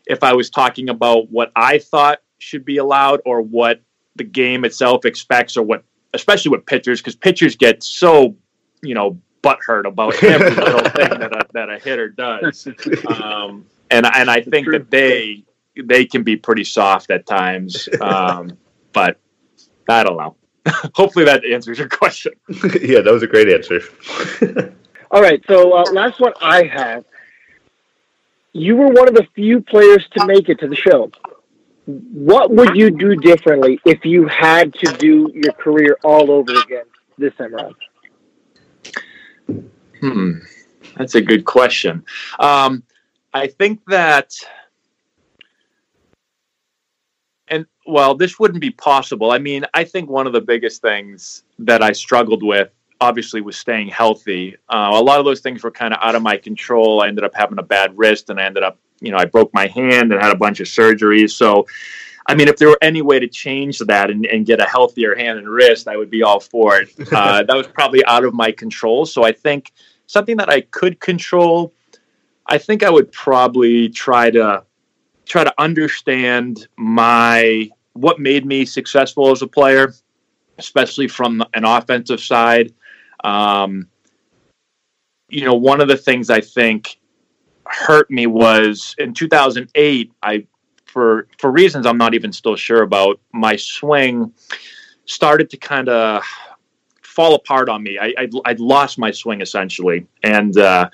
if 0.08 0.24
I 0.24 0.34
was 0.34 0.50
talking 0.50 0.90
about 0.90 1.30
what 1.32 1.52
I 1.56 1.78
thought 1.80 2.20
should 2.40 2.66
be 2.66 2.78
allowed 2.78 3.22
or 3.26 3.42
what 3.42 3.82
the 4.16 4.24
game 4.24 4.66
itself 4.66 5.06
expects, 5.06 5.56
or 5.56 5.64
what, 5.64 5.84
especially 6.14 6.52
with 6.52 6.66
pitchers, 6.66 7.00
because 7.00 7.16
pitchers 7.16 7.56
get 7.56 7.84
so, 7.84 8.36
you 8.82 8.94
know, 8.94 9.20
butthurt 9.44 9.86
about 9.86 10.22
every 10.24 10.52
little 10.52 10.90
thing 10.90 11.10
that 11.10 11.34
a, 11.34 11.46
that 11.54 11.70
a 11.70 11.80
hitter 11.80 12.10
does. 12.10 12.68
Um, 13.08 13.66
and 13.92 14.06
and 14.06 14.30
I 14.30 14.42
think 14.42 14.70
that 14.72 14.90
they 14.90 15.44
they 15.76 16.06
can 16.06 16.24
be 16.24 16.36
pretty 16.36 16.64
soft 16.64 17.12
at 17.12 17.26
times. 17.26 17.88
Um, 18.02 18.58
but 18.94 19.18
I 19.88 20.04
don't 20.04 20.18
know. 20.18 20.36
Hopefully 20.94 21.26
that 21.26 21.46
answers 21.46 21.80
your 21.80 21.90
question. 21.90 22.34
yeah, 22.82 23.02
that 23.02 23.12
was 23.12 23.24
a 23.24 23.28
great 23.28 23.50
answer. 23.50 23.82
All 25.12 25.22
right, 25.22 25.44
so 25.48 25.74
uh, 25.74 25.84
last 25.92 26.20
one 26.20 26.34
I 26.42 26.66
have. 26.66 27.06
You 28.54 28.76
were 28.76 28.88
one 28.88 29.08
of 29.08 29.16
the 29.16 29.28
few 29.36 29.62
players 29.62 30.08
to 30.18 30.26
make 30.26 30.50
it 30.50 30.60
to 30.60 30.68
the 30.68 30.76
show. 30.76 31.12
What 31.86 32.52
would 32.52 32.76
you 32.76 32.92
do 32.92 33.16
differently 33.16 33.80
if 33.86 34.06
you 34.06 34.28
had 34.28 34.74
to 34.76 34.94
do 34.98 35.32
your 35.34 35.54
career 35.54 35.98
all 36.04 36.30
over 36.30 36.52
again 36.62 36.86
this 37.18 37.34
time 37.36 37.56
around? 37.56 37.76
Hmm, 40.00 40.40
that's 40.98 41.16
a 41.16 41.22
good 41.22 41.46
question. 41.46 42.04
Um, 42.40 42.84
I 43.34 43.48
think 43.48 43.82
that, 43.88 44.34
and 47.48 47.66
well, 47.86 48.16
this 48.16 48.40
wouldn't 48.40 48.62
be 48.62 48.72
possible. 48.72 49.32
I 49.32 49.40
mean, 49.40 49.66
I 49.74 49.84
think 49.84 50.10
one 50.10 50.28
of 50.28 50.34
the 50.34 50.42
biggest 50.42 50.82
things 50.82 51.44
that 51.60 51.84
I 51.84 51.92
struggled 51.92 52.44
with 52.44 52.70
obviously 53.02 53.42
was 53.42 53.58
staying 53.58 53.88
healthy. 53.88 54.56
Uh, 54.70 54.92
a 54.94 55.02
lot 55.02 55.20
of 55.20 55.26
those 55.26 55.42
things 55.42 55.64
were 55.64 55.72
kind 55.72 55.94
of 55.94 56.00
out 56.02 56.16
of 56.16 56.22
my 56.22 56.38
control. 56.38 57.02
I 57.02 57.08
ended 57.08 57.24
up 57.24 57.34
having 57.34 57.58
a 57.60 57.64
bad 57.64 57.98
wrist, 57.98 58.30
and 58.30 58.40
I 58.40 58.46
ended 58.46 58.64
up, 58.64 58.78
you 59.00 59.12
know, 59.12 59.18
I 59.18 59.26
broke 59.26 59.54
my 59.54 59.68
hand 59.68 60.12
and 60.12 60.22
had 60.22 60.32
a 60.32 60.38
bunch 60.38 60.60
of 60.60 60.68
surgeries. 60.68 61.32
So, 61.32 61.66
I 62.30 62.36
mean, 62.36 62.48
if 62.48 62.58
there 62.58 62.70
were 62.70 62.78
any 62.82 63.02
way 63.02 63.20
to 63.20 63.28
change 63.28 63.80
that 63.80 64.10
and, 64.10 64.26
and 64.26 64.46
get 64.46 64.62
a 64.62 64.66
healthier 64.66 65.16
hand 65.16 65.40
and 65.40 65.50
wrist, 65.50 65.88
I 65.88 65.98
would 65.98 66.10
be 66.10 66.24
all 66.24 66.40
for 66.40 66.82
it. 66.82 66.90
Uh, 67.12 67.44
that 67.44 67.56
was 67.56 67.68
probably 67.68 68.06
out 68.06 68.24
of 68.24 68.34
my 68.34 68.52
control. 68.52 69.06
So, 69.06 69.24
I 69.24 69.32
think 69.32 69.74
something 70.08 70.38
that 70.38 70.50
I 70.50 70.62
could 70.62 71.00
control, 71.00 71.74
I 72.46 72.58
think 72.58 72.84
I 72.84 72.90
would 72.90 73.12
probably 73.12 73.90
try 73.90 74.30
to 74.32 74.64
try 75.26 75.44
to 75.44 75.54
understand 75.58 76.68
my 76.78 77.70
what 77.94 78.20
made 78.20 78.46
me 78.46 78.66
successful 78.66 79.32
as 79.32 79.42
a 79.42 79.48
player 79.48 79.94
especially 80.58 81.08
from 81.08 81.44
an 81.54 81.64
offensive 81.64 82.20
side 82.20 82.74
um, 83.24 83.88
you 85.30 85.46
know, 85.46 85.54
one 85.54 85.82
of 85.82 85.88
the 85.88 85.98
things 85.98 86.30
I 86.30 86.42
think 86.42 87.00
hurt 87.66 88.10
me 88.10 88.26
was 88.28 88.96
in 88.98 89.14
2008. 89.14 90.12
I, 90.24 90.46
for 90.90 91.28
for 91.38 91.52
reasons 91.52 91.86
I'm 91.86 91.98
not 91.98 92.14
even 92.14 92.34
still 92.34 92.56
sure 92.56 92.82
about, 92.82 93.20
my 93.32 93.56
swing 93.56 94.34
started 95.06 95.50
to 95.52 95.58
kind 95.58 95.90
of 95.90 96.24
fall 97.02 97.36
apart 97.36 97.70
on 97.70 97.84
me. 97.84 97.98
I 98.00 98.14
I'd, 98.18 98.32
I'd, 98.46 98.60
lost 98.60 98.98
my 98.98 99.12
swing 99.12 99.42
essentially, 99.42 100.08
and 100.24 100.58
uh, 100.58 100.90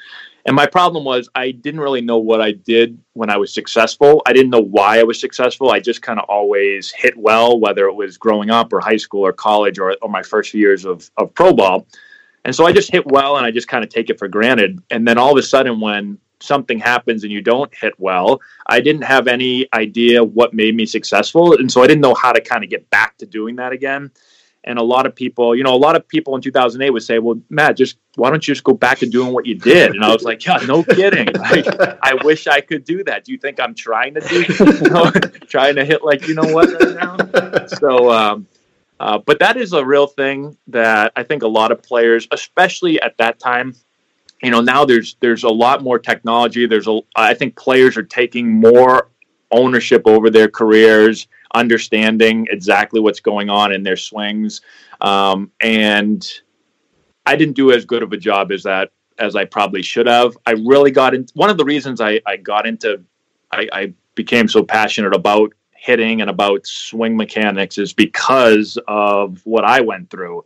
and 0.45 0.55
my 0.55 0.67
problem 0.67 1.03
was 1.03 1.27
I 1.33 1.51
didn't 1.51 1.79
really 1.79 2.01
know 2.01 2.17
what 2.17 2.39
I 2.39 2.51
did 2.51 2.99
when 3.13 3.31
I 3.31 3.37
was 3.37 3.51
successful. 3.51 4.21
I 4.27 4.33
didn't 4.33 4.51
know 4.51 4.61
why 4.61 4.99
I 4.99 5.03
was 5.03 5.19
successful. 5.19 5.71
I 5.71 5.79
just 5.79 6.03
kind 6.03 6.19
of 6.19 6.25
always 6.29 6.91
hit 6.91 7.17
well, 7.17 7.59
whether 7.59 7.87
it 7.87 7.95
was 7.95 8.17
growing 8.17 8.51
up 8.51 8.71
or 8.71 8.79
high 8.79 8.97
school 8.97 9.25
or 9.25 9.33
college 9.33 9.79
or, 9.79 9.97
or 10.03 10.09
my 10.09 10.21
first 10.21 10.51
few 10.51 10.61
years 10.61 10.85
of, 10.85 11.09
of 11.17 11.33
pro 11.33 11.51
ball. 11.51 11.87
And 12.43 12.55
so 12.55 12.67
I 12.67 12.73
just 12.73 12.91
hit 12.91 13.07
well 13.07 13.37
and 13.37 13.45
I 13.45 13.49
just 13.49 13.67
kind 13.67 13.83
of 13.83 13.89
take 13.89 14.11
it 14.11 14.19
for 14.19 14.27
granted. 14.27 14.79
And 14.91 15.07
then 15.07 15.17
all 15.17 15.31
of 15.31 15.37
a 15.37 15.43
sudden, 15.43 15.79
when 15.79 16.19
something 16.41 16.79
happens 16.79 17.23
and 17.23 17.31
you 17.31 17.41
don't 17.41 17.73
hit 17.73 17.93
well, 17.99 18.41
I 18.67 18.81
didn't 18.81 19.03
have 19.03 19.27
any 19.27 19.67
idea 19.73 20.23
what 20.23 20.53
made 20.53 20.75
me 20.75 20.85
successful. 20.85 21.53
And 21.53 21.71
so 21.71 21.83
I 21.83 21.87
didn't 21.87 22.01
know 22.01 22.13
how 22.13 22.31
to 22.31 22.41
kind 22.41 22.63
of 22.63 22.69
get 22.69 22.89
back 22.89 23.17
to 23.17 23.25
doing 23.25 23.55
that 23.57 23.71
again. 23.71 24.11
And 24.67 24.79
a 24.79 24.83
lot 24.83 25.05
of 25.05 25.15
people, 25.15 25.55
you 25.55 25.63
know, 25.63 25.75
a 25.75 25.77
lot 25.77 25.95
of 25.95 26.07
people 26.07 26.35
in 26.35 26.41
2008 26.41 26.89
would 26.89 27.03
say, 27.03 27.19
well, 27.19 27.39
Matt, 27.51 27.77
just 27.77 27.97
why 28.15 28.31
don't 28.31 28.47
you 28.47 28.53
just 28.55 28.63
go 28.63 28.73
back 28.73 28.97
to 28.99 29.05
doing 29.05 29.31
what 29.31 29.45
you 29.45 29.53
did? 29.53 29.91
And 29.91 30.03
I 30.03 30.11
was 30.11 30.23
like, 30.23 30.43
yeah, 30.43 30.57
no 30.67 30.83
kidding. 30.83 31.27
Like, 31.35 31.67
I 32.01 32.15
wish 32.23 32.47
I 32.47 32.61
could 32.61 32.83
do 32.83 33.03
that. 33.03 33.25
Do 33.25 33.31
you 33.31 33.37
think 33.37 33.59
I'm 33.59 33.75
trying 33.75 34.15
to 34.15 34.21
do, 34.21 34.41
you 34.41 34.89
know, 34.89 35.11
trying 35.47 35.75
to 35.75 35.85
hit 35.85 36.03
like, 36.03 36.27
you 36.27 36.33
know 36.33 36.51
what 36.51 36.69
right 36.81 36.95
now? 36.95 37.67
So, 37.67 38.11
um, 38.11 38.47
uh, 38.99 39.19
but 39.19 39.39
that 39.39 39.57
is 39.57 39.73
a 39.73 39.85
real 39.85 40.07
thing 40.07 40.57
that 40.67 41.11
I 41.15 41.23
think 41.23 41.43
a 41.43 41.47
lot 41.47 41.71
of 41.71 41.83
players, 41.83 42.27
especially 42.31 42.99
at 43.01 43.17
that 43.17 43.39
time, 43.39 43.75
you 44.43 44.51
know, 44.51 44.61
now 44.61 44.85
there's 44.85 45.15
there's 45.19 45.43
a 45.43 45.49
lot 45.49 45.83
more 45.83 45.99
technology. 45.99 46.65
There's 46.67 46.87
a 46.87 46.99
I 47.15 47.33
think 47.33 47.55
players 47.55 47.97
are 47.97 48.03
taking 48.03 48.51
more 48.51 49.09
ownership 49.51 50.03
over 50.05 50.29
their 50.29 50.49
careers, 50.49 51.27
understanding 51.53 52.47
exactly 52.51 52.99
what's 52.99 53.19
going 53.19 53.49
on 53.49 53.71
in 53.71 53.83
their 53.83 53.97
swings, 53.97 54.61
um, 55.01 55.51
and 55.61 56.27
I 57.25 57.35
didn't 57.35 57.55
do 57.55 57.71
as 57.71 57.85
good 57.85 58.03
of 58.03 58.11
a 58.13 58.17
job 58.17 58.51
as 58.51 58.63
that 58.63 58.91
as 59.17 59.35
I 59.35 59.45
probably 59.45 59.81
should 59.81 60.07
have. 60.07 60.37
I 60.45 60.51
really 60.51 60.91
got 60.91 61.13
in. 61.13 61.25
One 61.33 61.49
of 61.49 61.57
the 61.57 61.65
reasons 61.65 62.01
I, 62.01 62.21
I 62.25 62.37
got 62.37 62.67
into, 62.67 63.01
I, 63.51 63.67
I 63.71 63.93
became 64.15 64.47
so 64.47 64.63
passionate 64.63 65.15
about 65.15 65.53
hitting 65.71 66.21
and 66.21 66.29
about 66.29 66.65
swing 66.65 67.15
mechanics 67.15 67.77
is 67.77 67.93
because 67.93 68.77
of 68.87 69.39
what 69.45 69.63
I 69.63 69.81
went 69.81 70.09
through 70.09 70.43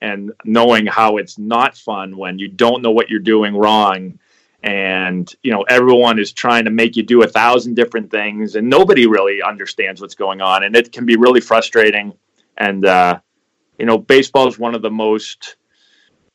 and 0.00 0.32
knowing 0.44 0.86
how 0.86 1.18
it's 1.18 1.38
not 1.38 1.76
fun 1.76 2.16
when 2.16 2.38
you 2.38 2.48
don't 2.48 2.82
know 2.82 2.90
what 2.90 3.10
you're 3.10 3.20
doing 3.20 3.56
wrong. 3.56 4.18
And 4.62 5.32
you 5.42 5.52
know 5.52 5.62
everyone 5.62 6.18
is 6.18 6.32
trying 6.32 6.66
to 6.66 6.70
make 6.70 6.94
you 6.94 7.02
do 7.02 7.22
a 7.22 7.26
thousand 7.26 7.74
different 7.74 8.10
things 8.10 8.56
and 8.56 8.68
nobody 8.68 9.06
really 9.06 9.40
understands 9.42 10.00
what's 10.02 10.14
going 10.14 10.42
on. 10.42 10.64
And 10.64 10.76
it 10.76 10.92
can 10.92 11.06
be 11.06 11.16
really 11.16 11.40
frustrating. 11.40 12.12
And 12.58 12.84
uh, 12.84 13.20
you 13.78 13.86
know 13.86 13.96
baseball 13.96 14.46
is 14.48 14.58
one 14.58 14.74
of 14.74 14.82
the 14.82 14.90
most 14.90 15.56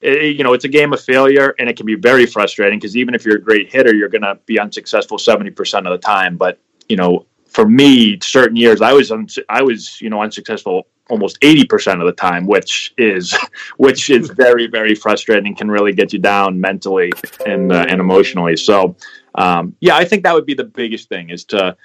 it, 0.02 0.36
you 0.36 0.44
know 0.44 0.54
it's 0.54 0.66
a 0.66 0.70
game 0.70 0.92
of 0.92 1.02
failure 1.02 1.54
and 1.60 1.70
it 1.70 1.78
can 1.78 1.86
be 1.86 1.96
very 1.96 2.26
frustrating 2.26 2.80
because 2.80 2.98
even 2.98 3.14
if 3.14 3.24
you're 3.26 3.38
a 3.38 3.42
great 3.42 3.72
hitter 3.72 3.94
you're 3.94 4.10
going 4.10 4.24
to 4.24 4.40
be 4.48 4.60
unsuccessful 4.60 5.18
70% 5.18 5.78
of 5.78 5.86
the 5.86 5.98
time. 5.98 6.36
But 6.36 6.60
you 6.90 6.98
know 6.98 7.28
for 7.48 7.66
me 7.66 8.20
certain 8.22 8.58
years 8.58 8.82
i 8.82 8.92
was 8.92 9.12
un- 9.12 9.28
i 9.48 9.62
was 9.62 10.02
you 10.02 10.10
know 10.10 10.22
unsuccessful 10.22 10.88
almost 11.10 11.40
80% 11.42 12.00
of 12.00 12.06
the 12.06 12.14
time 12.14 12.48
which 12.48 12.94
is 12.98 13.36
which 13.78 14.10
is 14.10 14.30
very 14.30 14.68
very 14.68 14.96
frustrating 14.96 15.56
can 15.56 15.70
really 15.70 15.94
get 15.94 16.14
you 16.14 16.20
down 16.20 16.60
mentally 16.60 17.12
and 17.46 17.72
uh, 17.72 17.86
and 17.88 18.00
emotionally. 18.00 18.58
So 18.58 18.96
um, 19.36 19.76
yeah 19.80 19.96
i 19.96 20.06
think 20.06 20.24
that 20.24 20.34
would 20.34 20.46
be 20.46 20.54
the 20.54 20.64
biggest 20.64 21.10
thing 21.10 21.30
is 21.30 21.44
to 21.46 21.76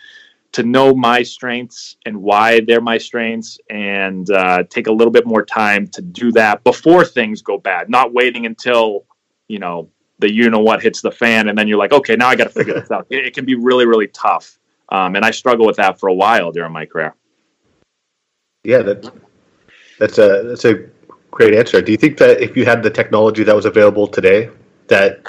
to 0.52 0.62
know 0.64 0.94
my 0.94 1.22
strengths 1.22 1.96
and 2.06 2.16
why 2.16 2.60
they're 2.60 2.80
my 2.80 2.98
strengths 2.98 3.58
and 3.70 4.30
uh, 4.30 4.64
take 4.68 4.88
a 4.88 4.92
little 4.92 5.12
bit 5.12 5.24
more 5.24 5.44
time 5.44 5.86
to 5.86 6.02
do 6.02 6.32
that 6.32 6.64
before 6.64 7.04
things 7.04 7.42
go 7.42 7.58
bad 7.58 7.90
not 7.90 8.12
waiting 8.12 8.46
until 8.46 9.04
you 9.48 9.58
know 9.58 9.88
the 10.18 10.32
you 10.32 10.50
know 10.50 10.60
what 10.60 10.82
hits 10.82 11.00
the 11.00 11.10
fan 11.10 11.48
and 11.48 11.58
then 11.58 11.68
you're 11.68 11.78
like 11.78 11.92
okay 11.92 12.16
now 12.16 12.28
i 12.28 12.36
got 12.36 12.44
to 12.44 12.50
figure 12.50 12.74
this 12.74 12.90
out. 12.90 13.06
It, 13.10 13.26
it, 13.26 13.34
can 13.34 13.44
be 13.44 13.54
really 13.54 13.86
really 13.86 14.08
tough 14.08 14.58
um, 14.90 15.16
and 15.16 15.24
i 15.24 15.30
struggled 15.30 15.66
with 15.66 15.76
that 15.76 15.98
for 15.98 16.08
a 16.08 16.14
while 16.14 16.52
during 16.52 16.72
my 16.72 16.86
career 16.86 17.14
yeah, 18.64 18.82
that 18.82 19.12
that's 19.98 20.18
a 20.18 20.42
that's 20.44 20.64
a 20.64 20.86
great 21.30 21.54
answer. 21.54 21.80
Do 21.80 21.92
you 21.92 21.98
think 21.98 22.18
that 22.18 22.40
if 22.40 22.56
you 22.56 22.64
had 22.64 22.82
the 22.82 22.90
technology 22.90 23.44
that 23.44 23.54
was 23.54 23.64
available 23.64 24.06
today, 24.06 24.50
that 24.88 25.22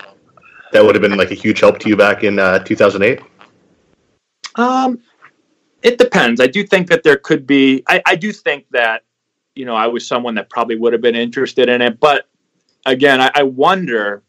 that 0.72 0.84
would 0.84 0.96
have 0.96 1.02
been 1.02 1.18
like 1.18 1.32
a 1.32 1.36
huge 1.36 1.60
help 1.60 1.80
to 1.80 1.90
you 1.90 1.96
back 1.96 2.24
in 2.24 2.40
uh, 2.40 2.60
2008? 2.60 3.22
Um, 4.56 5.00
it 5.82 5.98
depends. 5.98 6.42
I 6.42 6.48
do 6.48 6.66
think 6.66 6.88
that 6.90 7.04
there 7.04 7.18
could 7.18 7.48
be. 7.48 7.84
I, 7.88 8.02
I 8.06 8.16
do 8.16 8.32
think 8.32 8.66
that 8.72 9.04
you 9.56 9.66
know 9.66 9.76
I 9.76 9.88
was 9.88 10.06
someone 10.06 10.36
that 10.36 10.50
probably 10.50 10.76
would 10.78 10.94
have 10.94 11.02
been 11.02 11.16
interested 11.16 11.70
in 11.70 11.82
it, 11.82 12.00
but 12.00 12.28
again, 12.86 13.22
I, 13.22 13.32
I 13.36 13.44
wonder. 13.44 14.24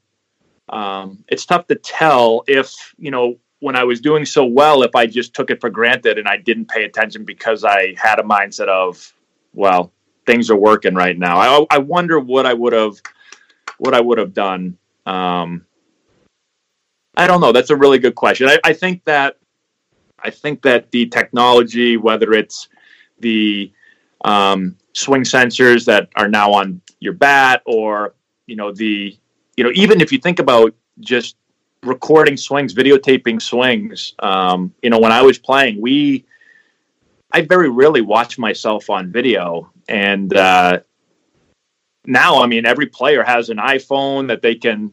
Um, 0.69 1.25
it's 1.29 1.45
tough 1.45 1.67
to 1.67 1.75
tell 1.75 2.45
if 2.47 2.95
you 2.97 3.11
know 3.11 3.37
when 3.63 3.77
I 3.77 3.85
was 3.85 4.01
doing 4.01 4.25
so 4.25 4.45
well, 4.45 4.83
if 4.83 4.97
I 4.97 5.07
just 5.07 5.35
took 5.35 5.49
it 5.49 5.61
for 5.61 5.71
granted 5.71 6.19
and 6.19 6.27
I 6.27 6.37
didn't 6.37 6.67
pay 6.67 6.83
attention 6.83 7.25
because 7.25 7.63
I 7.63 7.95
had 7.97 8.19
a 8.19 8.25
mindset 8.25 8.67
of, 8.67 9.15
well, 9.55 9.93
things 10.27 10.51
are 10.51 10.57
working 10.57 10.97
right 10.97 11.17
now. 11.17 11.39
I, 11.39 11.67
I 11.71 11.79
wonder 11.79 12.19
what 12.19 12.45
I 12.45 12.55
would 12.55 12.73
have, 12.73 13.01
what 13.79 13.95
I 13.95 14.01
would 14.01 14.19
have 14.19 14.35
done. 14.35 14.77
Um, 15.07 15.65
I 17.17 17.29
don't 17.29 17.41
know. 17.41 17.53
That's 17.53 17.71
a 17.71 17.77
really 17.77 18.01
good 18.01 18.17
question. 18.17 18.49
I, 18.49 18.59
I 18.65 18.73
think 18.73 19.05
that, 19.05 19.39
I 20.19 20.31
think 20.31 20.63
that 20.63 20.91
the 20.91 21.07
technology, 21.07 21.97
whether 21.97 22.33
it's 22.33 22.69
the 23.21 23.71
um, 24.25 24.77
swing 24.93 25.23
sensors 25.23 25.85
that 25.85 26.09
are 26.17 26.29
now 26.29 26.53
on 26.53 26.81
your 26.99 27.13
bat, 27.13 27.63
or 27.65 28.17
you 28.47 28.57
know 28.57 28.73
the, 28.73 29.17
you 29.57 29.63
know 29.63 29.71
even 29.77 30.01
if 30.01 30.11
you 30.11 30.19
think 30.19 30.41
about 30.41 30.75
just 30.99 31.37
recording 31.83 32.37
swings, 32.37 32.75
videotaping 32.75 33.41
swings. 33.41 34.15
Um, 34.21 34.73
you 34.83 34.91
know, 34.91 34.99
when 34.99 35.13
I 35.13 35.23
was 35.23 35.39
playing, 35.39 35.81
we 35.81 36.25
I 37.33 37.43
very 37.43 37.71
rarely 37.71 38.03
watch 38.03 38.39
myself 38.39 38.91
on 38.91 39.11
video, 39.11 39.71
and 39.89 40.35
uh, 40.37 40.81
now 42.07 42.43
I 42.43 42.47
mean 42.47 42.67
every 42.67 42.87
player 42.87 43.23
has 43.23 43.49
an 43.49 43.57
iPhone 43.57 44.29
that 44.29 44.43
they 44.43 44.55
can, 44.55 44.93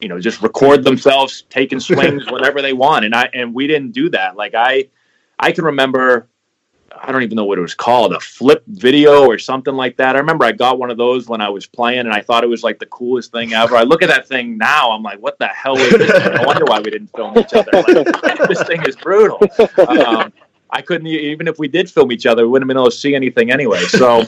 you 0.00 0.08
know, 0.08 0.20
just 0.20 0.42
record 0.42 0.84
themselves 0.84 1.42
taking 1.48 1.80
swings 1.80 2.24
whenever 2.30 2.62
they 2.62 2.72
want, 2.72 3.04
and 3.04 3.14
I 3.14 3.30
and 3.32 3.54
we 3.54 3.66
didn't 3.66 3.92
do 3.92 4.10
that. 4.10 4.36
Like 4.36 4.54
I, 4.54 4.88
I 5.38 5.52
can 5.52 5.64
remember 5.64 6.28
I 7.00 7.12
don't 7.12 7.22
even 7.22 7.36
know 7.36 7.44
what 7.44 7.58
it 7.58 7.62
was 7.62 7.74
called, 7.74 8.12
a 8.12 8.20
flip 8.20 8.62
video 8.66 9.26
or 9.26 9.38
something 9.38 9.74
like 9.74 9.96
that. 9.96 10.16
I 10.16 10.18
remember 10.18 10.44
I 10.44 10.52
got 10.52 10.78
one 10.78 10.90
of 10.90 10.96
those 10.96 11.28
when 11.28 11.40
I 11.40 11.48
was 11.48 11.66
playing, 11.66 12.00
and 12.00 12.12
I 12.12 12.20
thought 12.20 12.44
it 12.44 12.48
was 12.48 12.62
like 12.62 12.78
the 12.78 12.86
coolest 12.86 13.32
thing 13.32 13.52
ever. 13.52 13.76
I 13.76 13.82
look 13.82 14.02
at 14.02 14.08
that 14.08 14.28
thing 14.28 14.58
now, 14.58 14.90
I'm 14.90 15.02
like, 15.02 15.18
what 15.20 15.38
the 15.38 15.46
hell 15.48 15.76
is 15.76 15.90
this? 15.90 16.10
I 16.10 16.44
wonder 16.44 16.64
why 16.64 16.78
we 16.80 16.90
didn't 16.90 17.08
film 17.14 17.38
each 17.38 17.52
other. 17.54 17.70
Like, 17.72 18.48
this 18.48 18.62
thing 18.64 18.82
is 18.86 18.96
brutal. 18.96 19.38
Um, 19.86 20.32
I 20.70 20.82
couldn't 20.82 21.06
even 21.06 21.48
if 21.48 21.58
we 21.58 21.68
did 21.68 21.90
film 21.90 22.12
each 22.12 22.26
other, 22.26 22.42
we 22.42 22.50
wouldn't 22.52 22.68
have 22.68 22.74
been 22.74 22.80
able 22.80 22.90
to 22.90 22.96
see 22.96 23.14
anything 23.14 23.50
anyway. 23.50 23.80
So 23.84 24.24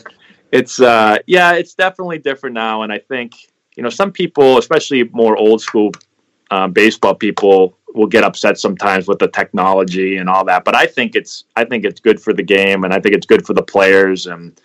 it's 0.52 0.80
uh, 0.80 1.18
yeah, 1.26 1.52
it's 1.52 1.74
definitely 1.74 2.18
different 2.18 2.54
now, 2.54 2.82
and 2.82 2.92
I 2.92 2.98
think 2.98 3.34
you 3.76 3.82
know 3.82 3.90
some 3.90 4.12
people, 4.12 4.58
especially 4.58 5.04
more 5.04 5.36
old 5.36 5.60
school 5.60 5.92
uh, 6.50 6.68
baseball 6.68 7.14
people, 7.14 7.76
will 7.94 8.06
get 8.06 8.24
upset 8.24 8.58
sometimes 8.58 9.08
with 9.08 9.18
the 9.18 9.28
technology 9.28 10.16
and 10.18 10.28
all 10.28 10.44
that. 10.44 10.64
But 10.64 10.76
I 10.76 10.86
think 10.86 11.16
it's 11.16 11.44
I 11.56 11.64
think 11.64 11.84
it's 11.84 12.00
good 12.00 12.20
for 12.20 12.32
the 12.32 12.42
game, 12.42 12.84
and 12.84 12.92
I 12.92 13.00
think 13.00 13.14
it's 13.14 13.26
good 13.26 13.46
for 13.46 13.54
the 13.54 13.62
players, 13.62 14.26
and 14.26 14.58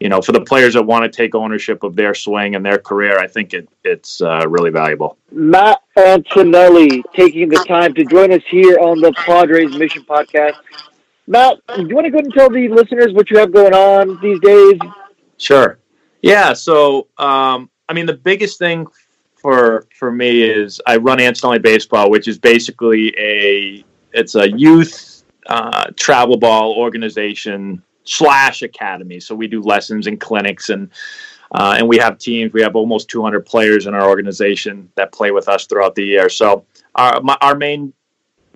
you 0.00 0.08
know, 0.08 0.20
for 0.20 0.32
the 0.32 0.40
players 0.40 0.74
that 0.74 0.82
want 0.82 1.04
to 1.04 1.08
take 1.08 1.34
ownership 1.34 1.84
of 1.84 1.94
their 1.94 2.12
swing 2.12 2.56
and 2.56 2.66
their 2.66 2.78
career, 2.78 3.18
I 3.18 3.28
think 3.28 3.54
it 3.54 3.68
it's 3.84 4.20
uh, 4.20 4.44
really 4.48 4.70
valuable. 4.70 5.16
Matt 5.30 5.80
Antonelli 5.96 7.04
taking 7.14 7.48
the 7.48 7.64
time 7.68 7.94
to 7.94 8.04
join 8.04 8.32
us 8.32 8.42
here 8.48 8.78
on 8.80 9.00
the 9.00 9.12
Padres 9.12 9.76
Mission 9.76 10.04
Podcast. 10.04 10.56
Matt, 11.28 11.58
do 11.76 11.86
you 11.86 11.94
want 11.94 12.06
to 12.06 12.10
go 12.10 12.18
ahead 12.18 12.24
and 12.24 12.34
tell 12.34 12.50
the 12.50 12.68
listeners 12.68 13.12
what 13.12 13.30
you 13.30 13.38
have 13.38 13.52
going 13.52 13.74
on 13.74 14.18
these 14.20 14.40
days? 14.40 14.78
Sure. 15.38 15.78
Yeah. 16.20 16.52
So, 16.52 17.08
um, 17.18 17.70
I 17.88 17.92
mean, 17.92 18.06
the 18.06 18.14
biggest 18.14 18.58
thing 18.58 18.86
for 19.42 19.86
for 19.98 20.10
me 20.10 20.42
is 20.42 20.80
I 20.86 20.96
run 20.96 21.20
Antonelli 21.20 21.58
Baseball, 21.58 22.10
which 22.10 22.28
is 22.28 22.38
basically 22.38 23.14
a 23.18 23.84
it's 24.12 24.36
a 24.36 24.50
youth 24.50 25.24
uh, 25.46 25.86
travel 25.96 26.36
ball 26.38 26.74
organization 26.74 27.82
slash 28.04 28.62
academy. 28.62 29.20
So 29.20 29.34
we 29.34 29.48
do 29.48 29.60
lessons 29.60 30.06
and 30.06 30.18
clinics 30.18 30.70
and. 30.70 30.90
Uh, 31.54 31.74
and 31.76 31.86
we 31.86 31.98
have 31.98 32.16
teams. 32.16 32.50
We 32.54 32.62
have 32.62 32.74
almost 32.74 33.10
200 33.10 33.44
players 33.44 33.86
in 33.86 33.92
our 33.92 34.08
organization 34.08 34.90
that 34.94 35.12
play 35.12 35.32
with 35.32 35.50
us 35.50 35.66
throughout 35.66 35.94
the 35.94 36.02
year. 36.02 36.30
So 36.30 36.64
our 36.94 37.20
my, 37.20 37.36
our 37.42 37.54
main 37.54 37.92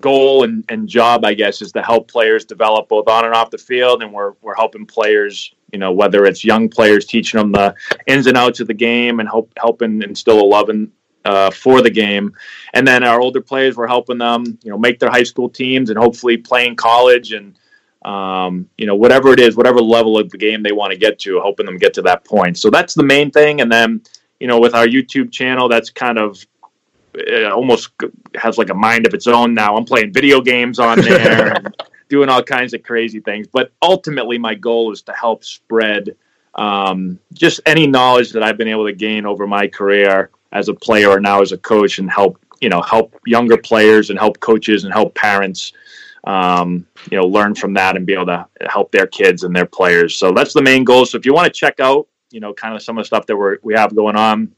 goal 0.00 0.44
and, 0.44 0.64
and 0.68 0.88
job, 0.88 1.24
I 1.24 1.34
guess, 1.34 1.62
is 1.62 1.72
to 1.72 1.82
help 1.82 2.10
players 2.10 2.44
develop 2.44 2.88
both 2.88 3.08
on 3.08 3.24
and 3.24 3.34
off 3.34 3.50
the 3.50 3.58
field, 3.58 4.02
and 4.02 4.12
we're 4.12 4.32
we're 4.42 4.54
helping 4.54 4.86
players 4.86 5.52
you 5.72 5.78
know, 5.78 5.92
whether 5.92 6.24
it's 6.24 6.44
young 6.44 6.68
players 6.68 7.06
teaching 7.06 7.38
them 7.38 7.52
the 7.52 7.74
ins 8.06 8.26
and 8.26 8.36
outs 8.36 8.60
of 8.60 8.66
the 8.66 8.74
game 8.74 9.20
and 9.20 9.28
help 9.28 9.52
helping 9.58 10.02
instill 10.02 10.40
a 10.40 10.46
love 10.46 10.70
in, 10.70 10.90
uh, 11.24 11.50
for 11.50 11.82
the 11.82 11.90
game, 11.90 12.32
and 12.74 12.86
then 12.86 13.02
our 13.02 13.20
older 13.20 13.40
players 13.40 13.76
we're 13.76 13.86
helping 13.86 14.18
them, 14.18 14.58
you 14.62 14.70
know, 14.70 14.78
make 14.78 14.98
their 14.98 15.10
high 15.10 15.24
school 15.24 15.48
teams 15.48 15.90
and 15.90 15.98
hopefully 15.98 16.36
play 16.36 16.66
in 16.66 16.76
college 16.76 17.32
and 17.32 17.58
um, 18.04 18.68
you 18.78 18.86
know 18.86 18.94
whatever 18.94 19.32
it 19.32 19.40
is, 19.40 19.56
whatever 19.56 19.80
level 19.80 20.18
of 20.18 20.30
the 20.30 20.38
game 20.38 20.62
they 20.62 20.72
want 20.72 20.92
to 20.92 20.98
get 20.98 21.18
to, 21.20 21.40
helping 21.40 21.66
them 21.66 21.78
get 21.78 21.92
to 21.94 22.02
that 22.02 22.24
point. 22.24 22.56
So 22.56 22.70
that's 22.70 22.94
the 22.94 23.02
main 23.02 23.30
thing, 23.30 23.60
and 23.60 23.70
then 23.70 24.02
you 24.38 24.46
know 24.46 24.60
with 24.60 24.74
our 24.74 24.86
YouTube 24.86 25.32
channel, 25.32 25.68
that's 25.68 25.90
kind 25.90 26.18
of 26.18 26.46
it 27.16 27.50
almost 27.50 27.90
has 28.34 28.58
like 28.58 28.70
a 28.70 28.74
mind 28.74 29.06
of 29.06 29.14
its 29.14 29.26
own 29.26 29.54
now. 29.54 29.76
I'm 29.76 29.84
playing 29.84 30.12
video 30.12 30.40
games 30.40 30.78
on 30.78 31.00
there. 31.00 31.52
and, 31.56 31.76
doing 32.08 32.28
all 32.28 32.42
kinds 32.42 32.74
of 32.74 32.82
crazy 32.82 33.20
things. 33.20 33.46
But 33.46 33.72
ultimately, 33.82 34.38
my 34.38 34.54
goal 34.54 34.92
is 34.92 35.02
to 35.02 35.12
help 35.12 35.44
spread 35.44 36.16
um, 36.54 37.18
just 37.32 37.60
any 37.66 37.86
knowledge 37.86 38.32
that 38.32 38.42
I've 38.42 38.56
been 38.56 38.68
able 38.68 38.86
to 38.86 38.92
gain 38.92 39.26
over 39.26 39.46
my 39.46 39.66
career 39.66 40.30
as 40.52 40.68
a 40.68 40.74
player 40.74 41.10
or 41.10 41.20
now 41.20 41.42
as 41.42 41.52
a 41.52 41.58
coach, 41.58 41.98
and 41.98 42.10
help 42.10 42.38
you 42.60 42.68
know 42.68 42.82
help 42.82 43.14
younger 43.26 43.56
players 43.56 44.10
and 44.10 44.18
help 44.18 44.40
coaches 44.40 44.84
and 44.84 44.92
help 44.92 45.14
parents. 45.14 45.72
Um, 46.24 46.84
you 47.12 47.16
know, 47.16 47.24
learn 47.24 47.54
from 47.54 47.72
that 47.74 47.94
and 47.94 48.04
be 48.04 48.12
able 48.12 48.26
to 48.26 48.48
help 48.68 48.90
their 48.90 49.06
kids 49.06 49.44
and 49.44 49.54
their 49.54 49.66
players. 49.66 50.16
So 50.16 50.32
that's 50.32 50.52
the 50.52 50.62
main 50.62 50.82
goal. 50.82 51.06
So 51.06 51.16
if 51.16 51.24
you 51.24 51.32
want 51.32 51.46
to 51.46 51.52
check 51.52 51.78
out, 51.78 52.08
you 52.32 52.40
know, 52.40 52.52
kind 52.52 52.74
of 52.74 52.82
some 52.82 52.98
of 52.98 53.02
the 53.02 53.06
stuff 53.06 53.26
that 53.26 53.36
we're, 53.36 53.58
we 53.62 53.74
have 53.74 53.94
going 53.94 54.16
on, 54.16 54.52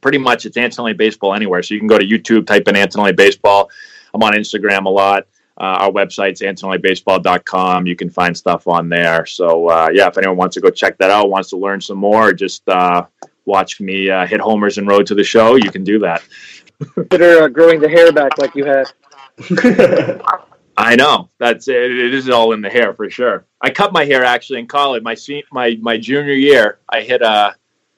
pretty 0.00 0.18
much 0.18 0.46
it's 0.46 0.56
Antonelli 0.56 0.94
Baseball 0.94 1.34
anywhere. 1.34 1.62
So 1.62 1.74
you 1.74 1.80
can 1.80 1.88
go 1.88 1.98
to 1.98 2.06
YouTube, 2.06 2.46
type 2.46 2.68
in 2.68 2.76
Antonelli 2.76 3.12
Baseball. 3.12 3.70
I'm 4.14 4.22
on 4.22 4.32
Instagram 4.32 4.86
a 4.86 4.90
lot. 4.90 5.26
Uh, 5.60 5.76
our 5.80 5.90
website's 5.90 6.40
antonellibaseball.com. 6.40 7.86
You 7.86 7.94
can 7.94 8.08
find 8.08 8.36
stuff 8.36 8.66
on 8.66 8.88
there. 8.88 9.26
So, 9.26 9.68
uh, 9.68 9.90
yeah, 9.92 10.08
if 10.08 10.16
anyone 10.16 10.38
wants 10.38 10.54
to 10.54 10.60
go 10.60 10.70
check 10.70 10.96
that 10.98 11.10
out, 11.10 11.28
wants 11.28 11.50
to 11.50 11.58
learn 11.58 11.82
some 11.82 11.98
more, 11.98 12.32
just 12.32 12.66
uh, 12.66 13.04
watch 13.44 13.78
me 13.78 14.08
uh, 14.08 14.26
hit 14.26 14.40
homers 14.40 14.78
and 14.78 14.88
road 14.88 15.06
to 15.06 15.14
the 15.14 15.24
show, 15.24 15.56
you 15.56 15.70
can 15.70 15.84
do 15.84 15.98
that. 15.98 16.22
Consider 16.94 17.42
uh, 17.42 17.48
growing 17.48 17.78
the 17.78 17.88
hair 17.90 18.10
back 18.10 18.38
like 18.38 18.54
you 18.54 18.64
had. 18.64 18.90
I 20.78 20.96
know 20.96 21.28
that's 21.38 21.68
it. 21.68 21.76
It 21.76 22.14
is 22.14 22.30
all 22.30 22.52
in 22.52 22.62
the 22.62 22.70
hair 22.70 22.94
for 22.94 23.10
sure. 23.10 23.44
I 23.60 23.68
cut 23.68 23.92
my 23.92 24.06
hair 24.06 24.24
actually 24.24 24.60
in 24.60 24.66
college. 24.66 25.02
My 25.02 25.14
my 25.52 25.76
my 25.82 25.98
junior 25.98 26.32
year, 26.32 26.78
I 26.88 27.02
hit 27.02 27.20
a 27.20 27.28
uh, 27.28 27.52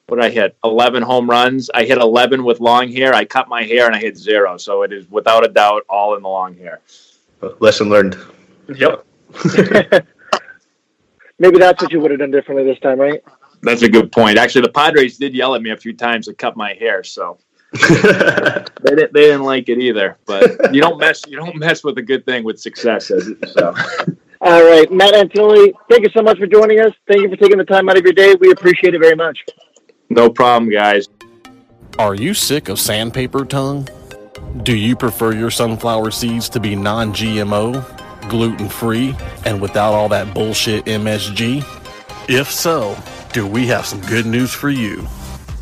what 0.07 0.17
did 0.17 0.25
I 0.25 0.29
hit? 0.29 0.57
Eleven 0.63 1.01
home 1.01 1.29
runs. 1.29 1.69
I 1.73 1.85
hit 1.85 1.97
eleven 1.97 2.43
with 2.43 2.59
long 2.59 2.91
hair. 2.91 3.13
I 3.13 3.25
cut 3.25 3.47
my 3.47 3.63
hair 3.63 3.87
and 3.87 3.95
I 3.95 3.99
hit 3.99 4.17
zero. 4.17 4.57
So 4.57 4.83
it 4.83 4.91
is 4.91 5.09
without 5.09 5.45
a 5.45 5.47
doubt 5.47 5.83
all 5.89 6.15
in 6.15 6.23
the 6.23 6.29
long 6.29 6.55
hair. 6.55 6.81
Lesson 7.59 7.89
learned. 7.89 8.17
Yep. 8.73 9.05
Maybe 11.39 11.57
that's 11.57 11.81
what 11.81 11.91
you 11.91 11.99
would 11.99 12.11
have 12.11 12.19
done 12.19 12.31
differently 12.31 12.63
this 12.63 12.79
time, 12.79 12.99
right? 12.99 13.23
That's 13.63 13.81
a 13.81 13.89
good 13.89 14.11
point. 14.11 14.37
Actually, 14.37 14.61
the 14.61 14.71
Padres 14.71 15.17
did 15.17 15.33
yell 15.33 15.55
at 15.55 15.61
me 15.61 15.71
a 15.71 15.77
few 15.77 15.93
times 15.93 16.27
to 16.27 16.33
cut 16.33 16.55
my 16.55 16.73
hair, 16.73 17.03
so 17.03 17.37
they 17.71 18.95
didn't 18.95 19.13
they 19.13 19.21
didn't 19.21 19.43
like 19.43 19.69
it 19.69 19.79
either. 19.79 20.17
But 20.25 20.73
you 20.73 20.81
don't 20.81 20.99
mess 20.99 21.23
you 21.27 21.37
don't 21.37 21.55
mess 21.55 21.83
with 21.83 21.97
a 21.97 22.01
good 22.01 22.25
thing 22.25 22.43
with 22.43 22.59
success. 22.59 23.07
So. 23.07 23.73
All 24.41 24.63
right, 24.63 24.91
Matt 24.91 25.13
Antonelli, 25.15 25.73
thank 25.89 26.03
you 26.03 26.09
so 26.13 26.21
much 26.21 26.37
for 26.37 26.45
joining 26.45 26.81
us. 26.81 26.91
Thank 27.07 27.21
you 27.21 27.29
for 27.29 27.37
taking 27.37 27.57
the 27.57 27.63
time 27.63 27.87
out 27.87 27.97
of 27.97 28.03
your 28.03 28.11
day. 28.11 28.35
We 28.35 28.51
appreciate 28.51 28.93
it 28.93 28.99
very 28.99 29.15
much. 29.15 29.39
No 30.09 30.29
problem, 30.29 30.71
guys. 30.71 31.07
Are 31.99 32.15
you 32.15 32.33
sick 32.33 32.69
of 32.69 32.79
sandpaper 32.79 33.45
tongue? 33.45 33.87
Do 34.63 34.75
you 34.75 34.95
prefer 34.95 35.33
your 35.33 35.51
sunflower 35.51 36.11
seeds 36.11 36.49
to 36.49 36.59
be 36.59 36.75
non 36.75 37.13
GMO, 37.13 38.29
gluten 38.29 38.69
free, 38.69 39.15
and 39.45 39.61
without 39.61 39.93
all 39.93 40.09
that 40.09 40.33
bullshit 40.33 40.85
MSG? 40.85 41.63
If 42.29 42.51
so, 42.51 42.95
do 43.33 43.45
we 43.47 43.67
have 43.67 43.85
some 43.85 44.01
good 44.01 44.25
news 44.25 44.53
for 44.53 44.69
you? 44.69 45.07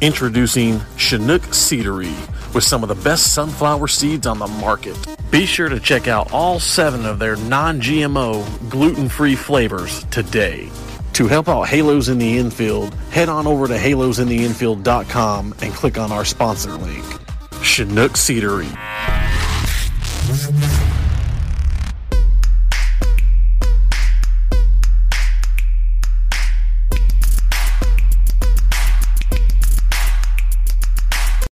Introducing 0.01 0.81
Chinook 0.97 1.41
Seedery 1.43 2.13
with 2.53 2.63
some 2.63 2.83
of 2.83 2.89
the 2.89 3.03
best 3.03 3.33
sunflower 3.33 3.87
seeds 3.87 4.27
on 4.27 4.39
the 4.39 4.47
market. 4.47 4.97
Be 5.31 5.45
sure 5.45 5.69
to 5.69 5.79
check 5.79 6.07
out 6.07 6.31
all 6.33 6.59
seven 6.59 7.05
of 7.05 7.19
their 7.19 7.35
non 7.37 7.79
GMO, 7.79 8.69
gluten 8.69 9.07
free 9.07 9.35
flavors 9.35 10.03
today. 10.05 10.69
To 11.13 11.27
help 11.27 11.49
out 11.49 11.63
Halos 11.63 12.07
in 12.09 12.17
the 12.17 12.37
Infield, 12.37 12.93
head 13.11 13.29
on 13.29 13.47
over 13.47 13.67
to 13.67 13.77
halosintheinfield.com 13.77 15.55
and 15.61 15.73
click 15.73 15.97
on 15.97 16.11
our 16.11 16.25
sponsor 16.25 16.71
link. 16.73 17.05
Chinook 17.61 18.13
Seedery. 18.13 18.69